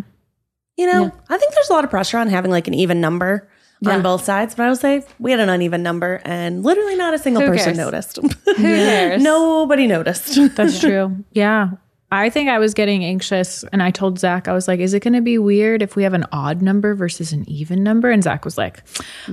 You 0.77 0.91
know, 0.91 1.11
I 1.29 1.37
think 1.37 1.53
there's 1.53 1.69
a 1.69 1.73
lot 1.73 1.83
of 1.83 1.89
pressure 1.89 2.17
on 2.17 2.27
having 2.27 2.49
like 2.51 2.67
an 2.67 2.73
even 2.73 2.99
number 2.99 3.47
on 3.85 4.01
both 4.01 4.23
sides, 4.23 4.55
but 4.55 4.65
I 4.65 4.69
would 4.69 4.79
say 4.79 5.03
we 5.19 5.31
had 5.31 5.39
an 5.39 5.49
uneven 5.49 5.83
number 5.83 6.21
and 6.25 6.63
literally 6.63 6.95
not 6.95 7.13
a 7.13 7.19
single 7.19 7.43
Who 7.43 7.49
person 7.49 7.75
cares? 7.75 7.77
noticed. 7.77 8.17
Who 8.17 8.29
cares? 8.55 9.21
Nobody 9.21 9.87
noticed. 9.87 10.55
That's 10.55 10.79
true. 10.81 11.23
Yeah. 11.31 11.71
I 12.13 12.29
think 12.29 12.47
I 12.47 12.59
was 12.59 12.75
getting 12.75 13.03
anxious 13.03 13.63
and 13.71 13.81
I 13.81 13.89
told 13.89 14.19
Zach, 14.19 14.47
I 14.47 14.53
was 14.53 14.67
like, 14.67 14.79
is 14.79 14.93
it 14.93 14.99
going 14.99 15.15
to 15.15 15.21
be 15.21 15.39
weird 15.39 15.81
if 15.81 15.95
we 15.95 16.03
have 16.03 16.13
an 16.13 16.27
odd 16.31 16.61
number 16.61 16.93
versus 16.93 17.33
an 17.33 17.43
even 17.49 17.81
number? 17.81 18.11
And 18.11 18.21
Zach 18.21 18.45
was 18.45 18.55
like, 18.55 18.83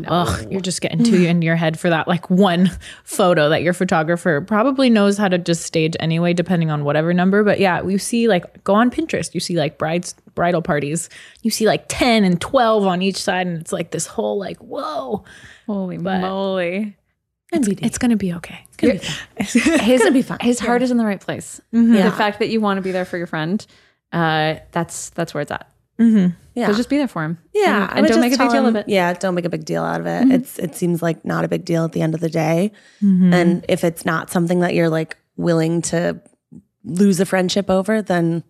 ugh, 0.07 0.51
you're 0.51 0.63
just 0.63 0.81
getting 0.81 1.05
too 1.05 1.25
in 1.25 1.43
your 1.43 1.57
head 1.57 1.79
for 1.79 1.91
that 1.91 2.09
like 2.09 2.31
one 2.31 2.71
photo 3.05 3.51
that 3.51 3.63
your 3.63 3.75
photographer 3.75 4.41
probably 4.41 4.89
knows 4.89 5.19
how 5.19 5.29
to 5.29 5.37
just 5.37 5.65
stage 5.65 5.95
anyway, 6.01 6.33
depending 6.33 6.71
on 6.71 6.85
whatever 6.85 7.13
number. 7.13 7.45
But 7.45 7.61
yeah, 7.61 7.83
you 7.83 7.99
see 7.99 8.29
like 8.29 8.65
go 8.65 8.73
on 8.75 8.91
Pinterest, 8.91 9.35
you 9.35 9.41
see 9.41 9.57
like 9.57 9.77
brides, 9.77 10.15
bridal 10.35 10.63
parties, 10.63 11.11
you 11.43 11.51
see 11.51 11.67
like 11.67 11.85
10 11.89 12.25
and 12.25 12.41
12 12.41 12.87
on 12.87 13.03
each 13.03 13.23
side. 13.23 13.47
And 13.47 13.61
it's 13.61 13.75
like 13.75 13.91
this 13.91 14.07
whole 14.07 14.39
like, 14.39 14.57
whoa, 14.57 15.23
Holy 15.67 15.99
moly! 15.99 16.97
It's 17.53 17.99
going 17.99 18.11
to 18.11 18.17
be 18.17 18.33
okay. 18.35 18.61
It's 18.69 18.77
gonna 18.77 18.93
be 18.95 18.99
fine. 18.99 19.79
his 19.81 20.11
be 20.11 20.23
fine. 20.31 20.39
His 20.41 20.61
heart 20.61 20.83
is 20.83 20.91
in 20.91 20.97
the 20.97 21.05
right 21.05 21.21
place. 21.21 21.61
The 21.73 22.13
fact 22.17 22.39
that 22.39 22.49
you 22.49 22.61
want 22.61 22.79
to 22.79 22.83
be 22.83 22.93
there 22.93 23.05
for 23.05 23.19
your 23.19 23.27
friend, 23.27 23.65
uh, 24.13 24.57
that's 24.73 25.11
that's 25.11 25.35
where 25.35 25.43
it's 25.43 25.51
at. 25.51 25.71
yeah. 25.99 26.67
So 26.69 26.75
just 26.75 26.89
be 26.89 26.97
there 26.97 27.09
for 27.09 27.25
him. 27.25 27.39
Yeah, 27.55 27.89
and, 27.91 28.01
and 28.01 28.09
don't 28.09 28.21
make 28.21 28.33
a 28.33 28.39
big 28.39 28.51
tell 28.51 28.53
deal 28.53 28.67
of 28.67 28.77
it. 28.77 28.81
Mm-hmm. 28.81 28.91
Yeah, 28.91 29.13
don't 29.15 29.35
make 29.35 29.45
a 29.45 29.51
big 29.51 29.65
deal 29.65 29.83
out 29.83 30.01
of 30.01 30.07
it. 30.07 30.31
It's 30.31 30.59
it 30.59 30.75
seems 30.75 31.03
like 31.03 31.25
not 31.25 31.45
a 31.45 31.49
big 31.49 31.65
deal 31.65 31.85
at 31.85 31.93
the 31.93 32.03
end 32.03 32.15
of 32.15 32.21
the 32.21 32.31
day. 32.31 32.73
And 33.01 33.65
if 33.69 33.85
it's 33.85 34.05
not 34.05 34.31
something 34.31 34.61
that 34.61 34.75
you're 34.75 34.89
like 34.91 35.17
willing 35.37 35.83
to 35.83 36.21
lose 36.85 37.21
a 37.21 37.27
friendship 37.27 37.69
over, 37.69 38.03
then 38.03 38.43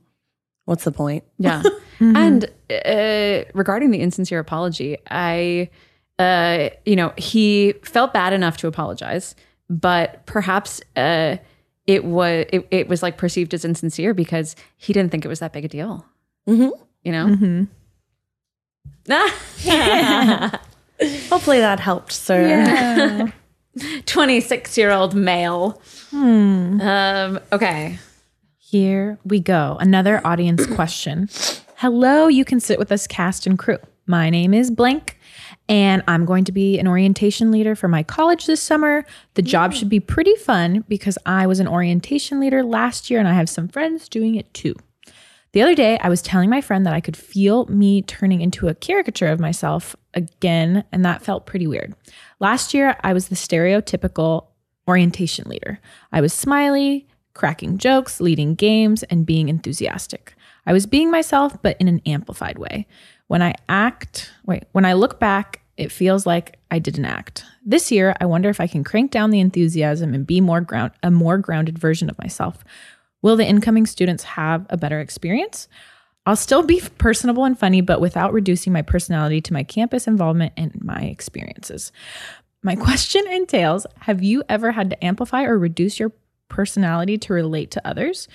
what's 0.64 0.84
the 0.84 0.92
point? 0.92 1.24
Yeah. 1.38 1.62
And 2.02 2.46
uh, 2.70 3.44
regarding 3.52 3.90
the 3.90 4.00
insincere 4.00 4.38
apology, 4.38 4.96
I, 5.10 5.68
uh, 6.20 6.68
you 6.84 6.96
know, 6.96 7.12
he 7.16 7.72
felt 7.82 8.12
bad 8.12 8.32
enough 8.32 8.56
to 8.58 8.66
apologize, 8.66 9.34
but 9.68 10.24
perhaps 10.26 10.80
uh, 10.96 11.36
it 11.86 12.04
was 12.04 12.46
it, 12.52 12.66
it 12.70 12.88
was 12.88 13.02
like 13.02 13.16
perceived 13.16 13.54
as 13.54 13.64
insincere 13.64 14.12
because 14.14 14.54
he 14.76 14.92
didn't 14.92 15.10
think 15.10 15.24
it 15.24 15.28
was 15.28 15.38
that 15.40 15.52
big 15.52 15.64
a 15.64 15.68
deal. 15.68 16.04
Mhm. 16.48 16.70
You 17.04 17.12
know. 17.12 17.66
Hopefully 21.30 21.60
that 21.60 21.80
helped, 21.80 22.12
sir. 22.12 23.32
26 24.06 24.76
year 24.76 24.90
old 24.90 25.14
male. 25.14 25.80
Um, 26.12 27.40
okay. 27.52 27.98
Here 28.58 29.18
we 29.24 29.40
go. 29.40 29.76
Another 29.80 30.20
audience 30.26 30.66
question. 30.66 31.28
Hello, 31.76 32.26
you 32.28 32.44
can 32.44 32.60
sit 32.60 32.78
with 32.78 32.92
us, 32.92 33.06
cast 33.06 33.46
and 33.46 33.58
crew. 33.58 33.78
My 34.06 34.28
name 34.28 34.52
is 34.52 34.70
blank, 34.70 35.18
and 35.70 36.02
I'm 36.08 36.24
going 36.24 36.44
to 36.44 36.52
be 36.52 36.80
an 36.80 36.88
orientation 36.88 37.52
leader 37.52 37.76
for 37.76 37.86
my 37.86 38.02
college 38.02 38.46
this 38.46 38.60
summer. 38.60 39.06
The 39.34 39.42
job 39.42 39.72
should 39.72 39.88
be 39.88 40.00
pretty 40.00 40.34
fun 40.34 40.84
because 40.88 41.16
I 41.24 41.46
was 41.46 41.60
an 41.60 41.68
orientation 41.68 42.40
leader 42.40 42.64
last 42.64 43.08
year 43.08 43.20
and 43.20 43.28
I 43.28 43.34
have 43.34 43.48
some 43.48 43.68
friends 43.68 44.08
doing 44.08 44.34
it 44.34 44.52
too. 44.52 44.74
The 45.52 45.62
other 45.62 45.76
day, 45.76 45.98
I 45.98 46.08
was 46.08 46.22
telling 46.22 46.50
my 46.50 46.60
friend 46.60 46.84
that 46.86 46.94
I 46.94 47.00
could 47.00 47.16
feel 47.16 47.66
me 47.66 48.02
turning 48.02 48.40
into 48.40 48.68
a 48.68 48.74
caricature 48.74 49.28
of 49.28 49.40
myself 49.40 49.96
again, 50.14 50.84
and 50.92 51.04
that 51.04 51.22
felt 51.22 51.46
pretty 51.46 51.66
weird. 51.66 51.94
Last 52.38 52.72
year, 52.72 52.96
I 53.02 53.12
was 53.12 53.28
the 53.28 53.34
stereotypical 53.34 54.46
orientation 54.86 55.48
leader. 55.48 55.80
I 56.12 56.20
was 56.20 56.32
smiley, 56.32 57.08
cracking 57.34 57.78
jokes, 57.78 58.20
leading 58.20 58.54
games, 58.54 59.02
and 59.04 59.26
being 59.26 59.48
enthusiastic. 59.48 60.34
I 60.66 60.72
was 60.72 60.86
being 60.86 61.10
myself, 61.10 61.60
but 61.62 61.76
in 61.80 61.88
an 61.88 62.00
amplified 62.06 62.58
way. 62.58 62.86
When 63.30 63.42
I 63.42 63.54
act, 63.68 64.32
wait, 64.44 64.64
when 64.72 64.84
I 64.84 64.94
look 64.94 65.20
back, 65.20 65.60
it 65.76 65.92
feels 65.92 66.26
like 66.26 66.58
I 66.72 66.80
didn't 66.80 67.04
act. 67.04 67.44
This 67.64 67.92
year, 67.92 68.16
I 68.20 68.26
wonder 68.26 68.48
if 68.48 68.60
I 68.60 68.66
can 68.66 68.82
crank 68.82 69.12
down 69.12 69.30
the 69.30 69.38
enthusiasm 69.38 70.14
and 70.14 70.26
be 70.26 70.40
more 70.40 70.60
ground 70.60 70.90
a 71.04 71.12
more 71.12 71.38
grounded 71.38 71.78
version 71.78 72.10
of 72.10 72.18
myself. 72.18 72.64
Will 73.22 73.36
the 73.36 73.46
incoming 73.46 73.86
students 73.86 74.24
have 74.24 74.66
a 74.68 74.76
better 74.76 74.98
experience? 74.98 75.68
I'll 76.26 76.34
still 76.34 76.64
be 76.64 76.82
personable 76.98 77.44
and 77.44 77.56
funny, 77.56 77.82
but 77.82 78.00
without 78.00 78.32
reducing 78.32 78.72
my 78.72 78.82
personality 78.82 79.40
to 79.42 79.52
my 79.52 79.62
campus 79.62 80.08
involvement 80.08 80.52
and 80.56 80.82
my 80.82 81.02
experiences. 81.02 81.92
My 82.64 82.74
question 82.74 83.22
entails 83.28 83.86
Have 84.00 84.24
you 84.24 84.42
ever 84.48 84.72
had 84.72 84.90
to 84.90 85.04
amplify 85.04 85.44
or 85.44 85.56
reduce 85.56 86.00
your 86.00 86.10
personality 86.48 87.16
to 87.18 87.32
relate 87.32 87.70
to 87.70 87.86
others? 87.86 88.26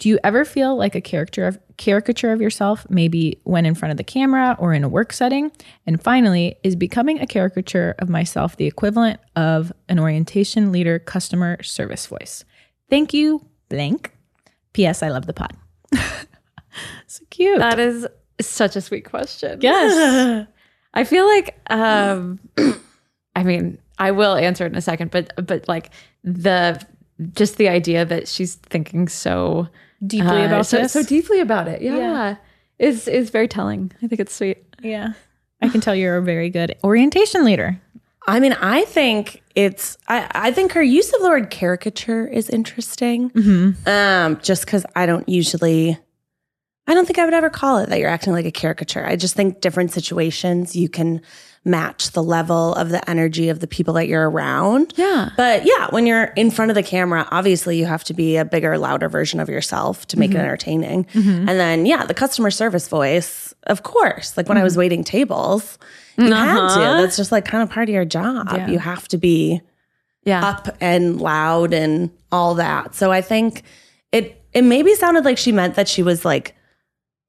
Do 0.00 0.08
you 0.08 0.18
ever 0.24 0.46
feel 0.46 0.76
like 0.76 0.94
a 0.94 1.00
character 1.02 1.46
of 1.46 1.58
caricature 1.76 2.32
of 2.32 2.40
yourself, 2.40 2.86
maybe 2.88 3.38
when 3.44 3.66
in 3.66 3.74
front 3.74 3.90
of 3.90 3.98
the 3.98 4.02
camera 4.02 4.56
or 4.58 4.72
in 4.72 4.82
a 4.82 4.88
work 4.88 5.12
setting? 5.12 5.52
And 5.86 6.02
finally, 6.02 6.56
is 6.64 6.74
becoming 6.74 7.20
a 7.20 7.26
caricature 7.26 7.94
of 7.98 8.08
myself 8.08 8.56
the 8.56 8.64
equivalent 8.64 9.20
of 9.36 9.70
an 9.90 9.98
orientation 9.98 10.72
leader 10.72 10.98
customer 10.98 11.62
service 11.62 12.06
voice? 12.06 12.46
Thank 12.88 13.12
you, 13.12 13.44
blank. 13.68 14.14
P.S. 14.72 15.02
I 15.02 15.10
love 15.10 15.26
the 15.26 15.34
pod. 15.34 15.54
so 17.06 17.22
cute. 17.28 17.58
That 17.58 17.78
is 17.78 18.06
such 18.40 18.76
a 18.76 18.80
sweet 18.80 19.04
question. 19.04 19.60
yes. 19.60 20.46
I 20.94 21.04
feel 21.04 21.26
like 21.26 21.60
um 21.68 22.40
I 23.36 23.42
mean, 23.44 23.78
I 23.98 24.12
will 24.12 24.34
answer 24.34 24.64
it 24.64 24.72
in 24.72 24.78
a 24.78 24.80
second, 24.80 25.10
but 25.10 25.34
but 25.46 25.68
like 25.68 25.90
the 26.24 26.82
just 27.34 27.58
the 27.58 27.68
idea 27.68 28.06
that 28.06 28.28
she's 28.28 28.54
thinking 28.54 29.06
so 29.06 29.68
Deeply 30.06 30.42
uh, 30.42 30.46
about 30.46 30.66
so, 30.66 30.78
this. 30.78 30.92
so 30.92 31.02
deeply 31.02 31.40
about 31.40 31.68
it. 31.68 31.82
Yeah. 31.82 31.96
Yeah. 31.96 32.36
Is 32.78 33.06
is 33.06 33.30
very 33.30 33.48
telling. 33.48 33.92
I 34.02 34.06
think 34.06 34.20
it's 34.20 34.34
sweet. 34.34 34.58
Yeah. 34.82 35.12
I 35.62 35.68
can 35.68 35.80
tell 35.80 35.94
you're 35.94 36.16
a 36.16 36.22
very 36.22 36.48
good 36.48 36.76
orientation 36.82 37.44
leader. 37.44 37.78
I 38.26 38.40
mean, 38.40 38.52
I 38.54 38.84
think 38.84 39.42
it's 39.54 39.98
I, 40.08 40.30
I 40.34 40.52
think 40.52 40.72
her 40.72 40.82
use 40.82 41.12
of 41.12 41.20
the 41.20 41.28
word 41.28 41.50
caricature 41.50 42.26
is 42.26 42.48
interesting. 42.48 43.30
Um, 43.86 44.40
just 44.40 44.64
because 44.64 44.86
I 44.96 45.06
don't 45.06 45.28
usually 45.28 45.98
I 46.86 46.94
don't 46.94 47.06
think 47.06 47.18
I 47.18 47.24
would 47.24 47.34
ever 47.34 47.50
call 47.50 47.78
it 47.78 47.88
that 47.88 47.98
you're 47.98 48.08
acting 48.08 48.32
like 48.32 48.46
a 48.46 48.50
caricature. 48.50 49.06
I 49.06 49.16
just 49.16 49.34
think 49.34 49.60
different 49.60 49.92
situations 49.92 50.74
you 50.74 50.88
can 50.88 51.20
match 51.64 52.12
the 52.12 52.22
level 52.22 52.74
of 52.74 52.88
the 52.88 53.08
energy 53.08 53.50
of 53.50 53.60
the 53.60 53.66
people 53.66 53.94
that 53.94 54.08
you're 54.08 54.30
around. 54.30 54.94
Yeah. 54.96 55.28
But 55.36 55.66
yeah, 55.66 55.88
when 55.90 56.06
you're 56.06 56.24
in 56.24 56.50
front 56.50 56.70
of 56.70 56.74
the 56.74 56.82
camera, 56.82 57.28
obviously 57.30 57.78
you 57.78 57.84
have 57.84 58.02
to 58.04 58.14
be 58.14 58.36
a 58.36 58.44
bigger, 58.44 58.78
louder 58.78 59.08
version 59.08 59.40
of 59.40 59.48
yourself 59.48 60.06
to 60.08 60.18
make 60.18 60.30
it 60.30 60.34
mm-hmm. 60.34 60.44
entertaining. 60.44 61.04
Mm-hmm. 61.06 61.48
And 61.48 61.60
then, 61.60 61.84
yeah, 61.84 62.06
the 62.06 62.14
customer 62.14 62.50
service 62.50 62.88
voice, 62.88 63.54
of 63.64 63.82
course. 63.82 64.36
Like 64.36 64.48
when 64.48 64.56
I 64.56 64.62
was 64.62 64.72
mm-hmm. 64.72 64.80
waiting 64.80 65.04
tables, 65.04 65.78
you 66.16 66.32
had 66.32 66.54
to. 66.54 66.60
Uh-huh. 66.60 67.02
That's 67.02 67.16
just 67.16 67.30
like 67.30 67.44
kind 67.44 67.62
of 67.62 67.70
part 67.70 67.88
of 67.88 67.94
your 67.94 68.06
job. 68.06 68.48
Yeah. 68.52 68.68
You 68.68 68.78
have 68.78 69.06
to 69.08 69.18
be 69.18 69.60
Yeah. 70.24 70.46
up 70.46 70.68
and 70.80 71.20
loud 71.20 71.74
and 71.74 72.10
all 72.32 72.54
that. 72.54 72.94
So 72.94 73.12
I 73.12 73.20
think 73.20 73.64
it 74.12 74.42
it 74.52 74.62
maybe 74.62 74.94
sounded 74.94 75.24
like 75.24 75.38
she 75.38 75.52
meant 75.52 75.74
that 75.76 75.88
she 75.88 76.02
was 76.02 76.24
like 76.24 76.54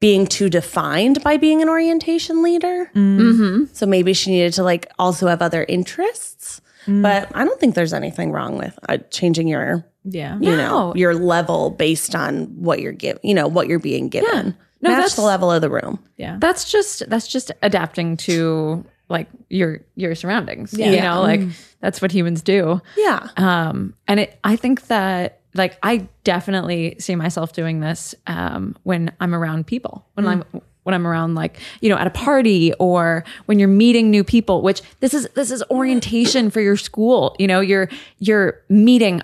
being 0.01 0.27
too 0.27 0.49
defined 0.49 1.23
by 1.23 1.37
being 1.37 1.61
an 1.61 1.69
orientation 1.69 2.43
leader. 2.43 2.91
Mm-hmm. 2.93 3.65
So 3.71 3.85
maybe 3.85 4.11
she 4.13 4.31
needed 4.31 4.51
to 4.53 4.63
like 4.63 4.91
also 4.99 5.27
have 5.27 5.41
other 5.41 5.63
interests. 5.69 6.59
But 6.87 7.29
I 7.35 7.45
don't 7.45 7.59
think 7.59 7.75
there's 7.75 7.93
anything 7.93 8.31
wrong 8.31 8.57
with 8.57 8.77
uh, 8.89 8.97
changing 9.11 9.47
your 9.47 9.85
Yeah. 10.03 10.37
you 10.39 10.49
know 10.57 10.89
No. 10.89 10.95
your 10.95 11.13
level 11.13 11.69
based 11.69 12.15
on 12.15 12.45
what 12.59 12.81
you're 12.81 12.91
given, 12.91 13.21
you 13.23 13.35
know, 13.35 13.47
what 13.47 13.67
you're 13.67 13.77
being 13.79 14.09
given. 14.09 14.57
No, 14.81 14.89
Match 14.89 14.97
that's- 14.97 15.15
the 15.15 15.21
level 15.21 15.51
of 15.51 15.61
the 15.61 15.69
room. 15.69 15.99
Yeah. 16.17 16.37
That's 16.39 16.69
just 16.71 17.07
that's 17.07 17.27
just 17.27 17.51
adapting 17.61 18.17
to 18.25 18.83
like 19.09 19.27
your 19.49 19.81
your 19.95 20.15
surroundings. 20.15 20.73
Yeah. 20.73 20.89
You 20.91 21.01
know, 21.01 21.21
like 21.21 21.41
that's 21.81 22.01
what 22.01 22.11
humans 22.11 22.41
do. 22.41 22.81
Yeah. 22.97 23.27
Um, 23.37 23.93
and 24.07 24.19
it, 24.21 24.39
I 24.43 24.55
think 24.55 24.87
that 24.87 25.40
like 25.53 25.77
I 25.83 26.07
definitely 26.23 26.95
see 26.99 27.15
myself 27.15 27.53
doing 27.53 27.79
this 27.79 28.15
um, 28.27 28.75
when 28.83 29.11
I'm 29.19 29.33
around 29.33 29.67
people, 29.67 30.05
when 30.13 30.25
mm. 30.25 30.29
I'm 30.29 30.61
when 30.83 30.95
I'm 30.95 31.05
around 31.05 31.35
like 31.35 31.59
you 31.81 31.89
know 31.89 31.97
at 31.97 32.07
a 32.07 32.11
party 32.11 32.73
or 32.79 33.23
when 33.45 33.59
you're 33.59 33.67
meeting 33.67 34.09
new 34.09 34.23
people. 34.23 34.61
Which 34.61 34.81
this 34.99 35.13
is 35.13 35.27
this 35.35 35.51
is 35.51 35.63
orientation 35.69 36.49
for 36.49 36.61
your 36.61 36.77
school. 36.77 37.35
You 37.39 37.47
know, 37.47 37.59
you're 37.59 37.89
you're 38.19 38.61
meeting 38.69 39.21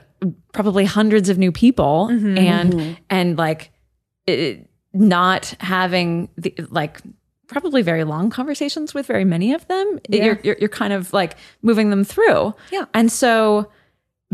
probably 0.54 0.86
hundreds 0.86 1.30
of 1.30 1.38
new 1.38 1.52
people 1.52 2.10
mm-hmm. 2.12 2.38
and 2.38 2.74
mm-hmm. 2.74 2.94
and 3.10 3.38
like 3.38 3.72
it, 4.26 4.68
not 4.94 5.54
having 5.60 6.30
the 6.38 6.54
like 6.70 7.02
probably 7.48 7.82
very 7.82 8.04
long 8.04 8.30
conversations 8.30 8.94
with 8.94 9.06
very 9.06 9.24
many 9.24 9.54
of 9.54 9.66
them 9.68 10.00
you're, 10.10 10.40
you're 10.44 10.58
you're 10.60 10.70
kind 10.70 10.92
of 10.92 11.14
like 11.14 11.38
moving 11.62 11.90
them 11.92 12.04
through 12.04 12.54
Yeah. 12.72 12.86
and 12.94 13.12
so 13.12 13.72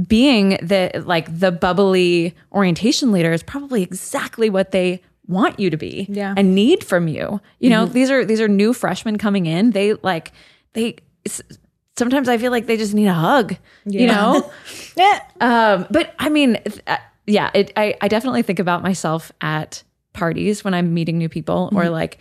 being 0.08 0.58
the 0.62 1.04
like 1.06 1.40
the 1.40 1.52
bubbly 1.52 2.34
orientation 2.52 3.12
leader 3.12 3.32
is 3.32 3.44
probably 3.44 3.84
exactly 3.84 4.50
what 4.50 4.72
they 4.72 5.02
want 5.28 5.60
you 5.60 5.70
to 5.70 5.78
be 5.78 6.06
Yeah. 6.10 6.34
and 6.36 6.56
need 6.56 6.84
from 6.84 7.08
you. 7.08 7.40
You 7.60 7.70
know 7.70 7.86
these 7.86 8.10
are 8.12 8.26
these 8.26 8.42
are 8.42 8.48
new 8.48 8.74
freshmen 8.74 9.18
coming 9.18 9.46
in. 9.46 9.72
They 9.72 9.94
like 9.94 10.32
they 10.74 10.98
sometimes 11.96 12.28
i 12.28 12.38
feel 12.40 12.52
like 12.52 12.66
they 12.66 12.76
just 12.76 12.94
need 12.96 13.06
a 13.06 13.14
hug 13.14 13.56
you 13.86 14.08
know? 14.08 14.52
Um 15.40 15.86
but 15.92 16.14
i 16.20 16.30
mean 16.30 16.58
uh, 16.88 16.98
yeah 17.28 17.52
it, 17.54 17.72
I, 17.76 17.96
I 18.02 18.08
definitely 18.08 18.42
think 18.42 18.60
about 18.60 18.82
myself 18.82 19.32
at 19.42 19.84
parties 20.14 20.64
when 20.64 20.74
i'm 20.74 20.94
meeting 20.94 21.18
new 21.18 21.30
people 21.30 21.70
or 21.74 21.90
like 21.90 22.18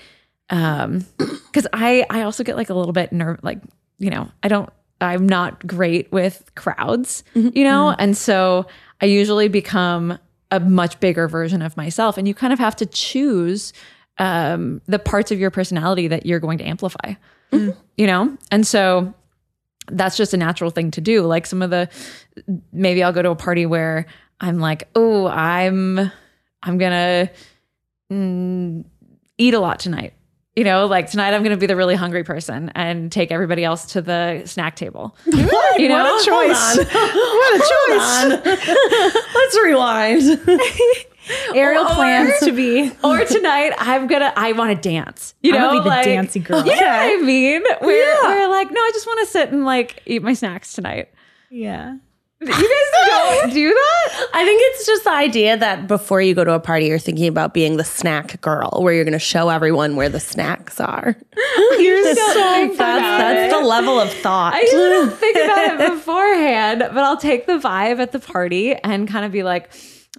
um 0.51 1.05
because 1.19 1.67
i 1.73 2.05
i 2.11 2.23
also 2.23 2.45
get 2.45 2.57
like 2.57 2.69
a 2.71 2.75
little 2.75 2.93
bit 2.93 3.13
nerve 3.13 3.39
like 3.43 3.61
you 3.99 4.11
know 4.11 4.31
i 4.43 4.49
don't 4.49 4.69
i'm 5.03 5.27
not 5.29 5.67
great 5.67 6.11
with 6.13 6.51
crowds 6.55 7.25
you 7.35 7.65
know? 7.65 7.95
And 7.99 8.17
so 8.17 8.67
i 9.01 9.07
usually 9.07 9.49
become 9.49 10.19
a 10.51 10.61
much 10.61 11.01
bigger 11.01 11.29
version 11.29 11.63
of 11.63 11.77
myself. 11.77 12.19
And 12.19 12.29
you 12.29 12.35
kind 12.35 12.53
of 12.53 12.59
have 12.59 12.77
to 12.77 12.87
choose 12.87 13.73
um 14.19 14.81
the 14.87 14.99
parts 14.99 15.31
of 15.31 15.39
your 15.39 15.51
personality 15.51 16.09
that 16.09 16.27
you're 16.27 16.41
going 16.41 16.59
to 16.59 16.65
amplify 16.65 17.15
you 17.97 18.07
know? 18.07 18.37
And 18.51 18.67
so 18.67 19.13
that's 19.91 20.17
just 20.17 20.33
a 20.33 20.37
natural 20.37 20.71
thing 20.71 20.91
to 20.93 21.01
do. 21.01 21.23
Like 21.23 21.47
some 21.47 21.63
of 21.63 21.71
the 21.71 21.89
maybe 22.73 23.03
I'll 23.03 23.13
go 23.13 23.23
to 23.23 23.31
a 23.31 23.37
party 23.37 23.67
where 23.67 24.07
I'm 24.41 24.59
like, 24.59 24.89
oh, 24.95 25.27
I'm 25.29 26.11
I'm 26.63 26.79
gonna 26.79 27.31
mm, 28.11 28.85
eat 29.39 29.55
a 29.55 29.61
lot 29.61 29.79
tonight. 29.81 30.15
You 30.55 30.65
know, 30.65 30.85
like 30.87 31.11
tonight 31.11 31.33
I'm 31.33 31.43
gonna 31.43 31.57
be 31.57 31.67
the 31.67 31.77
really 31.77 31.95
hungry 31.95 32.25
person 32.25 32.71
and 32.75 33.11
take 33.11 33.33
everybody 33.33 33.65
else 33.65 33.87
to 33.93 34.03
the 34.03 34.43
snack 34.45 34.77
table. 34.77 35.17
you 35.27 35.89
know, 35.89 36.03
what 36.05 36.23
a 36.23 36.25
choice. 36.27 36.77
what 36.93 37.57
a 37.57 38.45
choice. 38.45 39.25
Let's 39.35 39.59
rewind. 39.63 40.41
Ariel 41.55 41.85
Or- 41.85 41.95
plans 41.95 42.39
to 42.41 42.53
be. 42.53 42.91
or 43.03 43.25
tonight 43.25 43.73
I'm 43.79 44.07
gonna 44.09 44.33
I 44.37 44.53
want 44.53 44.77
to 44.83 44.89
dance. 44.89 45.35
You 45.41 45.55
I'm 45.55 45.61
know, 45.63 45.73
be 45.75 45.79
the 45.85 45.89
like, 45.89 46.05
dancey 46.05 46.41
girl. 46.41 46.59
You 46.67 46.73
know 46.73 46.87
what 46.87 47.21
I 47.21 47.23
mean? 47.23 47.63
we're 47.81 48.49
like, 48.51 48.71
no, 48.71 48.81
I 48.81 48.91
just 48.93 49.07
want 49.07 49.21
to 49.21 49.27
sit 49.33 49.51
and 49.51 49.65
like 49.65 50.03
eat 50.05 50.23
my 50.23 50.35
snacks 50.35 50.75
tonight. 50.75 51.09
Yeah. 51.49 51.97
You 52.43 52.49
guys 52.53 53.09
don't 53.41 53.53
do 53.55 53.69
that? 53.69 54.27
I 54.35 54.45
think 54.45 54.61
it's 54.65 54.87
just 54.87 55.05
the 55.05 55.11
idea 55.13 55.57
that 55.57 55.87
before 55.87 56.21
you 56.21 56.35
go 56.35 56.45
to 56.45 56.53
a 56.55 56.61
party, 56.61 56.87
you're 56.87 56.99
thinking 56.99 57.29
about 57.29 57.55
being 57.55 57.77
the 57.77 57.85
snack 57.85 58.41
girl, 58.41 58.79
where 58.81 58.93
you're 58.93 59.05
going 59.05 59.13
to 59.13 59.19
show 59.19 59.49
everyone 59.49 59.97
where 59.97 60.09
the 60.09 60.21
snacks 60.21 60.81
are. 60.81 61.17
You're 61.79 62.15
so 62.15 62.15
That's, 62.15 62.79
that's 62.79 63.53
the 63.55 63.61
level 63.61 63.99
of 63.99 64.11
thought. 64.13 64.55
I 64.55 64.61
usually 64.61 64.89
don't 64.91 65.13
think 65.13 65.37
about 65.37 65.81
it 65.81 65.91
beforehand, 65.95 66.81
but 66.81 66.99
I'll 66.99 67.17
take 67.17 67.47
the 67.47 67.59
vibe 67.59 67.99
at 68.01 68.13
the 68.13 68.19
party 68.19 68.75
and 68.75 69.09
kind 69.09 69.25
of 69.25 69.33
be 69.33 69.43
like, 69.43 69.71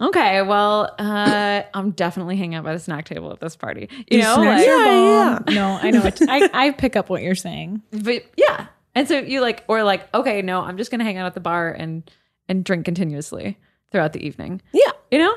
okay, 0.01 0.41
well, 0.41 0.93
uh, 0.99 1.63
I'm 1.73 1.91
definitely 1.91 2.35
hanging 2.37 2.55
out 2.55 2.63
by 2.63 2.73
the 2.73 2.79
snack 2.79 3.05
table 3.05 3.31
at 3.31 3.39
this 3.39 3.55
party. 3.55 3.89
You 4.09 4.19
know, 4.19 4.35
Snacks 4.35 4.65
like, 4.65 4.69
are 4.69 5.39
bomb. 5.45 5.55
No, 5.55 5.79
I 5.81 5.91
know. 5.91 6.03
It. 6.05 6.21
I, 6.27 6.49
I 6.53 6.71
pick 6.71 6.95
up 6.95 7.09
what 7.09 7.21
you're 7.21 7.35
saying. 7.35 7.81
but 7.91 8.23
yeah. 8.35 8.67
And 8.95 9.07
so 9.07 9.19
you 9.19 9.41
like, 9.41 9.63
or 9.67 9.83
like, 9.83 10.13
okay, 10.13 10.41
no, 10.41 10.61
I'm 10.61 10.77
just 10.77 10.91
gonna 10.91 11.03
hang 11.03 11.17
out 11.17 11.25
at 11.25 11.33
the 11.33 11.39
bar 11.39 11.71
and 11.71 12.09
and 12.47 12.63
drink 12.63 12.85
continuously 12.85 13.57
throughout 13.91 14.13
the 14.13 14.25
evening. 14.25 14.61
yeah. 14.73 14.91
You 15.11 15.19
know, 15.19 15.35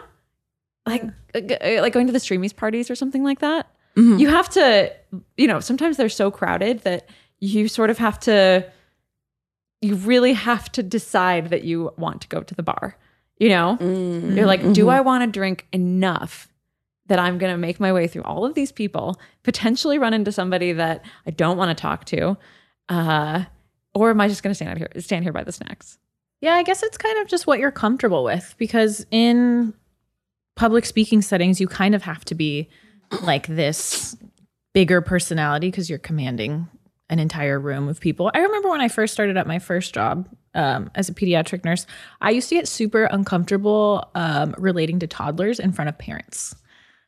like 0.87 1.03
uh, 1.35 1.39
uh, 1.39 1.83
like 1.83 1.93
going 1.93 2.07
to 2.07 2.13
the 2.13 2.19
Streamys 2.19 2.55
parties 2.55 2.91
or 2.91 2.95
something 2.95 3.23
like 3.23 3.41
that. 3.41 3.71
Mm-hmm. 3.97 4.19
You 4.19 4.29
have 4.29 4.49
to, 4.51 4.93
you 5.37 5.47
know, 5.47 5.61
sometimes 5.61 5.97
they're 5.97 6.09
so 6.09 6.31
crowded 6.31 6.81
that 6.81 7.09
you 7.39 7.69
sort 7.69 7.91
of 7.91 7.99
have 7.99 8.19
to, 8.21 8.71
you 9.81 9.95
really 9.97 10.33
have 10.33 10.71
to 10.73 10.83
decide 10.83 11.51
that 11.51 11.65
you 11.65 11.93
want 11.97 12.23
to 12.23 12.29
go 12.29 12.41
to 12.43 12.55
the 12.55 12.63
bar. 12.63 12.97
You 13.39 13.51
know, 13.51 13.77
mm-hmm. 13.79 14.37
you're 14.37 14.47
like, 14.47 14.61
do 14.61 14.83
mm-hmm. 14.83 14.89
I 14.89 15.01
want 15.03 15.23
to 15.25 15.27
drink 15.31 15.67
enough 15.73 16.49
that 17.09 17.19
I'm 17.19 17.39
going 17.39 17.53
to 17.53 17.59
make 17.59 17.79
my 17.79 17.93
way 17.93 18.09
through 18.09 18.23
all 18.23 18.45
of 18.45 18.55
these 18.55 18.73
people, 18.73 19.21
potentially 19.43 19.99
run 19.99 20.15
into 20.15 20.33
somebody 20.33 20.73
that 20.73 21.05
I 21.27 21.31
don't 21.31 21.57
want 21.57 21.77
to 21.77 21.81
talk 21.81 22.05
to, 22.07 22.37
uh, 22.89 23.45
or 23.95 24.11
am 24.11 24.21
I 24.21 24.29
just 24.29 24.43
going 24.43 24.51
to 24.51 24.55
stand 24.55 24.71
out 24.71 24.79
here, 24.79 24.89
stand 24.99 25.25
here 25.25 25.33
by 25.33 25.45
the 25.45 25.53
snacks? 25.53 25.99
Yeah, 26.41 26.55
I 26.55 26.63
guess 26.63 26.83
it's 26.83 26.99
kind 26.99 27.19
of 27.19 27.29
just 27.29 27.47
what 27.47 27.59
you're 27.59 27.71
comfortable 27.71 28.23
with 28.23 28.55
because 28.59 29.07
in 29.11 29.73
public 30.55 30.85
speaking 30.85 31.23
settings, 31.23 31.61
you 31.61 31.67
kind 31.67 31.95
of 31.95 32.03
have 32.03 32.25
to 32.27 32.35
be 32.35 32.69
like 33.23 33.47
this 33.47 34.17
bigger 34.75 35.01
personality 35.01 35.71
because 35.71 35.89
you're 35.89 35.99
commanding 35.99 36.69
an 37.09 37.19
entire 37.19 37.59
room 37.59 37.89
of 37.89 38.01
people. 38.01 38.31
I 38.35 38.41
remember 38.41 38.69
when 38.69 38.81
I 38.81 38.89
first 38.89 39.15
started 39.15 39.37
at 39.37 39.47
my 39.47 39.59
first 39.59 39.95
job 39.95 40.29
um, 40.55 40.91
as 40.95 41.09
a 41.09 41.15
pediatric 41.15 41.65
nurse, 41.65 41.87
I 42.21 42.31
used 42.31 42.49
to 42.49 42.57
get 42.57 42.67
super 42.67 43.05
uncomfortable 43.05 44.11
um, 44.15 44.55
relating 44.59 44.99
to 45.01 45.07
toddlers 45.07 45.61
in 45.61 45.73
front 45.73 45.89
of 45.89 45.99
parents. 45.99 46.57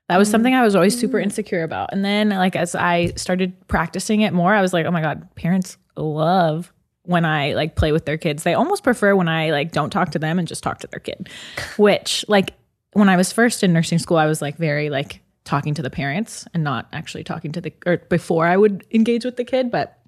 That 0.09 0.17
was 0.17 0.31
something 0.31 0.55
I 0.55 0.63
was 0.63 0.75
always 0.75 0.99
super 0.99 1.19
mm. 1.19 1.25
insecure 1.25 1.63
about. 1.63 1.93
And 1.93 2.05
then, 2.05 2.31
like, 2.31 2.57
as 2.57 2.75
I 2.75 3.13
started 3.17 3.55
practicing 3.69 4.23
it 4.23 4.33
more, 4.33 4.55
I 4.55 4.63
was 4.63 4.73
like, 4.73 4.87
oh 4.87 4.91
my 4.91 5.03
God, 5.03 5.35
parents 5.35 5.77
love 5.97 6.73
when 7.03 7.25
I 7.25 7.53
like 7.53 7.77
play 7.77 7.93
with 7.93 8.07
their 8.07 8.17
kids. 8.17 8.43
They 8.43 8.55
almost 8.55 8.85
prefer 8.85 9.15
when 9.15 9.29
I 9.29 9.51
like 9.51 9.73
don't 9.73 9.91
talk 9.91 10.13
to 10.13 10.19
them 10.19 10.39
and 10.39 10.49
just 10.49 10.63
talk 10.63 10.81
to 10.81 10.87
their 10.87 11.01
kid, 11.01 11.29
which, 11.77 12.25
like, 12.29 12.55
when 12.93 13.09
I 13.09 13.17
was 13.17 13.33
first 13.33 13.63
in 13.63 13.73
nursing 13.73 13.99
school, 13.99 14.17
I 14.17 14.27
was 14.27 14.41
like 14.41 14.57
very 14.57 14.89
like 14.89 15.21
talking 15.45 15.75
to 15.75 15.83
the 15.83 15.91
parents 15.91 16.47
and 16.53 16.65
not 16.65 16.89
actually 16.93 17.25
talking 17.25 17.53
to 17.53 17.61
the, 17.61 17.73
or 17.87 17.99
before 18.09 18.47
I 18.47 18.57
would 18.57 18.87
engage 18.91 19.25
with 19.25 19.37
the 19.37 19.45
kid. 19.45 19.71
But 19.71 19.99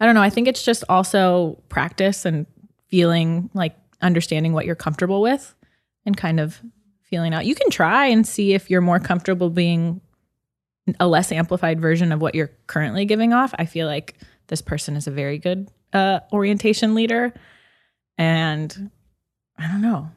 I 0.00 0.06
don't 0.06 0.14
know. 0.14 0.22
I 0.22 0.30
think 0.30 0.48
it's 0.48 0.64
just 0.64 0.82
also 0.88 1.62
practice 1.68 2.24
and 2.24 2.46
feeling 2.88 3.50
like 3.54 3.76
understanding 4.02 4.52
what 4.52 4.66
you're 4.66 4.74
comfortable 4.74 5.20
with 5.20 5.54
and 6.06 6.16
kind 6.16 6.40
of 6.40 6.60
feeling 7.10 7.34
out. 7.34 7.44
You 7.44 7.54
can 7.54 7.70
try 7.70 8.06
and 8.06 8.26
see 8.26 8.54
if 8.54 8.70
you're 8.70 8.80
more 8.80 9.00
comfortable 9.00 9.50
being 9.50 10.00
a 10.98 11.06
less 11.06 11.30
amplified 11.30 11.80
version 11.80 12.12
of 12.12 12.20
what 12.20 12.34
you're 12.34 12.50
currently 12.66 13.04
giving 13.04 13.32
off. 13.32 13.54
I 13.58 13.66
feel 13.66 13.86
like 13.86 14.16
this 14.46 14.62
person 14.62 14.96
is 14.96 15.06
a 15.06 15.10
very 15.10 15.38
good 15.38 15.70
uh, 15.92 16.20
orientation 16.32 16.94
leader. 16.94 17.32
And 18.16 18.90
I 19.58 19.68
don't 19.68 19.82
know. 19.82 20.10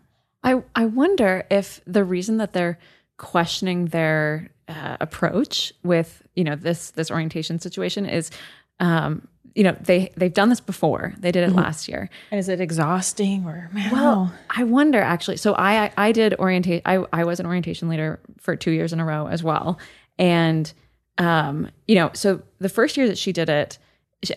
I, 0.43 0.63
I 0.75 0.85
wonder 0.85 1.45
if 1.49 1.81
the 1.85 2.03
reason 2.03 2.37
that 2.37 2.53
they're 2.53 2.79
questioning 3.17 3.87
their 3.87 4.49
uh, 4.67 4.97
approach 4.99 5.73
with 5.83 6.21
you 6.35 6.43
know 6.43 6.55
this 6.55 6.91
this 6.91 7.11
orientation 7.11 7.59
situation 7.59 8.05
is 8.05 8.31
um, 8.79 9.27
you 9.55 9.63
know 9.63 9.75
they 9.81 10.11
they've 10.17 10.33
done 10.33 10.49
this 10.49 10.59
before. 10.59 11.13
They 11.19 11.31
did 11.31 11.43
it 11.47 11.53
last 11.53 11.87
year. 11.87 12.09
And 12.31 12.39
is 12.39 12.49
it 12.49 12.59
exhausting 12.59 13.45
or 13.45 13.69
man, 13.71 13.91
well 13.91 14.33
i 14.49 14.63
wonder 14.63 14.99
actually. 14.99 15.37
So 15.37 15.53
i 15.55 15.91
i 15.97 16.11
did 16.11 16.33
orientate 16.39 16.81
i 16.85 17.03
i 17.13 17.23
was 17.23 17.39
an 17.39 17.45
orientation 17.45 17.89
leader 17.89 18.19
for 18.39 18.55
two 18.55 18.71
years 18.71 18.93
in 18.93 18.99
a 18.99 19.05
row 19.05 19.27
as 19.27 19.43
well. 19.43 19.79
And 20.17 20.71
um 21.17 21.69
you 21.87 21.95
know 21.95 22.09
so 22.13 22.41
the 22.59 22.69
first 22.69 22.97
year 22.97 23.07
that 23.07 23.17
she 23.17 23.31
did 23.31 23.49
it 23.49 23.77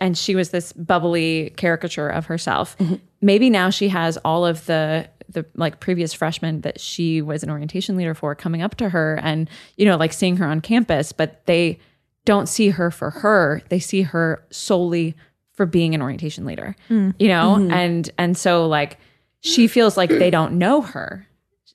and 0.01 0.19
she 0.19 0.35
was 0.35 0.51
this 0.51 0.73
bubbly 0.73 1.53
caricature 1.57 2.09
of 2.09 2.27
herself 2.27 2.77
maybe 3.21 3.49
now 3.49 3.71
she 3.71 3.89
has 3.89 4.19
all 4.19 4.45
of 4.45 4.67
the 4.67 5.09
the 5.29 5.47
like 5.55 5.81
previous 5.81 6.13
freshmen 6.13 6.61
that 6.63 6.81
she 6.81 7.23
was 7.23 7.43
an 7.43 7.51
orientation 7.51 7.97
leader 7.97 8.15
for 8.15 8.35
coming 8.35 8.63
up 8.63 8.75
to 8.75 8.89
her 8.91 9.19
and 9.23 9.49
you 9.77 9.87
know 9.87 9.97
like 9.97 10.13
seeing 10.13 10.37
her 10.37 10.45
on 10.47 10.61
campus 10.61 11.13
but 11.13 11.45
they 11.47 11.79
don't 12.27 12.49
see 12.49 12.69
her 12.69 12.91
for 12.91 13.11
her. 13.11 13.63
They 13.71 13.79
see 13.79 14.03
her 14.03 14.45
solely 14.51 15.15
for 15.55 15.65
being 15.65 15.95
an 15.95 16.03
orientation 16.03 16.45
leader 16.45 16.77
mm. 16.91 17.15
you 17.19 17.29
know? 17.29 17.57
Mm-hmm. 17.59 17.73
And 17.73 18.11
and 18.19 18.37
so 18.37 18.67
like 18.69 18.99
she 19.41 19.67
feels 19.69 19.97
like 19.97 20.11
they 20.11 20.31
don't 20.31 20.59
know 20.59 20.83
her 20.83 21.27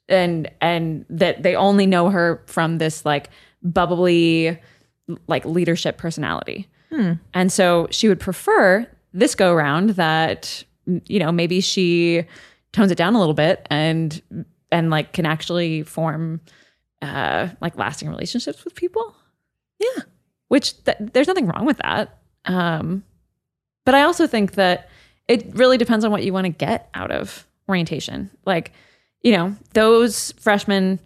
and 0.08 0.52
and 0.62 1.06
that 1.10 1.41
they 1.41 1.56
only 1.56 1.88
know 1.88 2.10
her 2.10 2.43
from 2.45 2.78
this 2.78 3.06
like 3.06 3.30
bubbly 3.64 4.60
like 5.28 5.45
leadership 5.45 5.97
personality. 5.97 6.68
Hmm. 6.89 7.14
And 7.34 7.52
so 7.52 7.88
she 7.89 8.08
would 8.08 8.20
prefer 8.20 8.88
this 9.14 9.36
go 9.36 9.54
round 9.54 9.91
that 9.91 10.64
you 10.86 11.20
know 11.20 11.32
maybe 11.32 11.62
she 11.62 12.26
tones 12.74 12.91
it 12.91 12.97
down 12.97 13.16
a 13.16 13.20
little 13.20 13.34
bit 13.34 13.66
and 13.70 14.22
and 14.72 14.89
like 14.89 15.14
can 15.14 15.26
actually 15.26 15.84
form 15.84 16.41
uh 17.02 17.47
like 17.62 17.78
lasting 17.78 18.10
relationships 18.10 18.64
with 18.64 18.76
people. 18.76 19.16
Yeah 19.80 20.04
which 20.52 20.84
th- 20.84 20.97
there's 20.99 21.28
nothing 21.28 21.47
wrong 21.47 21.66
with 21.66 21.78
that. 21.78 22.18
Um 22.43 23.04
but 23.86 23.95
i 23.95 24.02
also 24.02 24.28
think 24.28 24.54
that 24.54 24.89
it 25.28 25.56
really 25.56 25.78
depends 25.78 26.04
on 26.04 26.12
what 26.12 26.24
you 26.24 26.34
want 26.34 26.45
to 26.45 26.49
get 26.49 26.89
out 26.93 27.10
of 27.10 27.47
orientation. 27.70 28.30
Like 28.45 28.74
you 29.22 29.32
know 29.32 29.56
those 29.74 30.34
freshmen 30.34 30.99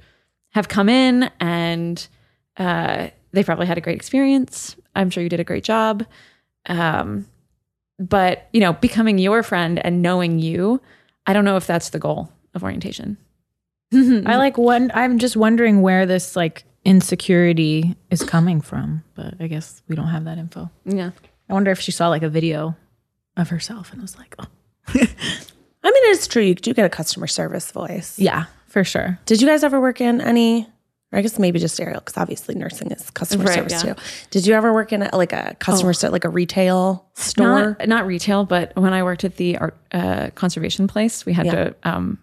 have 0.54 0.68
come 0.68 0.90
in 0.90 1.30
and 1.40 2.08
uh 2.58 3.10
they 3.34 3.44
probably 3.44 3.68
had 3.68 3.78
a 3.78 3.82
great 3.82 3.98
experience. 3.98 4.76
I'm 4.96 5.12
sure 5.12 5.22
you 5.22 5.30
did 5.30 5.40
a 5.40 5.52
great 5.52 5.64
job. 5.64 6.06
Um 6.66 7.28
but 8.00 8.50
you 8.52 8.62
know 8.62 8.74
becoming 8.74 9.20
your 9.20 9.44
friend 9.44 9.80
and 9.86 10.02
knowing 10.02 10.40
you 10.40 10.82
i 11.28 11.32
don't 11.34 11.46
know 11.46 11.56
if 11.56 11.68
that's 11.68 11.90
the 11.90 12.00
goal 12.00 12.32
of 12.56 12.64
orientation. 12.64 13.18
I 13.94 14.38
like 14.38 14.58
one. 14.58 14.92
I'm 14.96 15.20
just 15.20 15.38
wondering 15.38 15.82
where 15.82 16.06
this 16.08 16.36
like 16.36 16.66
insecurity 16.86 17.96
is 18.10 18.24
coming 18.24 18.62
from, 18.62 19.04
but 19.16 19.34
I 19.40 19.48
guess 19.48 19.82
we 19.88 19.96
don't 19.96 20.08
have 20.08 20.26
that 20.26 20.38
info. 20.38 20.70
yeah 20.86 21.12
I 21.50 21.54
wonder 21.54 21.72
if 21.72 21.80
she 21.80 21.92
saw 21.92 22.08
like 22.10 22.24
a 22.24 22.30
video 22.30 22.76
of 23.38 23.50
herself 23.50 23.92
and 23.92 24.02
was 24.02 24.18
like, 24.18 24.36
oh, 24.40 24.46
I 24.88 24.98
mean, 25.92 26.04
it's 26.14 26.26
true. 26.28 26.42
You 26.42 26.56
do 26.56 26.74
get 26.74 26.86
a 26.86 26.90
customer 26.90 27.28
service 27.28 27.72
voice. 27.72 28.18
yeah, 28.18 28.46
for 28.68 28.84
sure. 28.84 29.20
Did 29.26 29.42
you 29.42 29.48
guys 29.48 29.64
ever 29.64 29.80
work 29.80 30.02
in 30.02 30.22
any? 30.22 30.68
Or 31.12 31.20
I 31.20 31.22
guess 31.22 31.38
maybe 31.38 31.60
just 31.60 31.80
Ariel, 31.80 32.00
because 32.00 32.18
obviously 32.18 32.56
nursing 32.56 32.92
is 32.92 33.12
customer 33.12 33.44
Right, 33.46 33.54
service 33.56 33.84
yeah. 33.84 33.94
too. 33.94 34.02
Did 34.32 34.48
you 34.48 34.56
ever 34.56 34.74
work 34.74 34.92
in 34.92 35.04
a, 35.04 35.16
like 35.16 35.34
a 35.34 35.56
customer 35.60 35.94
ser- 35.94 36.10
like 36.10 36.26
a 36.26 36.30
retail 36.30 37.06
store? 37.14 37.78
not, 37.80 37.88
not 37.88 38.08
retail 38.08 38.44
but 38.44 38.76
when 38.76 38.92
i 38.94 39.04
worked 39.04 39.24
at 39.24 39.38
the 39.38 39.58
art 39.60 39.78
uh, 39.92 40.30
conservation 40.34 40.88
place 40.88 41.24
we 41.26 41.32
had 41.34 41.46
Yeah. 41.46 41.52
to 41.54 41.76
um 41.84 42.18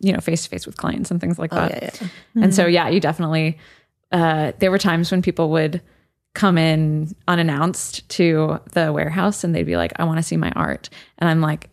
you 0.00 0.12
know 0.12 0.20
face 0.20 0.44
to 0.44 0.48
face 0.48 0.66
with 0.66 0.76
clients 0.76 1.10
and 1.10 1.20
things 1.20 1.38
like 1.38 1.50
that. 1.50 1.72
Oh, 1.72 1.78
yeah, 1.82 2.08
yeah. 2.34 2.44
and 2.44 2.54
so 2.54 2.66
yeah 2.66 2.88
you 2.88 3.00
definitely 3.00 3.58
uh 4.12 4.52
there 4.58 4.70
were 4.70 4.78
times 4.78 5.10
when 5.10 5.22
people 5.22 5.50
would 5.50 5.82
come 6.34 6.56
in 6.56 7.14
unannounced 7.28 8.08
to 8.08 8.58
the 8.72 8.92
warehouse 8.92 9.42
and 9.44 9.54
they'd 9.54 9.64
be 9.64 9.76
like 9.76 9.92
i 9.96 10.04
want 10.04 10.18
to 10.18 10.22
see 10.22 10.36
my 10.36 10.50
art. 10.52 10.88
And 11.18 11.28
i'm 11.28 11.40
like 11.40 11.68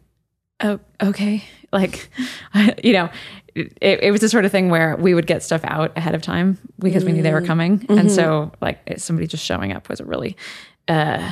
oh 0.62 0.80
okay. 1.02 1.44
Like 1.74 2.10
you 2.84 2.94
know 2.94 3.10
it, 3.54 3.74
it 3.82 4.12
was 4.12 4.22
the 4.22 4.30
sort 4.30 4.46
of 4.46 4.52
thing 4.52 4.70
where 4.70 4.96
we 4.96 5.14
would 5.14 5.28
get 5.28 5.44
stuff 5.44 5.62
out 5.66 5.92
ahead 5.98 6.16
of 6.16 6.22
time 6.22 6.58
because 6.80 7.04
we 7.04 7.12
knew 7.12 7.22
they 7.22 7.34
were 7.34 7.42
coming. 7.42 7.86
And 7.90 8.10
so 8.10 8.54
like 8.62 8.80
somebody 8.98 9.28
just 9.28 9.44
showing 9.44 9.74
up 9.74 9.90
was 9.90 10.00
a 10.00 10.06
really 10.06 10.38
uh 10.88 11.32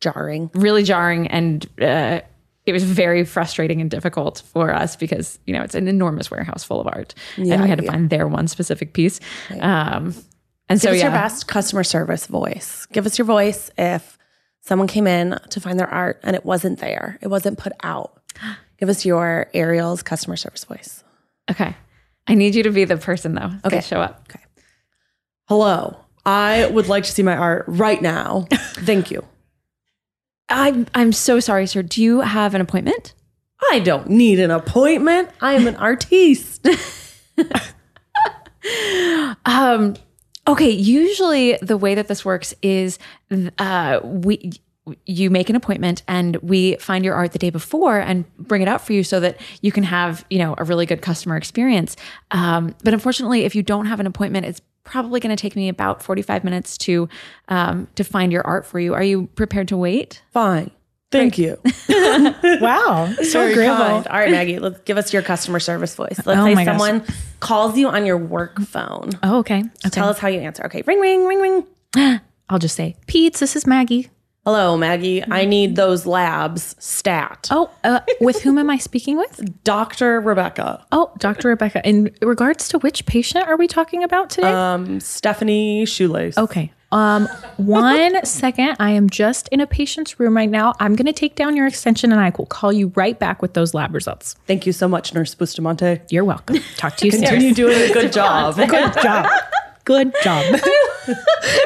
Jarring. 0.00 0.50
really 0.54 0.82
jarring 0.82 1.26
and 1.28 1.66
uh, 1.80 2.20
it 2.66 2.72
was 2.72 2.82
very 2.84 3.24
frustrating 3.24 3.80
and 3.80 3.90
difficult 3.90 4.42
for 4.52 4.74
us 4.74 4.96
because 4.96 5.38
you 5.46 5.52
know 5.54 5.62
it's 5.62 5.74
an 5.74 5.88
enormous 5.88 6.30
warehouse 6.30 6.64
full 6.64 6.80
of 6.80 6.86
art 6.88 7.14
and 7.36 7.62
we 7.62 7.68
had 7.68 7.78
to 7.78 7.86
find 7.86 8.10
their 8.10 8.26
one 8.28 8.48
specific 8.48 8.92
piece 8.92 9.20
um, 9.60 10.14
and 10.68 10.80
so 10.80 10.88
Give 10.88 10.96
us 10.96 10.98
yeah 10.98 11.04
your 11.04 11.12
best 11.12 11.46
customer 11.46 11.84
service 11.84 12.26
voice. 12.26 12.86
Give 12.92 13.06
us 13.06 13.18
your 13.18 13.24
voice 13.24 13.70
if 13.78 14.18
someone 14.62 14.88
came 14.88 15.06
in 15.06 15.38
to 15.50 15.60
find 15.60 15.78
their 15.78 15.88
art 15.88 16.18
and 16.24 16.34
it 16.34 16.44
wasn't 16.44 16.80
there, 16.80 17.18
it 17.22 17.28
wasn't 17.28 17.56
put 17.56 17.72
out. 17.84 18.20
Give 18.78 18.88
us 18.88 19.06
your 19.06 19.48
Ariel's 19.54 20.02
customer 20.02 20.36
service 20.36 20.64
voice. 20.64 21.04
okay 21.50 21.76
i 22.26 22.34
need 22.34 22.56
you 22.56 22.64
to 22.64 22.70
be 22.72 22.84
the 22.84 22.96
person 22.96 23.34
though 23.34 23.52
Okay. 23.64 23.80
show 23.80 24.00
up 24.00 24.26
Okay. 24.28 24.42
Hello, 25.48 25.96
I 26.24 26.66
would 26.66 26.88
like 26.88 27.04
to 27.04 27.12
see 27.12 27.22
my 27.22 27.36
art 27.36 27.64
right 27.68 28.02
now. 28.02 28.46
Thank 28.52 29.12
you. 29.12 29.24
I'm 30.48 30.86
i'm 30.94 31.12
so 31.12 31.40
sorry 31.40 31.66
sir 31.66 31.82
do 31.82 32.02
you 32.02 32.20
have 32.20 32.54
an 32.54 32.60
appointment 32.60 33.14
I 33.72 33.78
don't 33.78 34.10
need 34.10 34.38
an 34.38 34.50
appointment. 34.50 35.30
I 35.40 35.54
am 35.54 35.66
an 35.66 35.76
artiste. 35.76 36.68
Um, 39.44 39.94
okay, 40.46 40.70
usually 40.70 41.56
the 41.62 41.76
way 41.76 41.94
that 41.94 42.08
this 42.08 42.24
works 42.24 42.54
is 42.62 42.98
uh, 43.58 44.00
we 44.02 44.52
you 45.04 45.30
make 45.30 45.50
an 45.50 45.56
appointment 45.56 46.04
and 46.06 46.36
we 46.36 46.76
find 46.76 47.04
your 47.04 47.14
art 47.14 47.32
the 47.32 47.38
day 47.40 47.50
before 47.50 47.98
and 47.98 48.24
bring 48.36 48.62
it 48.62 48.68
out 48.68 48.80
for 48.80 48.92
you 48.92 49.02
so 49.02 49.18
that 49.18 49.40
you 49.60 49.72
can 49.72 49.82
have 49.82 50.24
you 50.30 50.38
know 50.38 50.54
a 50.58 50.64
really 50.64 50.86
good 50.86 51.02
customer 51.02 51.36
experience. 51.36 51.96
Um, 52.30 52.74
but 52.84 52.94
unfortunately, 52.94 53.44
if 53.44 53.54
you 53.54 53.62
don't 53.62 53.86
have 53.86 54.00
an 54.00 54.06
appointment, 54.06 54.46
it's 54.46 54.60
probably 54.86 55.20
going 55.20 55.34
to 55.36 55.40
take 55.40 55.54
me 55.56 55.68
about 55.68 56.02
forty 56.02 56.22
five 56.22 56.44
minutes 56.44 56.78
to 56.78 57.08
um, 57.48 57.88
to 57.96 58.04
find 58.04 58.32
your 58.32 58.46
art 58.46 58.64
for 58.64 58.80
you. 58.80 58.94
Are 58.94 59.02
you 59.02 59.26
prepared 59.34 59.68
to 59.68 59.76
wait? 59.76 60.22
Fine. 60.32 60.70
Thank 61.12 61.38
you. 61.38 61.58
Wow. 62.60 63.12
So 63.22 63.40
Very 63.54 63.66
All 63.68 64.02
right, 64.02 64.30
Maggie, 64.30 64.58
let's 64.58 64.80
give 64.80 64.96
us 64.98 65.12
your 65.12 65.22
customer 65.22 65.60
service 65.60 65.94
voice. 65.94 66.20
Let's 66.24 66.40
Oh 66.40 66.44
say 66.44 66.54
my 66.54 66.64
gosh. 66.64 66.78
someone 66.78 67.04
calls 67.40 67.76
you 67.76 67.88
on 67.88 68.06
your 68.06 68.16
work 68.16 68.60
phone. 68.60 69.10
Oh, 69.22 69.38
okay. 69.38 69.60
Okay. 69.60 69.90
Tell 69.90 70.08
us 70.08 70.18
how 70.18 70.28
you 70.28 70.40
answer. 70.40 70.64
Okay, 70.66 70.82
ring, 70.86 71.00
ring, 71.00 71.24
ring, 71.26 71.64
ring. 71.94 72.20
I'll 72.48 72.58
just 72.58 72.74
say, 72.76 72.96
Pete, 73.06 73.34
this 73.34 73.56
is 73.56 73.66
Maggie. 73.66 74.10
Hello, 74.46 74.76
Maggie. 74.76 75.24
I 75.28 75.44
need 75.44 75.74
those 75.74 76.06
labs 76.06 76.76
stat. 76.78 77.48
Oh, 77.50 77.68
uh, 77.82 77.98
with 78.20 78.42
whom 78.42 78.58
am 78.58 78.70
I 78.70 78.76
speaking 78.78 79.16
with? 79.18 79.40
Dr. 79.64 80.20
Rebecca. 80.20 80.86
Oh, 80.92 81.10
Dr. 81.18 81.48
Rebecca. 81.48 81.80
In 81.84 82.14
regards 82.22 82.68
to 82.68 82.78
which 82.78 83.04
patient 83.06 83.48
are 83.48 83.56
we 83.56 83.66
talking 83.66 84.04
about 84.04 84.30
today? 84.30 84.52
Um, 84.52 85.00
Stephanie 85.00 85.84
Shoelace. 85.84 86.38
okay. 86.38 86.70
Um, 86.92 87.26
one 87.56 88.24
second. 88.24 88.76
I 88.78 88.92
am 88.92 89.10
just 89.10 89.48
in 89.48 89.58
a 89.60 89.66
patient's 89.66 90.20
room 90.20 90.36
right 90.36 90.48
now. 90.48 90.74
I'm 90.78 90.94
going 90.94 91.06
to 91.06 91.12
take 91.12 91.34
down 91.34 91.56
your 91.56 91.66
extension 91.66 92.12
and 92.12 92.20
I 92.20 92.30
will 92.38 92.46
call 92.46 92.72
you 92.72 92.92
right 92.94 93.18
back 93.18 93.42
with 93.42 93.54
those 93.54 93.74
lab 93.74 93.92
results. 93.92 94.36
Thank 94.46 94.64
you 94.64 94.72
so 94.72 94.86
much, 94.86 95.12
Nurse 95.12 95.34
Bustamante. 95.34 96.00
You're 96.08 96.24
welcome. 96.24 96.58
Talk 96.76 96.94
to 96.98 97.06
you 97.06 97.10
soon. 97.10 97.22
Continue 97.22 97.52
doing 97.52 97.90
a 97.90 97.92
good 97.92 98.12
job. 98.12 98.54
Good 98.54 98.92
job. 99.02 99.26
Good 99.86 100.12
job. 100.24 100.60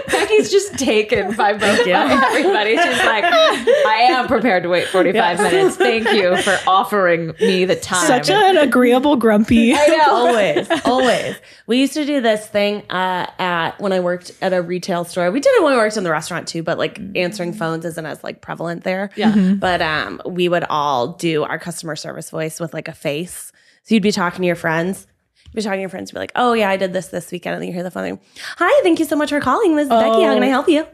Becky's 0.08 0.50
just 0.50 0.78
taken 0.78 1.34
by 1.34 1.54
both 1.54 1.86
everybody. 1.86 2.76
She's 2.76 2.98
like, 2.98 3.24
I 3.24 4.08
am 4.10 4.26
prepared 4.28 4.64
to 4.64 4.68
wait 4.68 4.88
45 4.88 5.38
minutes. 5.38 5.76
Thank 5.76 6.06
you 6.12 6.36
for 6.36 6.58
offering 6.66 7.32
me 7.40 7.64
the 7.64 7.76
time. 7.76 8.06
Such 8.06 8.28
an 8.28 8.58
agreeable, 8.58 9.16
grumpy. 9.16 9.72
I 9.74 9.86
know. 9.86 10.04
always, 10.10 10.68
always. 10.84 11.36
We 11.66 11.80
used 11.80 11.94
to 11.94 12.04
do 12.04 12.20
this 12.20 12.46
thing 12.46 12.82
uh, 12.90 13.30
at 13.38 13.80
when 13.80 13.92
I 13.92 14.00
worked 14.00 14.32
at 14.42 14.52
a 14.52 14.60
retail 14.60 15.04
store. 15.04 15.30
We 15.30 15.40
did 15.40 15.54
it 15.54 15.62
when 15.62 15.72
we 15.72 15.78
worked 15.78 15.96
in 15.96 16.04
the 16.04 16.10
restaurant 16.10 16.46
too, 16.46 16.62
but 16.62 16.76
like 16.76 17.00
answering 17.14 17.54
phones 17.54 17.86
isn't 17.86 18.04
as 18.04 18.22
like 18.22 18.42
prevalent 18.42 18.84
there. 18.84 19.08
Yeah. 19.16 19.54
But 19.58 19.80
um, 19.80 20.20
we 20.26 20.50
would 20.50 20.64
all 20.68 21.14
do 21.14 21.44
our 21.44 21.58
customer 21.58 21.96
service 21.96 22.28
voice 22.28 22.60
with 22.60 22.74
like 22.74 22.88
a 22.88 22.92
face. 22.92 23.50
So 23.84 23.94
you'd 23.94 24.02
be 24.02 24.12
talking 24.12 24.42
to 24.42 24.46
your 24.46 24.56
friends. 24.56 25.06
You'd 25.52 25.56
be 25.56 25.62
talking 25.62 25.78
to 25.78 25.80
your 25.80 25.88
friends. 25.88 26.10
You'd 26.10 26.14
be 26.16 26.20
like, 26.20 26.32
"Oh 26.36 26.52
yeah, 26.52 26.70
I 26.70 26.76
did 26.76 26.92
this 26.92 27.08
this 27.08 27.30
weekend," 27.32 27.54
and 27.54 27.62
then 27.62 27.68
you 27.68 27.74
hear 27.74 27.82
the 27.82 27.90
phone. 27.90 28.04
Ring. 28.04 28.20
Hi, 28.58 28.82
thank 28.82 28.98
you 29.00 29.04
so 29.04 29.16
much 29.16 29.30
for 29.30 29.40
calling. 29.40 29.74
This 29.76 29.84
is 29.84 29.88
Becky. 29.90 30.22
How 30.22 30.34
can 30.34 30.42
I 30.42 30.46
help 30.46 30.68
you? 30.68 30.86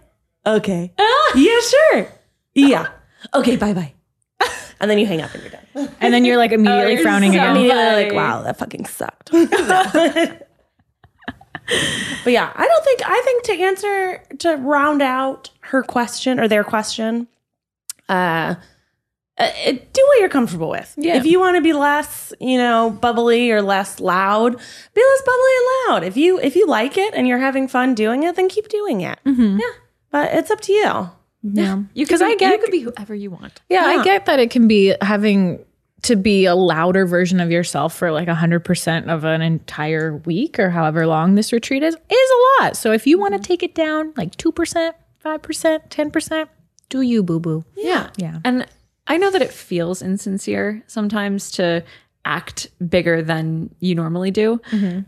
Okay. 0.46 0.92
yeah, 1.34 1.60
sure. 1.60 2.08
Yeah. 2.54 2.88
Okay. 3.34 3.56
Bye 3.56 3.72
bye. 3.74 3.92
And 4.78 4.88
then 4.90 4.98
you 4.98 5.06
hang 5.06 5.20
up 5.22 5.32
and 5.34 5.42
you're 5.42 5.50
done. 5.52 5.88
And 6.00 6.14
then 6.14 6.24
you're 6.24 6.36
like 6.36 6.52
immediately 6.58 6.92
you're 6.94 7.02
frowning 7.02 7.32
so 7.32 7.38
again. 7.38 7.56
Immediately 7.56 7.82
funny. 7.82 8.04
like, 8.04 8.12
wow, 8.14 8.42
that 8.42 8.58
fucking 8.58 8.84
sucked. 8.86 9.30
but 9.32 10.46
yeah, 12.32 12.52
I 12.54 12.66
don't 12.66 12.84
think 12.84 13.00
I 13.04 13.20
think 13.24 13.42
to 13.44 13.52
answer 13.54 14.22
to 14.40 14.54
round 14.56 15.02
out 15.02 15.50
her 15.60 15.82
question 15.82 16.38
or 16.38 16.46
their 16.46 16.62
question, 16.62 17.26
uh, 18.08 18.54
Uh, 19.38 19.50
uh, 19.66 19.72
do 19.72 20.02
what 20.06 20.20
you're 20.20 20.30
comfortable 20.30 20.70
with. 20.70 20.94
Yeah. 20.96 21.16
If 21.16 21.26
you 21.26 21.38
want 21.38 21.56
to 21.56 21.60
be 21.60 21.74
less, 21.74 22.32
you 22.40 22.56
know, 22.56 22.90
bubbly 22.90 23.50
or 23.50 23.60
less 23.60 24.00
loud, 24.00 24.52
be 24.52 25.02
less 25.02 25.22
bubbly 25.22 25.50
and 25.56 25.66
loud. 25.88 26.04
If 26.04 26.16
you 26.16 26.40
if 26.40 26.56
you 26.56 26.66
like 26.66 26.96
it 26.96 27.12
and 27.14 27.28
you're 27.28 27.38
having 27.38 27.68
fun 27.68 27.94
doing 27.94 28.22
it, 28.22 28.36
then 28.36 28.48
keep 28.48 28.68
doing 28.68 29.02
it. 29.02 29.18
Mm-hmm. 29.26 29.58
Yeah, 29.58 29.72
but 30.10 30.32
it's 30.32 30.50
up 30.50 30.62
to 30.62 30.72
you. 30.72 31.10
Yeah. 31.42 31.82
you 31.94 32.06
Because 32.06 32.20
could 32.20 32.28
be, 32.28 32.32
I 32.32 32.36
get- 32.36 32.52
you 32.52 32.58
could 32.58 32.70
be 32.70 32.80
whoever 32.80 33.14
you 33.14 33.30
want. 33.30 33.60
Yeah, 33.68 33.92
Yeah. 33.92 34.00
I 34.00 34.04
get 34.04 34.26
that 34.26 34.40
it 34.40 34.50
can 34.50 34.66
be 34.68 34.94
having 35.00 35.64
to 36.02 36.16
be 36.16 36.44
a 36.44 36.54
louder 36.54 37.06
version 37.06 37.40
of 37.40 37.50
yourself 37.50 37.94
for 37.94 38.12
like 38.12 38.28
100% 38.28 39.08
of 39.08 39.24
an 39.24 39.42
entire 39.42 40.16
week 40.18 40.58
or 40.58 40.70
however 40.70 41.06
long 41.06 41.34
this 41.34 41.52
retreat 41.52 41.82
is, 41.82 41.94
is 41.94 42.30
a 42.30 42.62
lot. 42.62 42.76
So 42.76 42.92
if 42.92 43.06
you 43.06 43.18
want 43.18 43.32
to 43.34 43.38
mm-hmm. 43.38 43.44
take 43.44 43.62
it 43.62 43.74
down 43.74 44.12
like 44.16 44.36
2%, 44.36 44.92
5%, 45.24 45.88
10%, 45.88 46.48
do 46.88 47.00
you, 47.00 47.22
boo 47.22 47.40
boo. 47.40 47.64
Yeah. 47.76 48.10
Yeah. 48.16 48.38
And 48.44 48.66
I 49.06 49.16
know 49.18 49.30
that 49.30 49.42
it 49.42 49.52
feels 49.52 50.02
insincere 50.02 50.82
sometimes 50.86 51.50
to 51.52 51.84
act 52.24 52.68
bigger 52.88 53.22
than 53.22 53.74
you 53.80 53.94
normally 53.94 54.30
do, 54.30 54.60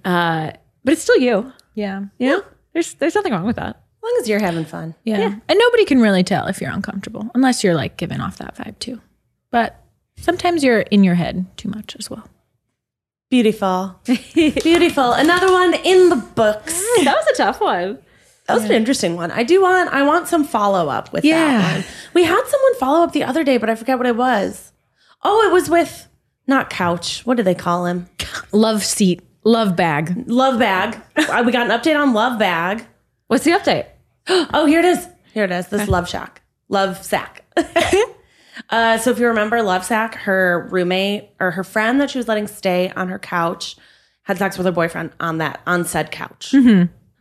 uh, 0.05 0.53
but 0.85 0.93
it's 0.93 1.03
still 1.03 1.19
you. 1.19 1.53
Yeah. 1.75 2.05
You 2.19 2.29
know, 2.31 2.45
there's 2.73 2.95
there's 2.95 3.15
nothing 3.15 3.33
wrong 3.33 3.45
with 3.47 3.57
that. 3.57 3.77
As 3.77 4.03
long 4.03 4.17
as 4.21 4.29
you're 4.29 4.41
having 4.41 4.65
fun. 4.65 4.95
Yeah. 5.05 5.35
And 5.49 5.59
nobody 5.59 5.85
can 5.85 6.01
really 6.01 6.23
tell 6.23 6.47
if 6.47 6.61
you're 6.61 6.71
uncomfortable 6.71 7.31
unless 7.35 7.65
you're 7.65 7.75
like 7.75 7.97
giving 7.97 8.21
off 8.21 8.39
that 8.39 8.57
vibe 8.57 8.79
too. 8.79 9.01
But 9.51 9.83
sometimes 10.17 10.63
you're 10.63 10.81
in 10.81 11.03
your 11.05 11.15
head 11.17 11.47
too 11.57 11.69
much 11.69 11.97
as 11.99 12.09
well. 12.09 12.29
Beautiful. 13.31 14.01
Beautiful. 14.35 15.13
Another 15.13 15.53
one 15.53 15.75
in 15.75 16.09
the 16.09 16.17
books. 16.17 16.81
That 17.05 17.15
was 17.17 17.27
a 17.35 17.37
tough 17.37 17.61
one. 17.61 17.99
That 18.49 18.55
was 18.55 18.65
an 18.65 18.73
interesting 18.73 19.15
one. 19.15 19.31
I 19.31 19.43
do 19.45 19.61
want 19.63 19.93
I 19.93 20.03
want 20.03 20.27
some 20.27 20.43
follow 20.43 20.89
up 20.89 21.13
with 21.13 21.25
Yeah. 21.25 21.37
that 21.59 21.75
one. 21.77 21.85
We 22.15 22.25
had 22.25 22.43
someone 22.47 22.75
follow 22.77 23.05
up 23.05 23.13
the 23.13 23.23
other 23.25 23.45
day, 23.45 23.59
but 23.59 23.69
I 23.71 23.75
forget 23.75 23.99
what 23.99 24.07
it 24.07 24.17
was. 24.17 24.73
Oh, 25.23 25.47
it 25.47 25.53
was 25.53 25.69
with 25.69 26.09
not 26.47 26.71
couch. 26.71 27.21
What 27.27 27.37
do 27.37 27.43
they 27.43 27.55
call 27.55 27.85
him? 27.87 28.09
Love 28.53 28.83
seat, 28.85 29.21
love 29.45 29.77
bag. 29.77 30.25
Love 30.27 30.59
bag. 30.59 30.99
We 31.45 31.53
got 31.53 31.71
an 31.71 31.79
update 31.79 31.99
on 31.99 32.15
Love 32.15 32.39
Bag. 32.39 32.87
What's 33.27 33.45
the 33.45 33.53
update? 33.53 33.87
Oh, 34.55 34.65
here 34.67 34.79
it 34.81 34.85
is. 34.87 35.07
Here 35.35 35.45
it 35.45 35.51
is. 35.53 35.69
This 35.69 35.83
is 35.83 35.89
Love 35.89 36.09
Shack. 36.09 36.43
Love 36.71 37.03
Sack. 37.05 37.45
uh, 38.71 38.99
so 38.99 39.11
if 39.11 39.19
you 39.19 39.27
remember 39.27 39.63
Love 39.63 39.85
Sack, 39.85 40.15
her 40.17 40.69
roommate 40.71 41.31
or 41.41 41.51
her 41.53 41.65
friend 41.65 42.01
that 42.01 42.11
she 42.11 42.19
was 42.19 42.29
letting 42.29 42.47
stay 42.47 42.91
on 42.97 43.09
her 43.09 43.19
couch 43.19 43.77
had 44.23 44.37
sex 44.39 44.57
with 44.59 44.65
her 44.67 44.73
boyfriend 44.73 45.11
on 45.21 45.39
that 45.39 45.61
on 45.67 45.85
said 45.85 46.11
couch. 46.11 46.55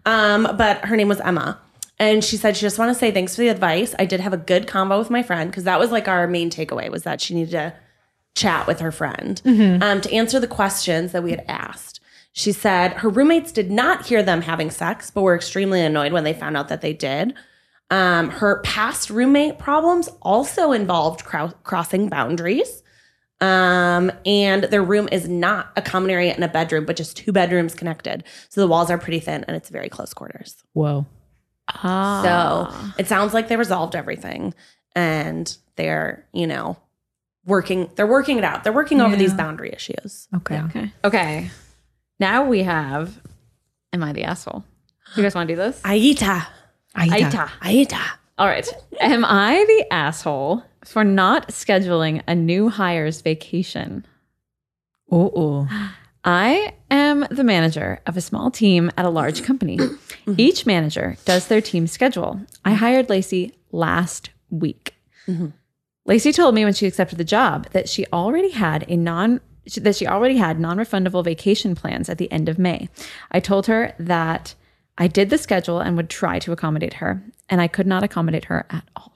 Um, 0.08 0.56
but 0.58 0.86
her 0.86 0.96
name 0.96 1.10
was 1.10 1.20
Emma. 1.20 1.60
And 2.00 2.24
she 2.24 2.38
said 2.38 2.56
she 2.56 2.62
just 2.62 2.80
want 2.80 2.90
to 2.90 2.96
say 2.96 3.12
thanks 3.12 3.36
for 3.36 3.42
the 3.42 3.50
advice. 3.50 3.94
I 4.00 4.06
did 4.06 4.20
have 4.22 4.34
a 4.34 4.38
good 4.38 4.68
combo 4.68 4.98
with 4.98 5.10
my 5.10 5.22
friend 5.22 5.52
because 5.52 5.66
that 5.66 5.80
was 5.80 5.92
like 5.92 6.08
our 6.08 6.28
main 6.28 6.50
takeaway 6.50 6.90
was 6.90 7.04
that 7.04 7.20
she 7.20 7.34
needed 7.34 7.52
to 7.52 7.74
chat 8.36 8.68
with 8.68 8.80
her 8.80 8.92
friend 8.92 9.42
um, 9.84 10.00
to 10.02 10.14
answer 10.14 10.40
the 10.40 10.48
questions 10.48 11.12
that 11.12 11.24
we 11.24 11.32
had 11.32 11.44
asked. 11.48 12.00
She 12.32 12.52
said 12.52 12.94
her 12.94 13.10
roommates 13.10 13.52
did 13.52 13.72
not 13.72 14.06
hear 14.06 14.22
them 14.22 14.44
having 14.44 14.70
sex, 14.70 15.10
but 15.10 15.24
were 15.24 15.36
extremely 15.36 15.82
annoyed 15.82 16.14
when 16.14 16.24
they 16.24 16.34
found 16.34 16.56
out 16.56 16.70
that 16.70 16.82
they 16.82 16.94
did. 16.94 17.34
Um, 17.90 18.30
her 18.30 18.62
past 18.62 19.10
roommate 19.10 19.58
problems 19.58 20.08
also 20.22 20.72
involved 20.72 21.26
crossing 21.26 22.10
boundaries. 22.10 22.84
Um, 23.40 24.12
and 24.26 24.64
their 24.64 24.84
room 24.84 25.08
is 25.12 25.28
not 25.28 25.72
a 25.76 25.82
common 25.82 26.10
area 26.10 26.34
and 26.34 26.44
a 26.44 26.48
bedroom, 26.48 26.86
but 26.86 26.96
just 26.96 27.18
two 27.18 27.32
bedrooms 27.32 27.76
connected. 27.76 28.24
So 28.50 28.62
the 28.62 28.68
walls 28.68 28.90
are 28.90 28.98
pretty 28.98 29.20
thin 29.20 29.44
and 29.48 29.56
it's 29.56 29.70
very 29.70 29.90
close 29.90 30.14
quarters. 30.14 30.56
Whoa. 30.74 31.06
So 32.24 32.74
it 32.98 33.08
sounds 33.08 33.34
like 33.34 33.48
they 33.50 33.58
resolved 33.58 33.96
everything 33.96 34.54
and 34.96 35.56
they're, 35.76 36.26
you 36.34 36.48
know, 36.48 36.78
working, 37.46 37.90
they're 37.96 38.08
working 38.08 38.38
it 38.38 38.44
out. 38.44 38.64
They're 38.64 38.74
working 38.74 39.02
over 39.02 39.16
these 39.16 39.34
boundary 39.34 39.72
issues. 39.72 40.28
Okay. 40.36 40.60
Okay. 40.62 40.92
Okay. 41.04 41.52
Now 42.20 42.46
we 42.46 42.64
have. 42.64 43.22
Am 43.94 44.04
I 44.04 44.14
the 44.14 44.24
asshole? 44.24 44.66
You 45.16 45.24
guys 45.24 45.36
want 45.36 45.48
to 45.48 45.54
do 45.54 45.58
this? 45.58 45.80
Aita. 45.82 46.46
Aita. 46.96 47.48
Aita. 47.62 48.02
All 48.38 48.48
right. 48.48 48.68
Am 49.00 49.24
I 49.24 49.64
the 49.68 49.94
asshole 49.94 50.64
for 50.88 51.04
not 51.04 51.50
scheduling 51.50 52.22
a 52.28 52.36
new 52.36 52.70
hire's 52.70 53.22
vacation? 53.22 54.06
Oh, 55.12 55.68
I 56.24 56.74
am 56.92 57.26
the 57.32 57.44
manager 57.44 58.02
of 58.06 58.18
a 58.18 58.22
small 58.22 58.52
team 58.52 58.92
at 58.98 59.06
a 59.06 59.10
large 59.10 59.44
company. 59.44 59.80
Each 60.38 60.66
manager 60.66 61.18
does 61.26 61.48
their 61.48 61.62
team 61.62 61.88
schedule. 61.88 62.42
I 62.66 62.74
hired 62.74 63.10
Lacey 63.10 63.54
last 63.72 64.30
week. 64.50 64.94
Mm-hmm. 65.28 65.48
Lacey 66.06 66.32
told 66.32 66.56
me 66.56 66.64
when 66.64 66.74
she 66.74 66.88
accepted 66.88 67.18
the 67.18 67.24
job 67.24 67.70
that 67.72 67.90
she 67.90 68.06
already 68.12 68.50
had 68.50 68.86
a 68.90 68.98
non 68.98 69.42
that 69.76 69.98
she 69.98 70.08
already 70.08 70.38
had 70.38 70.62
non-refundable 70.62 71.26
vacation 71.26 71.76
plans 71.76 72.08
at 72.08 72.18
the 72.18 72.32
end 72.32 72.48
of 72.48 72.58
May. 72.58 72.88
I 73.32 73.42
told 73.42 73.68
her 73.68 73.94
that 74.00 74.56
I 74.98 75.08
did 75.08 75.30
the 75.30 75.38
schedule 75.38 75.80
and 75.80 75.98
would 75.98 76.10
try 76.10 76.40
to 76.40 76.54
accommodate 76.54 76.96
her, 76.96 77.22
and 77.50 77.60
I 77.60 77.68
could 77.68 77.86
not 77.86 78.02
accommodate 78.02 78.46
her 78.46 78.66
at 78.70 78.84
all. 78.96 79.14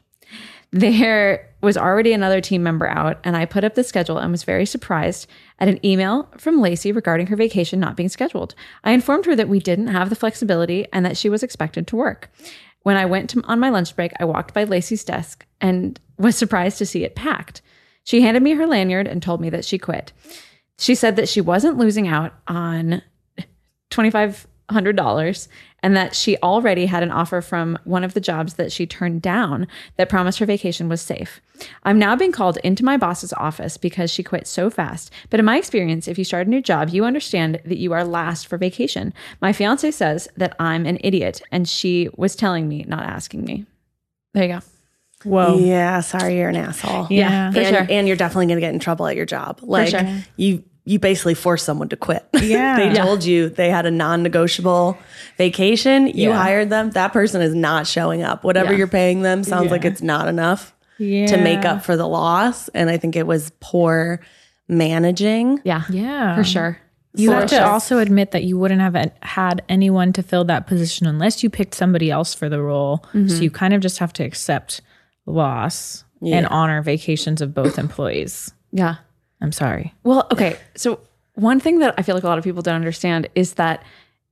There 0.72 1.47
was 1.62 1.78
already 1.78 2.14
another 2.14 2.41
team 2.41 2.64
member 2.64 2.88
out, 2.88 3.20
and 3.24 3.38
I 3.38 3.45
put 3.45 3.64
up 3.64 3.76
the 3.76 3.84
schedule 3.84 4.18
and 4.18 4.32
was 4.32 4.43
very 4.43 4.66
surprised 4.66 5.28
at 5.59 5.68
an 5.68 5.84
email 5.86 6.30
from 6.38 6.59
Lacey 6.59 6.91
regarding 6.91 7.28
her 7.28 7.36
vacation 7.36 7.80
not 7.80 7.95
being 7.95 8.09
scheduled. 8.09 8.55
I 8.84 8.91
informed 8.91 9.26
her 9.26 9.36
that 9.36 9.49
we 9.49 9.59
didn't 9.59 9.88
have 9.88 10.09
the 10.09 10.16
flexibility 10.16 10.88
and 10.91 11.05
that 11.05 11.18
she 11.18 11.30
was 11.30 11.43
expected 11.43 11.88
to 11.88 11.95
work. 11.95 12.32
When 12.84 12.97
I 12.97 13.05
went 13.05 13.30
to, 13.32 13.43
on 13.43 13.59
my 13.59 13.70
lunch 13.70 13.95
break, 13.95 14.12
I 14.20 14.26
walked 14.26 14.53
by 14.53 14.64
Lacey's 14.64 15.03
desk 15.03 15.45
and 15.59 15.99
was 16.18 16.36
surprised 16.36 16.78
to 16.80 16.86
see 16.86 17.03
it 17.03 17.16
packed. 17.16 17.62
She 18.03 18.22
handed 18.22 18.41
me 18.41 18.53
her 18.53 18.66
lanyard 18.66 19.07
and 19.07 19.22
told 19.22 19.41
me 19.41 19.49
that 19.51 19.66
she 19.66 19.78
quit. 19.78 20.12
She 20.80 20.95
said 20.95 21.16
that 21.16 21.30
she 21.30 21.41
wasn't 21.41 21.78
losing 21.78 22.07
out 22.07 22.34
on 22.47 23.03
$2,500 23.91 25.47
and 25.84 25.96
that 25.96 26.16
she 26.16 26.38
already 26.38 26.86
had 26.86 27.04
an 27.04 27.12
offer 27.12 27.42
from 27.42 27.78
one 27.84 28.04
of 28.04 28.14
the 28.14 28.22
jobs 28.22 28.56
that 28.56 28.72
she 28.72 28.86
turned 28.86 29.22
down 29.22 29.68
that 29.98 30.10
promised 30.10 30.40
her 30.40 30.46
vacation 30.46 30.90
was 30.90 31.02
safe. 31.02 31.42
I'm 31.84 32.00
now 32.00 32.16
being 32.16 32.32
called 32.32 32.58
into 32.64 32.86
my 32.86 32.98
boss's 32.98 33.34
office 33.34 33.78
because 33.78 34.12
she 34.12 34.24
quit 34.24 34.48
so 34.48 34.70
fast. 34.70 35.12
But 35.30 35.40
in 35.40 35.46
my 35.46 35.58
experience, 35.58 36.08
if 36.08 36.18
you 36.18 36.24
start 36.24 36.48
a 36.48 36.50
new 36.50 36.62
job, 36.62 36.90
you 36.90 37.06
understand 37.06 37.60
that 37.66 37.78
you 37.78 37.94
are 37.94 38.04
last 38.04 38.48
for 38.48 38.58
vacation. 38.58 39.14
My 39.42 39.54
fiance 39.54 39.92
says 39.92 40.28
that 40.38 40.56
I'm 40.60 40.86
an 40.86 40.98
idiot 41.04 41.42
and 41.52 41.68
she 41.68 42.10
was 42.16 42.36
telling 42.36 42.68
me, 42.68 42.84
not 42.88 43.04
asking 43.04 43.44
me. 43.44 43.66
There 44.34 44.44
you 44.44 44.54
go. 44.54 44.60
Whoa. 45.24 45.58
Yeah, 45.60 46.02
sorry, 46.02 46.38
you're 46.38 46.50
an 46.50 46.56
asshole. 46.56 47.08
Yeah, 47.10 47.52
for 47.52 47.60
and, 47.60 47.76
sure. 47.76 47.88
and 47.90 48.08
you're 48.08 48.18
definitely 48.18 48.48
gonna 48.48 48.62
get 48.62 48.74
in 48.74 48.80
trouble 48.80 49.06
at 49.08 49.16
your 49.16 49.26
job. 49.26 49.60
Like 49.62 49.90
sure. 49.90 50.24
you 50.36 50.64
you 50.84 50.98
basically 51.00 51.36
forced 51.36 51.66
someone 51.66 51.90
to 51.90 51.96
quit. 51.96 52.26
Yeah. 52.42 52.78
they 52.78 52.88
Yeah. 52.88 53.04
told 53.06 53.24
you 53.24 53.50
they 53.50 53.70
had 53.70 53.86
a 53.86 53.92
non-negotiable 53.92 54.98
vacation. 55.38 56.08
You 56.08 56.30
Yeah. 56.30 56.36
hired 56.42 56.70
them. 56.70 56.92
That 56.92 57.14
person 57.14 57.42
is 57.42 57.54
not 57.54 57.86
showing 57.88 58.24
up. 58.24 58.44
Whatever 58.44 58.72
Yeah. 58.72 58.80
you're 58.80 58.88
paying 58.88 59.22
them 59.22 59.44
sounds 59.44 59.70
like 59.72 59.86
it's 59.86 60.02
not 60.02 60.28
enough 60.28 60.74
to 60.98 61.38
make 61.38 61.66
up 61.66 61.84
for 61.84 61.96
the 61.96 62.08
loss. 62.08 62.68
And 62.70 62.90
I 62.90 62.98
think 62.98 63.16
it 63.16 63.28
was 63.28 63.52
poor 63.60 64.20
managing. 64.68 65.60
Yeah. 65.64 65.84
Yeah. 65.90 66.36
For 66.36 66.44
sure. 66.44 66.78
You 67.14 67.30
For 67.30 67.36
have 67.36 67.50
to 67.50 67.66
also 67.68 67.98
admit 67.98 68.32
that 68.32 68.44
you 68.46 68.58
wouldn't 68.58 68.80
have 68.80 69.12
had 69.22 69.64
anyone 69.68 70.14
to 70.14 70.24
fill 70.24 70.46
that 70.46 70.66
position 70.66 71.06
unless 71.08 71.44
you 71.44 71.50
picked 71.50 71.76
somebody 71.76 72.10
else 72.10 72.34
for 72.34 72.48
the 72.48 72.62
role. 72.62 73.04
So 73.12 73.18
mm-hmm. 73.20 73.44
you 73.44 73.52
kind 73.52 73.74
of 73.74 73.82
just 73.82 74.00
have 74.00 74.14
to 74.14 74.24
accept 74.24 74.82
loss 75.26 76.06
and 76.26 76.48
honor 76.48 76.82
vacations 76.82 77.42
of 77.42 77.54
both 77.54 77.78
employees. 77.78 78.54
Yeah. 78.72 78.96
I'm 79.42 79.52
sorry. 79.52 79.94
Well, 80.04 80.28
okay. 80.32 80.58
So 80.76 81.00
one 81.34 81.60
thing 81.60 81.80
that 81.80 81.96
I 81.98 82.04
feel 82.04 82.16
like 82.16 82.24
a 82.24 82.28
lot 82.28 82.38
of 82.38 82.44
people 82.44 82.62
don't 82.62 82.76
understand 82.76 83.28
is 83.36 83.56
that, 83.56 83.84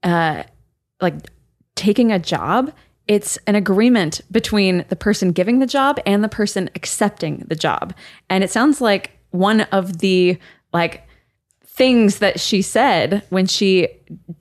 uh, 0.04 0.44
like 1.02 1.16
taking 1.76 2.12
a 2.12 2.20
job, 2.20 2.72
it's 3.08 3.38
an 3.48 3.56
agreement 3.56 4.22
between 4.32 4.86
the 4.90 4.96
person 4.96 5.32
giving 5.32 5.60
the 5.60 5.66
job 5.66 6.00
and 6.06 6.24
the 6.24 6.30
person 6.30 6.70
accepting 6.76 7.46
the 7.48 7.56
job. 7.56 7.94
And 8.30 8.44
it 8.44 8.52
sounds 8.52 8.82
like 8.82 9.12
one 9.32 9.62
of 9.62 10.00
the 10.00 10.38
like 10.74 11.08
things 11.66 12.20
that 12.20 12.40
she 12.40 12.62
said 12.62 13.24
when 13.30 13.48
she 13.48 13.88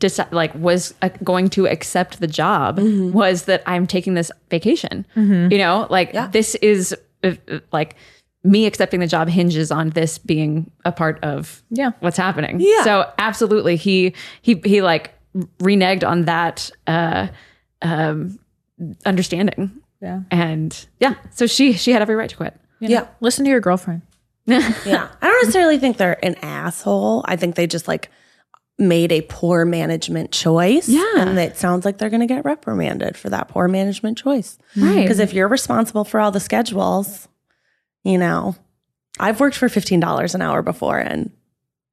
decided 0.00 0.32
like 0.32 0.52
was 0.54 0.92
uh, 1.02 1.08
going 1.22 1.48
to 1.48 1.66
accept 1.68 2.20
the 2.20 2.26
job 2.26 2.78
was 3.14 3.44
that 3.44 3.62
I'm 3.66 3.86
taking 3.86 4.14
this 4.14 4.30
vacation. 4.50 5.06
You 5.52 5.58
know, 5.58 5.86
like 5.88 6.12
this 6.32 6.56
is 6.56 6.94
uh, 7.22 7.34
uh, 7.48 7.60
like 7.72 7.94
me 8.44 8.66
accepting 8.66 9.00
the 9.00 9.06
job 9.06 9.28
hinges 9.28 9.70
on 9.70 9.90
this 9.90 10.18
being 10.18 10.70
a 10.84 10.92
part 10.92 11.18
of 11.24 11.62
Yeah. 11.70 11.90
what's 12.00 12.16
happening. 12.16 12.58
Yeah. 12.60 12.84
So 12.84 13.10
absolutely, 13.18 13.76
he 13.76 14.14
he 14.42 14.60
he 14.64 14.80
like 14.82 15.12
reneged 15.60 16.06
on 16.06 16.24
that 16.26 16.70
uh, 16.86 17.28
um, 17.82 18.38
understanding. 19.04 19.72
Yeah. 20.00 20.20
And 20.30 20.86
yeah, 21.00 21.14
so 21.30 21.46
she 21.46 21.72
she 21.72 21.90
had 21.92 22.02
every 22.02 22.14
right 22.14 22.30
to 22.30 22.36
quit. 22.36 22.58
Yeah. 22.80 23.08
Listen 23.20 23.44
to 23.44 23.50
your 23.50 23.60
girlfriend. 23.60 24.02
Yeah. 24.46 25.08
I 25.20 25.26
don't 25.26 25.42
necessarily 25.42 25.78
think 25.78 25.96
they're 25.98 26.24
an 26.24 26.36
asshole. 26.36 27.22
I 27.26 27.36
think 27.36 27.54
they 27.56 27.66
just 27.66 27.86
like 27.88 28.08
made 28.78 29.10
a 29.12 29.20
poor 29.22 29.64
management 29.64 30.30
choice. 30.30 30.88
Yeah. 30.88 31.04
And 31.18 31.36
it 31.38 31.56
sounds 31.58 31.84
like 31.84 31.98
they're 31.98 32.08
going 32.08 32.20
to 32.20 32.26
get 32.26 32.44
reprimanded 32.44 33.16
for 33.16 33.28
that 33.28 33.48
poor 33.48 33.66
management 33.68 34.16
choice. 34.16 34.56
Right. 34.76 35.02
Because 35.02 35.18
if 35.18 35.34
you're 35.34 35.48
responsible 35.48 36.04
for 36.04 36.20
all 36.20 36.30
the 36.30 36.40
schedules, 36.40 37.28
you 38.04 38.18
know, 38.18 38.56
I've 39.20 39.40
worked 39.40 39.56
for 39.56 39.68
$15 39.68 40.34
an 40.34 40.42
hour 40.42 40.62
before 40.62 40.98
and 40.98 41.30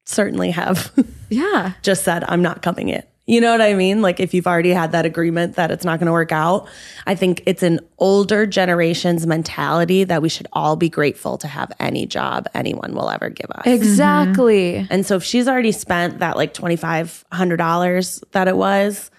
certainly 0.06 0.52
have 0.52 0.92
Yeah. 1.30 1.74
just 1.82 2.04
said, 2.04 2.24
I'm 2.28 2.42
not 2.42 2.62
coming 2.62 2.90
in. 2.90 3.04
You 3.28 3.42
know 3.42 3.52
what 3.52 3.62
I 3.62 3.74
mean? 3.74 4.04
Like 4.04 4.20
if 4.20 4.36
you've 4.36 4.46
already 4.46 4.70
had 4.70 4.92
that 4.92 5.04
agreement 5.04 5.56
that 5.56 5.72
it's 5.72 5.84
not 5.84 5.98
going 5.98 6.06
to 6.06 6.12
work 6.12 6.32
out, 6.32 6.68
I 7.08 7.16
think 7.16 7.42
it's 7.48 7.64
an 7.64 7.80
older 7.98 8.46
generation's 8.46 9.26
mentality 9.26 10.04
that 10.04 10.22
we 10.22 10.30
should 10.30 10.46
all 10.54 10.76
be 10.76 10.90
grateful 10.90 11.40
to 11.40 11.48
have 11.48 11.72
any 11.80 12.06
job 12.06 12.46
anyone 12.54 12.94
will 12.94 13.10
ever 13.10 13.30
give 13.30 13.50
us. 13.50 13.66
Exactly. 13.66 14.74
Mm-hmm. 14.74 14.94
And 14.94 15.06
so 15.08 15.16
if 15.16 15.24
she's 15.24 15.48
already 15.48 15.72
spent 15.72 16.20
that 16.20 16.38
like 16.38 16.54
twenty 16.54 16.76
five 16.76 17.26
hundred 17.32 17.58
dollars 17.58 18.24
that 18.34 18.48
it 18.48 18.56
was, 18.58 19.10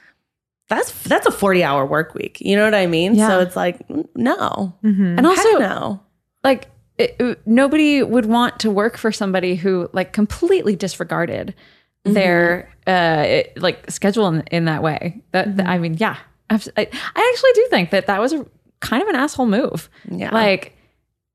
that's 0.69 0.93
that's 1.03 1.27
a 1.27 1.33
forty 1.33 1.65
hour 1.65 1.85
work 1.85 2.15
week. 2.15 2.41
You 2.41 2.55
know 2.55 2.65
what 2.65 2.77
I 2.77 2.87
mean? 2.87 3.17
Yeah. 3.17 3.27
So 3.27 3.41
it's 3.41 3.57
like 3.57 3.81
no, 4.15 4.73
mm-hmm. 4.85 5.19
And 5.19 5.27
Heck 5.27 5.37
also, 5.39 5.59
no. 5.59 6.01
like 6.45 6.69
it, 6.99 7.17
it- 7.19 7.47
nobody 7.47 8.03
would 8.03 8.27
want 8.27 8.59
to 8.61 8.71
work 8.71 8.97
for 8.97 9.13
somebody 9.13 9.57
who 9.57 9.89
like 9.93 10.13
completely 10.13 10.77
disregarded 10.77 11.55
mm-hmm. 12.05 12.15
their 12.15 12.71
uh 12.87 13.25
it- 13.27 13.61
like 13.61 13.91
schedule 13.91 14.27
in, 14.29 14.43
in 14.51 14.65
that 14.67 14.83
way. 14.83 15.23
That, 15.33 15.57
that- 15.57 15.63
mm-hmm. 15.65 15.71
i 15.71 15.79
mean 15.79 15.95
yeah 15.95 16.17
I, 16.49 16.61
I 16.77 17.33
actually 17.33 17.53
do 17.55 17.67
think 17.71 17.91
that 17.91 18.07
that 18.07 18.21
was 18.21 18.33
a 18.33 18.47
kind 18.81 19.03
of 19.03 19.09
an 19.09 19.17
asshole 19.17 19.47
move. 19.47 19.91
Yeah. 20.11 20.33
like 20.33 20.77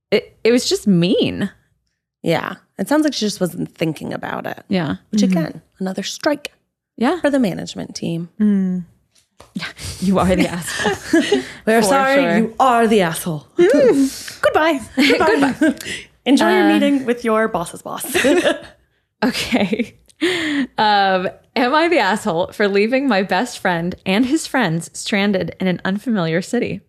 it, 0.09 0.38
it 0.43 0.51
was 0.51 0.68
just 0.68 0.88
mean. 0.88 1.51
Yeah, 2.24 2.55
it 2.78 2.88
sounds 2.88 3.03
like 3.03 3.14
she 3.14 3.26
just 3.26 3.41
wasn't 3.41 3.74
thinking 3.74 4.14
about 4.14 4.45
it. 4.45 4.64
yeah. 4.68 4.97
Which 5.09 5.22
mm-hmm. 5.22 5.38
again, 5.38 5.62
another 5.80 6.03
strike 6.03 6.53
yeah. 6.97 7.20
for 7.20 7.30
the 7.32 7.39
management 7.39 7.95
team. 7.95 8.30
Mm. 8.39 8.86
you 9.99 10.19
are 10.19 10.35
the 10.35 10.47
asshole 10.47 11.21
We're 11.65 11.81
For 11.81 11.87
sorry, 11.87 12.15
sure. 12.21 12.37
you 12.37 12.55
are 12.59 12.87
the 12.87 13.01
asshole. 13.01 13.47
Goodbye. 13.57 14.79
Goodbye. 14.95 15.75
Enjoy 16.25 16.51
your 16.51 16.67
meeting 16.67 17.05
with 17.05 17.23
your 17.23 17.47
boss's 17.47 17.81
boss. 17.81 18.03
Okay. 19.23 19.97
Um, 20.77 21.27
am 21.55 21.73
I 21.75 21.87
the 21.87 21.99
asshole 21.99 22.51
for 22.51 22.67
leaving 22.67 23.07
my 23.07 23.23
best 23.23 23.59
friend 23.59 23.95
and 24.05 24.25
his 24.25 24.47
friends 24.47 24.89
stranded 24.97 25.55
in 25.59 25.67
an 25.67 25.81
unfamiliar 25.85 26.41
city? 26.41 26.81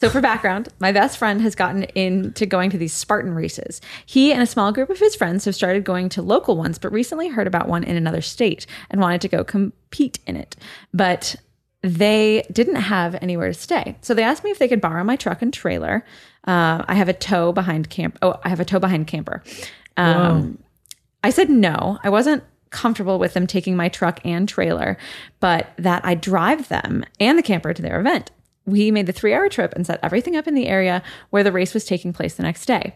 So, 0.00 0.08
for 0.08 0.20
background, 0.20 0.68
my 0.78 0.92
best 0.92 1.18
friend 1.18 1.40
has 1.42 1.56
gotten 1.56 1.82
into 1.82 2.46
going 2.46 2.70
to 2.70 2.78
these 2.78 2.92
Spartan 2.92 3.34
races. 3.34 3.80
He 4.06 4.32
and 4.32 4.40
a 4.40 4.46
small 4.46 4.70
group 4.70 4.90
of 4.90 4.98
his 5.00 5.16
friends 5.16 5.44
have 5.44 5.56
started 5.56 5.82
going 5.82 6.08
to 6.10 6.22
local 6.22 6.56
ones, 6.56 6.78
but 6.78 6.92
recently 6.92 7.28
heard 7.28 7.48
about 7.48 7.68
one 7.68 7.82
in 7.82 7.96
another 7.96 8.20
state 8.20 8.64
and 8.90 9.00
wanted 9.00 9.20
to 9.22 9.28
go 9.28 9.42
compete 9.42 10.20
in 10.24 10.36
it. 10.36 10.54
But 10.94 11.34
they 11.82 12.46
didn't 12.52 12.76
have 12.76 13.16
anywhere 13.20 13.48
to 13.48 13.54
stay. 13.54 13.96
So 14.00 14.14
they 14.14 14.22
asked 14.22 14.44
me 14.44 14.50
if 14.50 14.58
they 14.58 14.68
could 14.68 14.80
borrow 14.80 15.02
my 15.02 15.16
truck 15.16 15.42
and 15.42 15.52
trailer. 15.52 16.04
Uh, 16.44 16.84
I 16.86 16.94
have 16.94 17.08
a 17.08 17.12
tow 17.12 17.52
behind 17.52 17.90
camp. 17.90 18.18
Oh, 18.22 18.38
I 18.44 18.48
have 18.50 18.60
a 18.60 18.64
tow 18.64 18.78
behind 18.78 19.08
camper. 19.08 19.42
Um, 19.96 20.58
I 21.24 21.30
said 21.30 21.50
no. 21.50 21.98
I 22.04 22.10
wasn't 22.10 22.44
comfortable 22.70 23.18
with 23.18 23.34
them 23.34 23.46
taking 23.46 23.76
my 23.76 23.88
truck 23.88 24.20
and 24.24 24.48
trailer, 24.48 24.96
but 25.40 25.70
that 25.76 26.04
I 26.04 26.14
drive 26.14 26.68
them 26.68 27.04
and 27.18 27.38
the 27.38 27.42
camper 27.42 27.74
to 27.74 27.82
their 27.82 27.98
event. 27.98 28.30
We 28.68 28.90
made 28.90 29.06
the 29.06 29.12
three 29.12 29.32
hour 29.32 29.48
trip 29.48 29.72
and 29.74 29.86
set 29.86 29.98
everything 30.02 30.36
up 30.36 30.46
in 30.46 30.54
the 30.54 30.68
area 30.68 31.02
where 31.30 31.42
the 31.42 31.52
race 31.52 31.72
was 31.72 31.84
taking 31.84 32.12
place 32.12 32.34
the 32.34 32.42
next 32.42 32.66
day. 32.66 32.94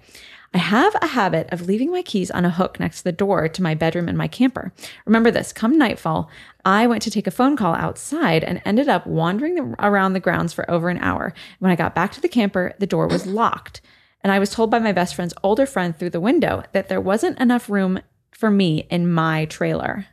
I 0.55 0.59
have 0.59 0.95
a 1.01 1.07
habit 1.07 1.49
of 1.51 1.62
leaving 1.62 1.91
my 1.91 2.03
keys 2.03 2.31
on 2.31 2.45
a 2.45 2.51
hook 2.51 2.79
next 2.79 2.99
to 2.99 3.05
the 3.05 3.12
door 3.12 3.49
to 3.49 3.62
my 3.62 3.75
bedroom 3.75 4.07
in 4.07 4.18
my 4.18 4.29
camper. 4.29 4.70
Remember 5.07 5.31
this 5.31 5.51
come 5.51 5.79
nightfall, 5.79 6.29
I 6.62 6.87
went 6.87 7.01
to 7.03 7.11
take 7.11 7.27
a 7.27 7.31
phone 7.31 7.57
call 7.57 7.75
outside 7.75 8.45
and 8.45 8.61
ended 8.66 8.87
up 8.87 9.07
wandering 9.07 9.75
around 9.79 10.12
the 10.12 10.20
grounds 10.20 10.53
for 10.53 10.70
over 10.70 10.91
an 10.91 10.99
hour. 10.99 11.33
When 11.59 11.73
I 11.73 11.77
got 11.77 11.95
back 11.95 12.12
to 12.12 12.20
the 12.20 12.29
camper, 12.29 12.75
the 12.79 12.87
door 12.87 13.07
was 13.07 13.27
locked. 13.27 13.81
And 14.23 14.31
I 14.31 14.39
was 14.39 14.51
told 14.51 14.70
by 14.70 14.79
my 14.79 14.93
best 14.93 15.14
friend's 15.14 15.35
older 15.43 15.64
friend 15.64 15.97
through 15.97 16.11
the 16.11 16.20
window 16.20 16.64
that 16.73 16.91
there 16.91 17.01
wasn't 17.01 17.41
enough 17.41 17.70
room 17.70 18.01
for 18.31 18.51
me 18.51 18.87
in 18.91 19.11
my 19.11 19.47
trailer. 19.47 20.07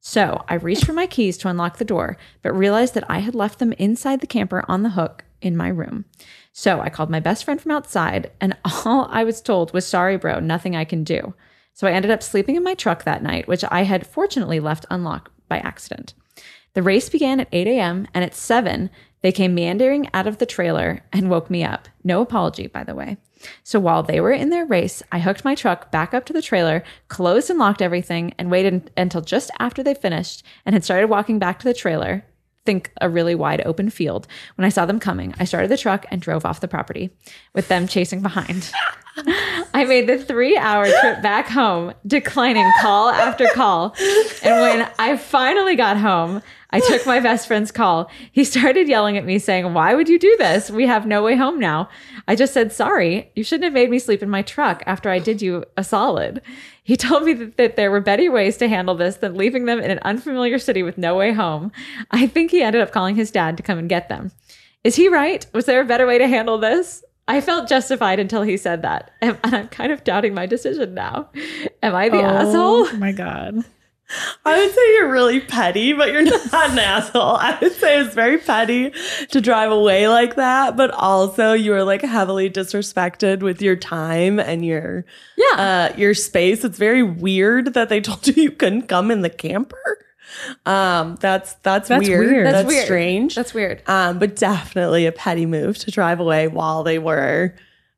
So 0.00 0.44
I 0.48 0.54
reached 0.54 0.86
for 0.86 0.94
my 0.94 1.06
keys 1.06 1.36
to 1.38 1.48
unlock 1.48 1.76
the 1.76 1.84
door, 1.84 2.16
but 2.42 2.52
realized 2.52 2.94
that 2.94 3.08
I 3.10 3.18
had 3.18 3.34
left 3.34 3.58
them 3.58 3.72
inside 3.74 4.20
the 4.20 4.26
camper 4.26 4.64
on 4.66 4.82
the 4.82 4.90
hook 4.90 5.24
in 5.42 5.56
my 5.56 5.68
room. 5.68 6.06
So 6.52 6.80
I 6.80 6.88
called 6.88 7.10
my 7.10 7.20
best 7.20 7.44
friend 7.44 7.60
from 7.60 7.72
outside, 7.72 8.30
and 8.40 8.56
all 8.84 9.08
I 9.10 9.24
was 9.24 9.40
told 9.40 9.72
was, 9.72 9.86
Sorry, 9.86 10.16
bro, 10.16 10.40
nothing 10.40 10.74
I 10.74 10.84
can 10.84 11.04
do. 11.04 11.34
So 11.74 11.86
I 11.86 11.92
ended 11.92 12.10
up 12.10 12.22
sleeping 12.22 12.56
in 12.56 12.64
my 12.64 12.74
truck 12.74 13.04
that 13.04 13.22
night, 13.22 13.46
which 13.46 13.64
I 13.70 13.82
had 13.82 14.06
fortunately 14.06 14.60
left 14.60 14.86
unlocked 14.90 15.32
by 15.48 15.58
accident. 15.58 16.14
The 16.74 16.82
race 16.82 17.08
began 17.08 17.40
at 17.40 17.48
8 17.52 17.66
a.m., 17.66 18.06
and 18.14 18.24
at 18.24 18.34
7, 18.34 18.90
they 19.22 19.32
came 19.32 19.54
meandering 19.54 20.08
out 20.14 20.26
of 20.26 20.38
the 20.38 20.46
trailer 20.46 21.02
and 21.12 21.28
woke 21.28 21.50
me 21.50 21.64
up. 21.64 21.88
No 22.04 22.22
apology, 22.22 22.68
by 22.68 22.84
the 22.84 22.94
way. 22.94 23.18
So 23.62 23.80
while 23.80 24.02
they 24.02 24.20
were 24.20 24.32
in 24.32 24.50
their 24.50 24.64
race, 24.64 25.02
I 25.10 25.20
hooked 25.20 25.44
my 25.44 25.54
truck 25.54 25.90
back 25.90 26.14
up 26.14 26.24
to 26.26 26.32
the 26.32 26.42
trailer, 26.42 26.82
closed 27.08 27.50
and 27.50 27.58
locked 27.58 27.82
everything, 27.82 28.34
and 28.38 28.50
waited 28.50 28.90
until 28.96 29.20
just 29.20 29.50
after 29.58 29.82
they 29.82 29.94
finished 29.94 30.44
and 30.64 30.74
had 30.74 30.84
started 30.84 31.08
walking 31.08 31.38
back 31.38 31.58
to 31.60 31.68
the 31.68 31.74
trailer. 31.74 32.24
Think 32.66 32.92
a 33.00 33.08
really 33.08 33.34
wide 33.34 33.62
open 33.64 33.88
field. 33.88 34.26
When 34.56 34.66
I 34.66 34.68
saw 34.68 34.84
them 34.84 35.00
coming, 35.00 35.34
I 35.38 35.44
started 35.44 35.70
the 35.70 35.78
truck 35.78 36.04
and 36.10 36.20
drove 36.20 36.44
off 36.44 36.60
the 36.60 36.68
property 36.68 37.10
with 37.54 37.68
them 37.68 37.88
chasing 37.88 38.20
behind. 38.20 38.70
I 39.74 39.84
made 39.84 40.06
the 40.06 40.18
three 40.18 40.56
hour 40.56 40.84
trip 40.84 41.22
back 41.22 41.48
home, 41.48 41.94
declining 42.06 42.70
call 42.80 43.08
after 43.08 43.46
call. 43.54 43.94
And 44.42 44.60
when 44.60 44.90
I 44.98 45.16
finally 45.16 45.74
got 45.74 45.96
home, 45.96 46.42
I 46.72 46.80
took 46.80 47.04
my 47.04 47.20
best 47.20 47.46
friend's 47.46 47.70
call. 47.72 48.10
He 48.32 48.44
started 48.44 48.88
yelling 48.88 49.16
at 49.16 49.24
me, 49.24 49.38
saying, 49.38 49.72
Why 49.74 49.94
would 49.94 50.08
you 50.08 50.18
do 50.18 50.34
this? 50.38 50.70
We 50.70 50.86
have 50.86 51.06
no 51.06 51.22
way 51.22 51.36
home 51.36 51.58
now. 51.58 51.88
I 52.28 52.36
just 52.36 52.54
said, 52.54 52.72
Sorry, 52.72 53.30
you 53.34 53.44
shouldn't 53.44 53.64
have 53.64 53.72
made 53.72 53.90
me 53.90 53.98
sleep 53.98 54.22
in 54.22 54.30
my 54.30 54.42
truck 54.42 54.82
after 54.86 55.10
I 55.10 55.18
did 55.18 55.42
you 55.42 55.64
a 55.76 55.84
solid. 55.84 56.40
He 56.82 56.96
told 56.96 57.24
me 57.24 57.32
that, 57.34 57.56
that 57.56 57.76
there 57.76 57.90
were 57.90 58.00
better 58.00 58.30
ways 58.30 58.56
to 58.58 58.68
handle 58.68 58.94
this 58.94 59.16
than 59.16 59.36
leaving 59.36 59.64
them 59.64 59.80
in 59.80 59.90
an 59.90 60.00
unfamiliar 60.02 60.58
city 60.58 60.82
with 60.82 60.98
no 60.98 61.16
way 61.16 61.32
home. 61.32 61.72
I 62.10 62.26
think 62.26 62.50
he 62.50 62.62
ended 62.62 62.82
up 62.82 62.92
calling 62.92 63.16
his 63.16 63.30
dad 63.30 63.56
to 63.56 63.62
come 63.62 63.78
and 63.78 63.88
get 63.88 64.08
them. 64.08 64.32
Is 64.82 64.96
he 64.96 65.08
right? 65.08 65.46
Was 65.52 65.66
there 65.66 65.80
a 65.80 65.84
better 65.84 66.06
way 66.06 66.18
to 66.18 66.26
handle 66.26 66.58
this? 66.58 67.04
I 67.28 67.40
felt 67.40 67.68
justified 67.68 68.18
until 68.18 68.42
he 68.42 68.56
said 68.56 68.82
that. 68.82 69.12
And 69.20 69.38
and 69.44 69.54
I'm 69.56 69.68
kind 69.68 69.92
of 69.92 70.04
doubting 70.04 70.34
my 70.34 70.46
decision 70.46 70.94
now. 70.94 71.30
Am 71.82 71.94
I 71.94 72.08
the 72.08 72.18
oh 72.18 72.24
asshole? 72.24 72.88
Oh 72.88 72.96
my 72.96 73.12
God. 73.12 73.64
I 74.44 74.58
would 74.58 74.74
say 74.74 74.94
you're 74.94 75.10
really 75.10 75.40
petty, 75.40 75.92
but 75.92 76.10
you're 76.12 76.22
not 76.52 76.70
an 76.70 76.78
asshole. 76.78 77.36
I 77.36 77.58
would 77.60 77.72
say 77.72 78.00
it's 78.00 78.14
very 78.14 78.38
petty 78.38 78.92
to 79.30 79.40
drive 79.40 79.70
away 79.70 80.08
like 80.08 80.34
that, 80.36 80.76
but 80.76 80.90
also 80.92 81.52
you 81.52 81.70
were 81.70 81.84
like 81.84 82.02
heavily 82.02 82.50
disrespected 82.50 83.40
with 83.40 83.62
your 83.62 83.76
time 83.76 84.40
and 84.40 84.64
your 84.64 85.04
Yeah. 85.36 85.90
uh, 85.92 85.96
your 85.96 86.14
space. 86.14 86.64
It's 86.64 86.78
very 86.78 87.02
weird 87.02 87.74
that 87.74 87.88
they 87.88 88.00
told 88.00 88.26
you 88.26 88.34
you 88.42 88.50
couldn't 88.50 88.88
come 88.88 89.10
in 89.10 89.22
the 89.22 89.30
camper. 89.30 89.98
Um, 90.64 91.16
that's 91.20 91.54
that's, 91.62 91.88
That's 91.88 92.06
weird. 92.08 92.20
weird. 92.30 92.46
That's, 92.46 92.56
That's 92.58 92.68
weird. 92.68 92.84
strange. 92.84 93.34
That's 93.34 93.52
weird. 93.54 93.82
um, 93.88 94.18
but 94.18 94.36
definitely 94.36 95.06
a 95.06 95.12
petty 95.12 95.44
move 95.46 95.76
to 95.78 95.90
drive 95.90 96.20
away 96.20 96.48
while 96.48 96.82
they 96.82 96.98
were. 96.98 97.54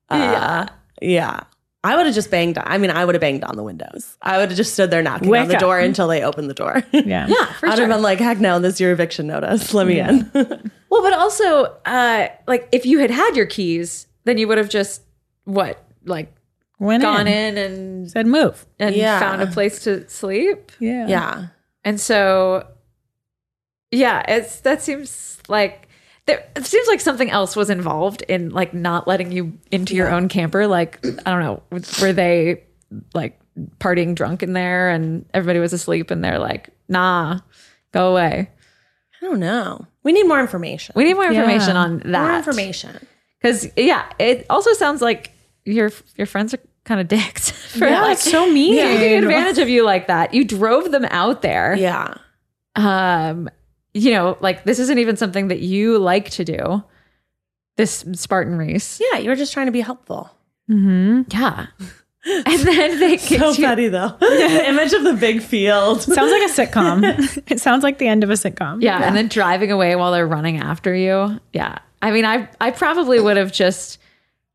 Uh, 0.09 0.17
Yeah. 0.17 0.69
yeah. 1.01 1.41
I 1.85 1.97
would 1.97 2.07
have 2.07 2.15
just 2.15 2.31
banged. 2.31 2.59
On, 2.59 2.65
I 2.67 2.79
mean, 2.79 2.91
I 2.91 3.05
would 3.05 3.15
have 3.17 3.21
banged 3.21 3.43
on 3.43 3.57
the 3.57 3.63
windows. 3.65 4.17
I 4.23 4.39
would 4.39 4.51
have 4.51 4.57
just 4.57 4.73
stood 4.75 4.91
there 4.93 5.03
knocking 5.03 5.35
on 5.35 5.49
the 5.49 5.55
up. 5.57 5.61
door 5.61 5.79
until 5.81 6.07
they 6.07 6.23
opened 6.23 6.49
the 6.49 6.55
door. 6.55 6.83
Yeah. 6.93 7.27
Yeah, 7.29 7.53
for 7.55 7.69
I'd 7.69 7.77
sure. 7.77 7.87
have 7.87 7.97
been 7.97 8.03
like, 8.03 8.19
heck 8.21 8.39
no, 8.39 8.61
this 8.61 8.75
is 8.75 8.81
your 8.81 8.93
eviction 8.93 9.27
notice. 9.27 9.75
Let 9.75 9.87
me 9.87 9.99
in. 10.01 10.31
Well, 10.91 11.01
but 11.03 11.15
also, 11.15 11.65
uh, 11.87 12.29
like 12.47 12.69
if 12.71 12.85
you 12.85 12.99
had 12.99 13.11
had 13.11 13.35
your 13.35 13.47
keys, 13.47 14.07
then 14.25 14.37
you 14.37 14.47
would 14.47 14.59
have 14.59 14.69
just 14.69 15.01
what, 15.45 15.83
like 16.05 16.31
Went 16.79 17.03
gone 17.03 17.27
in. 17.27 17.57
in 17.57 17.73
and 17.73 18.11
Said 18.11 18.27
move. 18.27 18.67
and 18.79 18.95
Yeah. 18.95 19.19
found 19.19 19.41
a 19.41 19.47
place 19.47 19.83
to 19.85 20.07
sleep. 20.11 20.71
Yeah. 20.81 21.07
yeah. 21.09 21.47
And 21.83 21.99
so, 21.99 22.67
yeah, 23.91 24.23
it's 24.29 24.61
that 24.61 24.83
seems 24.83 25.39
like 25.49 25.89
there. 26.27 26.45
It 26.57 26.65
seems 26.67 26.87
like 26.89 27.01
something 27.01 27.31
else 27.31 27.57
was 27.57 27.71
involved 27.71 28.23
in 28.23 28.51
like 28.51 28.75
not 28.75 29.07
letting 29.09 29.33
you 29.33 29.59
into 29.71 29.95
your 29.95 30.11
own 30.11 30.29
camper. 30.29 30.67
Like 30.67 31.05
I 31.27 31.31
don't 31.31 31.41
know, 31.41 31.63
were 32.01 32.13
they 32.13 32.65
like 33.15 33.39
partying 33.79 34.15
drunk 34.15 34.43
in 34.43 34.53
there 34.55 34.89
and 34.91 35.27
everybody 35.35 35.59
was 35.59 35.73
asleep 35.73 36.11
and 36.11 36.23
they're 36.25 36.39
like, 36.39 36.71
nah, 36.89 37.41
go 37.93 38.11
away. 38.13 38.51
I 39.21 39.25
don't 39.27 39.41
know. 39.41 39.87
We 40.03 40.13
need 40.13 40.25
more 40.27 40.41
information. 40.41 40.95
We 40.97 41.05
need 41.05 41.15
more 41.15 41.27
information 41.27 41.75
Yeah. 41.77 41.81
on 41.83 41.99
that. 42.07 42.23
more 42.29 42.37
information. 42.37 43.07
Because 43.41 43.69
yeah, 43.77 44.05
it 44.19 44.47
also 44.51 44.73
sounds 44.73 45.01
like 45.03 45.33
your 45.65 45.91
your 46.17 46.27
friends 46.27 46.55
are 46.55 46.59
kind 46.85 47.01
of 47.01 47.09
dicks 47.19 47.51
for 47.51 47.87
Yeah, 47.87 48.03
like 48.03 48.13
it's 48.15 48.31
so 48.31 48.49
mean. 48.51 48.77
taking 48.77 49.19
advantage 49.25 49.59
of 49.59 49.69
you 49.69 49.85
like 49.85 50.07
that. 50.09 50.35
You 50.35 50.45
drove 50.45 50.91
them 50.91 51.05
out 51.07 51.43
there. 51.43 51.75
Yeah. 51.77 52.15
Um, 52.75 53.49
you 53.95 54.11
know, 54.13 54.37
like 54.41 54.65
this 54.65 54.79
isn't 54.79 54.99
even 54.99 55.17
something 55.17 55.49
that 55.49 55.61
you 55.61 55.99
like 55.99 56.31
to 56.31 56.45
do. 56.45 56.83
This 57.77 58.05
Spartan 58.15 58.57
race. 58.59 59.01
Yeah. 59.13 59.19
You 59.19 59.31
were 59.31 59.37
just 59.37 59.53
trying 59.53 59.67
to 59.67 59.73
be 59.73 59.81
helpful. 59.81 60.31
Mm-hmm. 60.71 61.23
Yeah. 61.33 61.67
And 62.25 62.61
then 62.61 63.01
they 63.01 63.17
So 63.17 63.37
kicked 63.37 63.59
you. 63.59 63.65
petty 63.67 63.89
though. 63.89 64.17
Image 64.23 64.93
of 64.93 65.03
the 65.03 65.15
big 65.15 65.43
field. 65.43 66.03
Sounds 66.03 66.31
like 66.31 66.43
a 66.43 66.53
sitcom. 66.53 67.43
it 67.51 67.59
sounds 67.59 67.83
like 67.83 67.99
the 67.99 68.07
end 68.07 68.23
of 68.23 68.31
a 68.31 68.35
sitcom. 68.35 68.81
Yeah, 68.81 69.03
and 69.03 69.17
then 69.17 69.27
driving 69.27 69.73
away 69.73 69.97
while 69.97 70.13
they're 70.13 70.25
running 70.25 70.59
after 70.59 70.95
you. 70.95 71.41
Yeah. 71.53 71.79
I 72.01 72.13
mean, 72.13 72.25
I 72.25 72.49
I 72.61 72.71
probably 72.71 73.19
would 73.19 73.37
have 73.39 73.51
just 73.51 73.99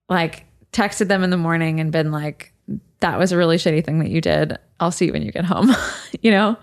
like 0.07 0.45
texted 0.71 1.09
them 1.09 1.25
in 1.25 1.29
the 1.29 1.35
morning 1.35 1.81
and 1.81 1.91
been 1.91 2.09
like, 2.09 2.53
that 3.01 3.19
was 3.19 3.33
a 3.33 3.37
really 3.37 3.57
shitty 3.57 3.83
thing 3.83 3.99
that 3.99 4.11
you 4.11 4.21
did. 4.21 4.57
I'll 4.79 4.89
see 4.91 5.07
you 5.07 5.11
when 5.11 5.23
you 5.23 5.33
get 5.33 5.43
home. 5.43 5.69
you 6.21 6.31
know? 6.31 6.55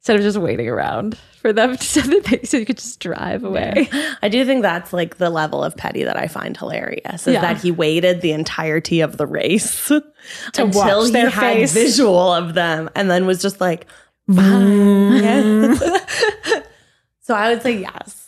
Instead 0.00 0.16
of 0.16 0.22
just 0.22 0.38
waiting 0.38 0.66
around 0.66 1.18
for 1.42 1.52
them 1.52 1.76
to 1.76 1.84
so 1.84 2.00
the 2.00 2.20
thing 2.22 2.44
so 2.44 2.56
you 2.56 2.64
could 2.64 2.78
just 2.78 3.00
drive 3.00 3.44
away. 3.44 3.88
I 4.22 4.28
do 4.30 4.44
think 4.46 4.62
that's 4.62 4.92
like 4.94 5.18
the 5.18 5.28
level 5.30 5.62
of 5.62 5.76
petty 5.76 6.04
that 6.04 6.16
I 6.16 6.26
find 6.26 6.56
hilarious 6.56 7.26
is 7.26 7.34
Yeah. 7.34 7.42
that 7.42 7.60
he 7.62 7.70
waited 7.70 8.22
the 8.22 8.32
entirety 8.32 9.02
of 9.02 9.18
the 9.18 9.26
race 9.26 9.88
to 9.88 10.02
until 10.46 10.70
watch 10.70 11.06
he 11.06 11.12
their 11.12 11.28
had 11.30 11.54
face. 11.56 11.72
visual 11.74 12.32
of 12.32 12.54
them 12.54 12.88
and 12.94 13.10
then 13.10 13.26
was 13.26 13.42
just 13.42 13.60
like, 13.60 13.86
mm. 14.28 14.36
"Fine." 15.78 16.62
so 17.20 17.34
I 17.34 17.52
would 17.52 17.62
say 17.62 17.78
yes. 17.78 18.26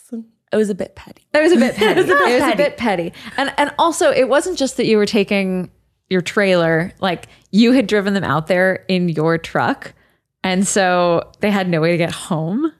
It 0.51 0.57
was 0.57 0.69
a 0.69 0.75
bit 0.75 0.95
petty. 0.95 1.23
It 1.33 1.41
was 1.41 1.51
a 1.51 1.57
bit 1.57 1.73
petty. 1.75 1.99
it 2.01 2.03
was 2.03 2.11
a 2.11 2.55
bit, 2.55 2.77
petty. 2.77 3.09
petty. 3.09 3.13
And 3.37 3.51
and 3.57 3.71
also 3.79 4.11
it 4.11 4.29
wasn't 4.29 4.59
just 4.59 4.77
that 4.77 4.85
you 4.85 4.97
were 4.97 5.07
taking 5.07 5.71
your 6.11 6.21
trailer, 6.21 6.93
like 6.99 7.25
you 7.49 7.71
had 7.71 7.87
driven 7.87 8.13
them 8.13 8.23
out 8.23 8.45
there 8.45 8.85
in 8.87 9.09
your 9.09 9.39
truck. 9.39 9.95
And 10.43 10.67
so 10.67 11.31
they 11.39 11.51
had 11.51 11.69
no 11.69 11.79
way 11.81 11.91
to 11.91 11.97
get 11.97 12.11
home. 12.11 12.71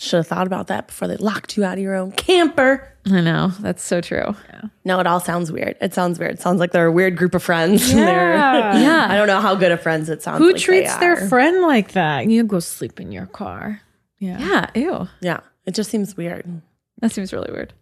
Should 0.00 0.18
have 0.18 0.26
thought 0.28 0.46
about 0.46 0.68
that 0.68 0.86
before 0.88 1.08
they 1.08 1.16
locked 1.16 1.56
you 1.56 1.64
out 1.64 1.72
of 1.74 1.78
your 1.82 1.96
own 1.96 2.12
camper. 2.12 2.88
I 3.06 3.20
know. 3.20 3.48
That's 3.58 3.82
so 3.82 4.00
true. 4.00 4.36
No, 4.84 5.00
it 5.00 5.06
all 5.08 5.18
sounds 5.18 5.50
weird. 5.50 5.76
It 5.80 5.92
sounds 5.92 6.18
weird. 6.20 6.32
It 6.34 6.40
sounds 6.40 6.60
like 6.60 6.70
they're 6.70 6.86
a 6.86 6.92
weird 6.92 7.16
group 7.16 7.34
of 7.34 7.42
friends. 7.42 7.90
and 7.90 7.98
they're- 8.06 8.34
Yeah. 8.34 9.06
I 9.10 9.16
don't 9.16 9.26
know 9.26 9.40
how 9.40 9.54
good 9.56 9.72
of 9.72 9.80
friends 9.82 10.08
it 10.08 10.22
sounds 10.22 10.38
Who 10.38 10.48
like 10.52 10.56
they 10.56 10.60
treats 10.60 10.96
their 10.98 11.16
friend 11.28 11.62
like 11.62 11.92
that? 11.92 12.28
You 12.28 12.44
go 12.44 12.60
sleep 12.60 13.00
in 13.00 13.10
your 13.10 13.26
car. 13.26 13.80
Yeah. 14.18 14.38
Yeah. 14.38 14.70
Ew. 14.80 15.08
Yeah, 15.20 15.40
it 15.66 15.74
just 15.74 15.90
seems 15.90 16.16
weird. 16.16 16.44
That 17.00 17.10
seems 17.12 17.32
really 17.32 17.50
weird. 17.50 17.72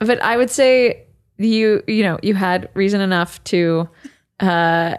But 0.00 0.22
I 0.22 0.36
would 0.36 0.50
say 0.50 1.04
you, 1.36 1.82
you 1.86 2.04
know, 2.04 2.18
you 2.22 2.34
had 2.34 2.70
reason 2.74 3.00
enough 3.02 3.42
to 3.44 3.88
uh 4.40 4.96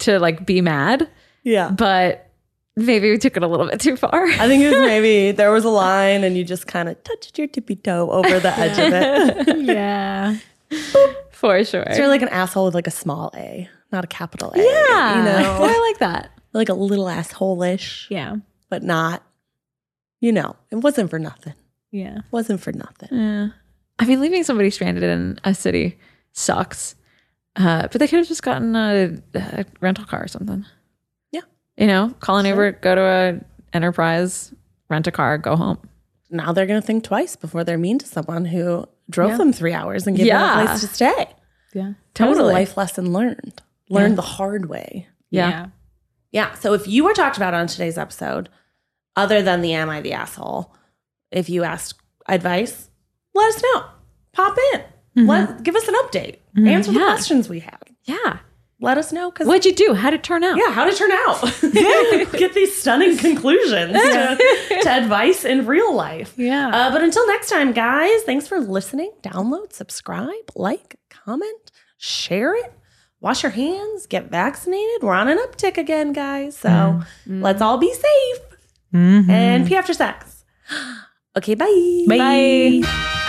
to 0.00 0.18
like 0.20 0.44
be 0.46 0.60
mad, 0.60 1.08
Yeah. 1.44 1.70
but 1.70 2.27
maybe 2.78 3.10
we 3.10 3.18
took 3.18 3.36
it 3.36 3.42
a 3.42 3.46
little 3.46 3.66
bit 3.66 3.80
too 3.80 3.96
far. 3.96 4.24
I 4.24 4.46
think 4.48 4.62
it 4.62 4.70
was 4.70 4.78
maybe 4.86 5.32
there 5.32 5.50
was 5.50 5.64
a 5.64 5.68
line 5.70 6.24
and 6.24 6.36
you 6.36 6.44
just 6.44 6.66
kind 6.66 6.88
of 6.88 7.02
touched 7.04 7.38
your 7.38 7.48
tippy 7.48 7.76
toe 7.76 8.10
over 8.10 8.38
the 8.40 8.56
edge 8.58 8.78
of 8.78 8.92
it. 8.92 9.58
Yeah. 9.66 10.36
For 11.30 11.62
sure. 11.64 11.84
so 11.92 11.98
you're 11.98 12.08
like 12.08 12.22
an 12.22 12.28
asshole 12.28 12.64
with 12.66 12.74
like 12.74 12.86
a 12.86 12.90
small 12.92 13.30
a, 13.36 13.68
not 13.92 14.04
a 14.04 14.06
capital 14.08 14.52
A. 14.54 14.58
yeah. 14.58 15.18
You 15.18 15.24
know, 15.24 15.58
I 15.64 15.78
like 15.90 15.98
that. 15.98 16.30
like 16.52 16.68
a 16.68 16.74
little 16.74 17.08
asshole-ish, 17.08 18.08
Yeah. 18.10 18.36
but 18.68 18.82
not, 18.82 19.22
you 20.20 20.32
know, 20.32 20.56
it 20.70 20.76
wasn't 20.76 21.10
for 21.10 21.18
nothing. 21.18 21.54
Yeah. 21.90 22.18
wasn't 22.32 22.60
for 22.60 22.72
nothing. 22.72 23.08
Yeah. 23.12 23.48
I 23.98 24.04
mean, 24.04 24.20
leaving 24.20 24.44
somebody 24.44 24.70
stranded 24.70 25.04
in 25.04 25.38
a 25.44 25.54
city 25.54 25.98
sucks. 26.32 26.94
Uh, 27.56 27.82
but 27.90 27.92
they 28.00 28.06
could 28.06 28.18
have 28.18 28.28
just 28.28 28.42
gotten 28.42 28.76
a, 28.76 29.16
a 29.34 29.64
rental 29.80 30.04
car 30.04 30.22
or 30.24 30.28
something. 30.28 30.64
Yeah. 31.78 31.82
You 31.82 31.86
know, 31.88 32.14
call 32.20 32.38
an 32.38 32.46
Uber, 32.46 32.72
go 32.72 32.94
to 32.94 33.00
a 33.00 33.40
enterprise, 33.72 34.52
rent 34.90 35.06
a 35.06 35.10
car, 35.12 35.38
go 35.38 35.56
home. 35.56 35.78
Now 36.30 36.52
they're 36.52 36.66
going 36.66 36.80
to 36.80 36.86
think 36.86 37.04
twice 37.04 37.36
before 37.36 37.64
they're 37.64 37.78
mean 37.78 37.98
to 38.00 38.06
someone 38.06 38.44
who 38.44 38.86
drove 39.08 39.38
them 39.38 39.52
three 39.52 39.72
hours 39.72 40.06
and 40.06 40.16
gave 40.16 40.26
them 40.26 40.58
a 40.58 40.66
place 40.66 40.80
to 40.80 40.88
stay. 40.88 41.26
Yeah. 41.74 41.92
That 42.14 42.28
was 42.28 42.38
a 42.38 42.40
Totally. 42.40 42.54
life 42.54 42.76
lesson 42.76 43.12
learned. 43.12 43.62
Learned 43.88 44.18
the 44.18 44.22
hard 44.22 44.68
way. 44.68 45.06
Yeah. 45.30 45.68
Yeah. 46.32 46.54
So 46.54 46.74
if 46.74 46.86
you 46.86 47.04
were 47.04 47.14
talked 47.14 47.36
about 47.38 47.54
on 47.54 47.66
today's 47.66 47.96
episode, 47.96 48.48
other 49.16 49.40
than 49.42 49.62
the 49.62 49.72
Am 49.72 49.88
I 49.88 50.00
the 50.00 50.12
Asshole, 50.12 50.74
if 51.30 51.48
you 51.48 51.64
asked 51.64 52.00
advice, 52.28 52.90
let 53.34 53.54
us 53.54 53.62
know. 53.62 53.84
Pop 54.32 54.56
in. 54.74 54.80
Mm-hmm. 54.80 55.26
Let 55.28 55.62
give 55.62 55.76
us 55.76 55.88
an 55.88 55.94
update. 55.94 56.36
Mm-hmm. 56.56 56.68
Answer 56.68 56.92
the 56.92 56.98
questions 57.00 57.48
we 57.48 57.60
had. 57.60 57.82
Yeah. 58.04 58.38
Let 58.80 58.96
us 58.96 59.12
know 59.12 59.30
because 59.30 59.48
What'd 59.48 59.64
you 59.64 59.74
do? 59.74 59.94
How'd 59.94 60.14
it 60.14 60.22
turn 60.22 60.44
out? 60.44 60.56
yeah, 60.56 60.70
how 60.70 60.84
did 60.84 60.94
it 60.94 60.98
turn 60.98 61.10
out? 61.10 62.32
Get 62.38 62.54
these 62.54 62.80
stunning 62.80 63.16
conclusions 63.16 63.92
to, 63.92 64.38
to 64.82 64.88
advice 64.90 65.44
in 65.44 65.66
real 65.66 65.92
life. 65.94 66.34
Yeah. 66.36 66.68
Uh, 66.68 66.90
but 66.92 67.02
until 67.02 67.26
next 67.26 67.50
time, 67.50 67.72
guys, 67.72 68.22
thanks 68.22 68.46
for 68.46 68.60
listening. 68.60 69.10
Download, 69.22 69.72
subscribe, 69.72 70.30
like, 70.54 70.94
comment, 71.10 71.72
share 71.96 72.54
it, 72.54 72.72
wash 73.20 73.42
your 73.42 73.50
hands, 73.50 74.06
get 74.06 74.30
vaccinated. 74.30 75.02
We're 75.02 75.14
on 75.14 75.26
an 75.28 75.38
uptick 75.38 75.76
again, 75.76 76.12
guys. 76.12 76.56
So 76.56 77.02
let's 77.26 77.60
all 77.60 77.78
be 77.78 77.92
safe 77.92 78.38
and 78.92 79.66
pee 79.66 79.76
after 79.76 79.92
sex. 79.94 80.44
Okay, 81.36 81.54
bye. 81.54 82.04
Bye. 82.08 83.24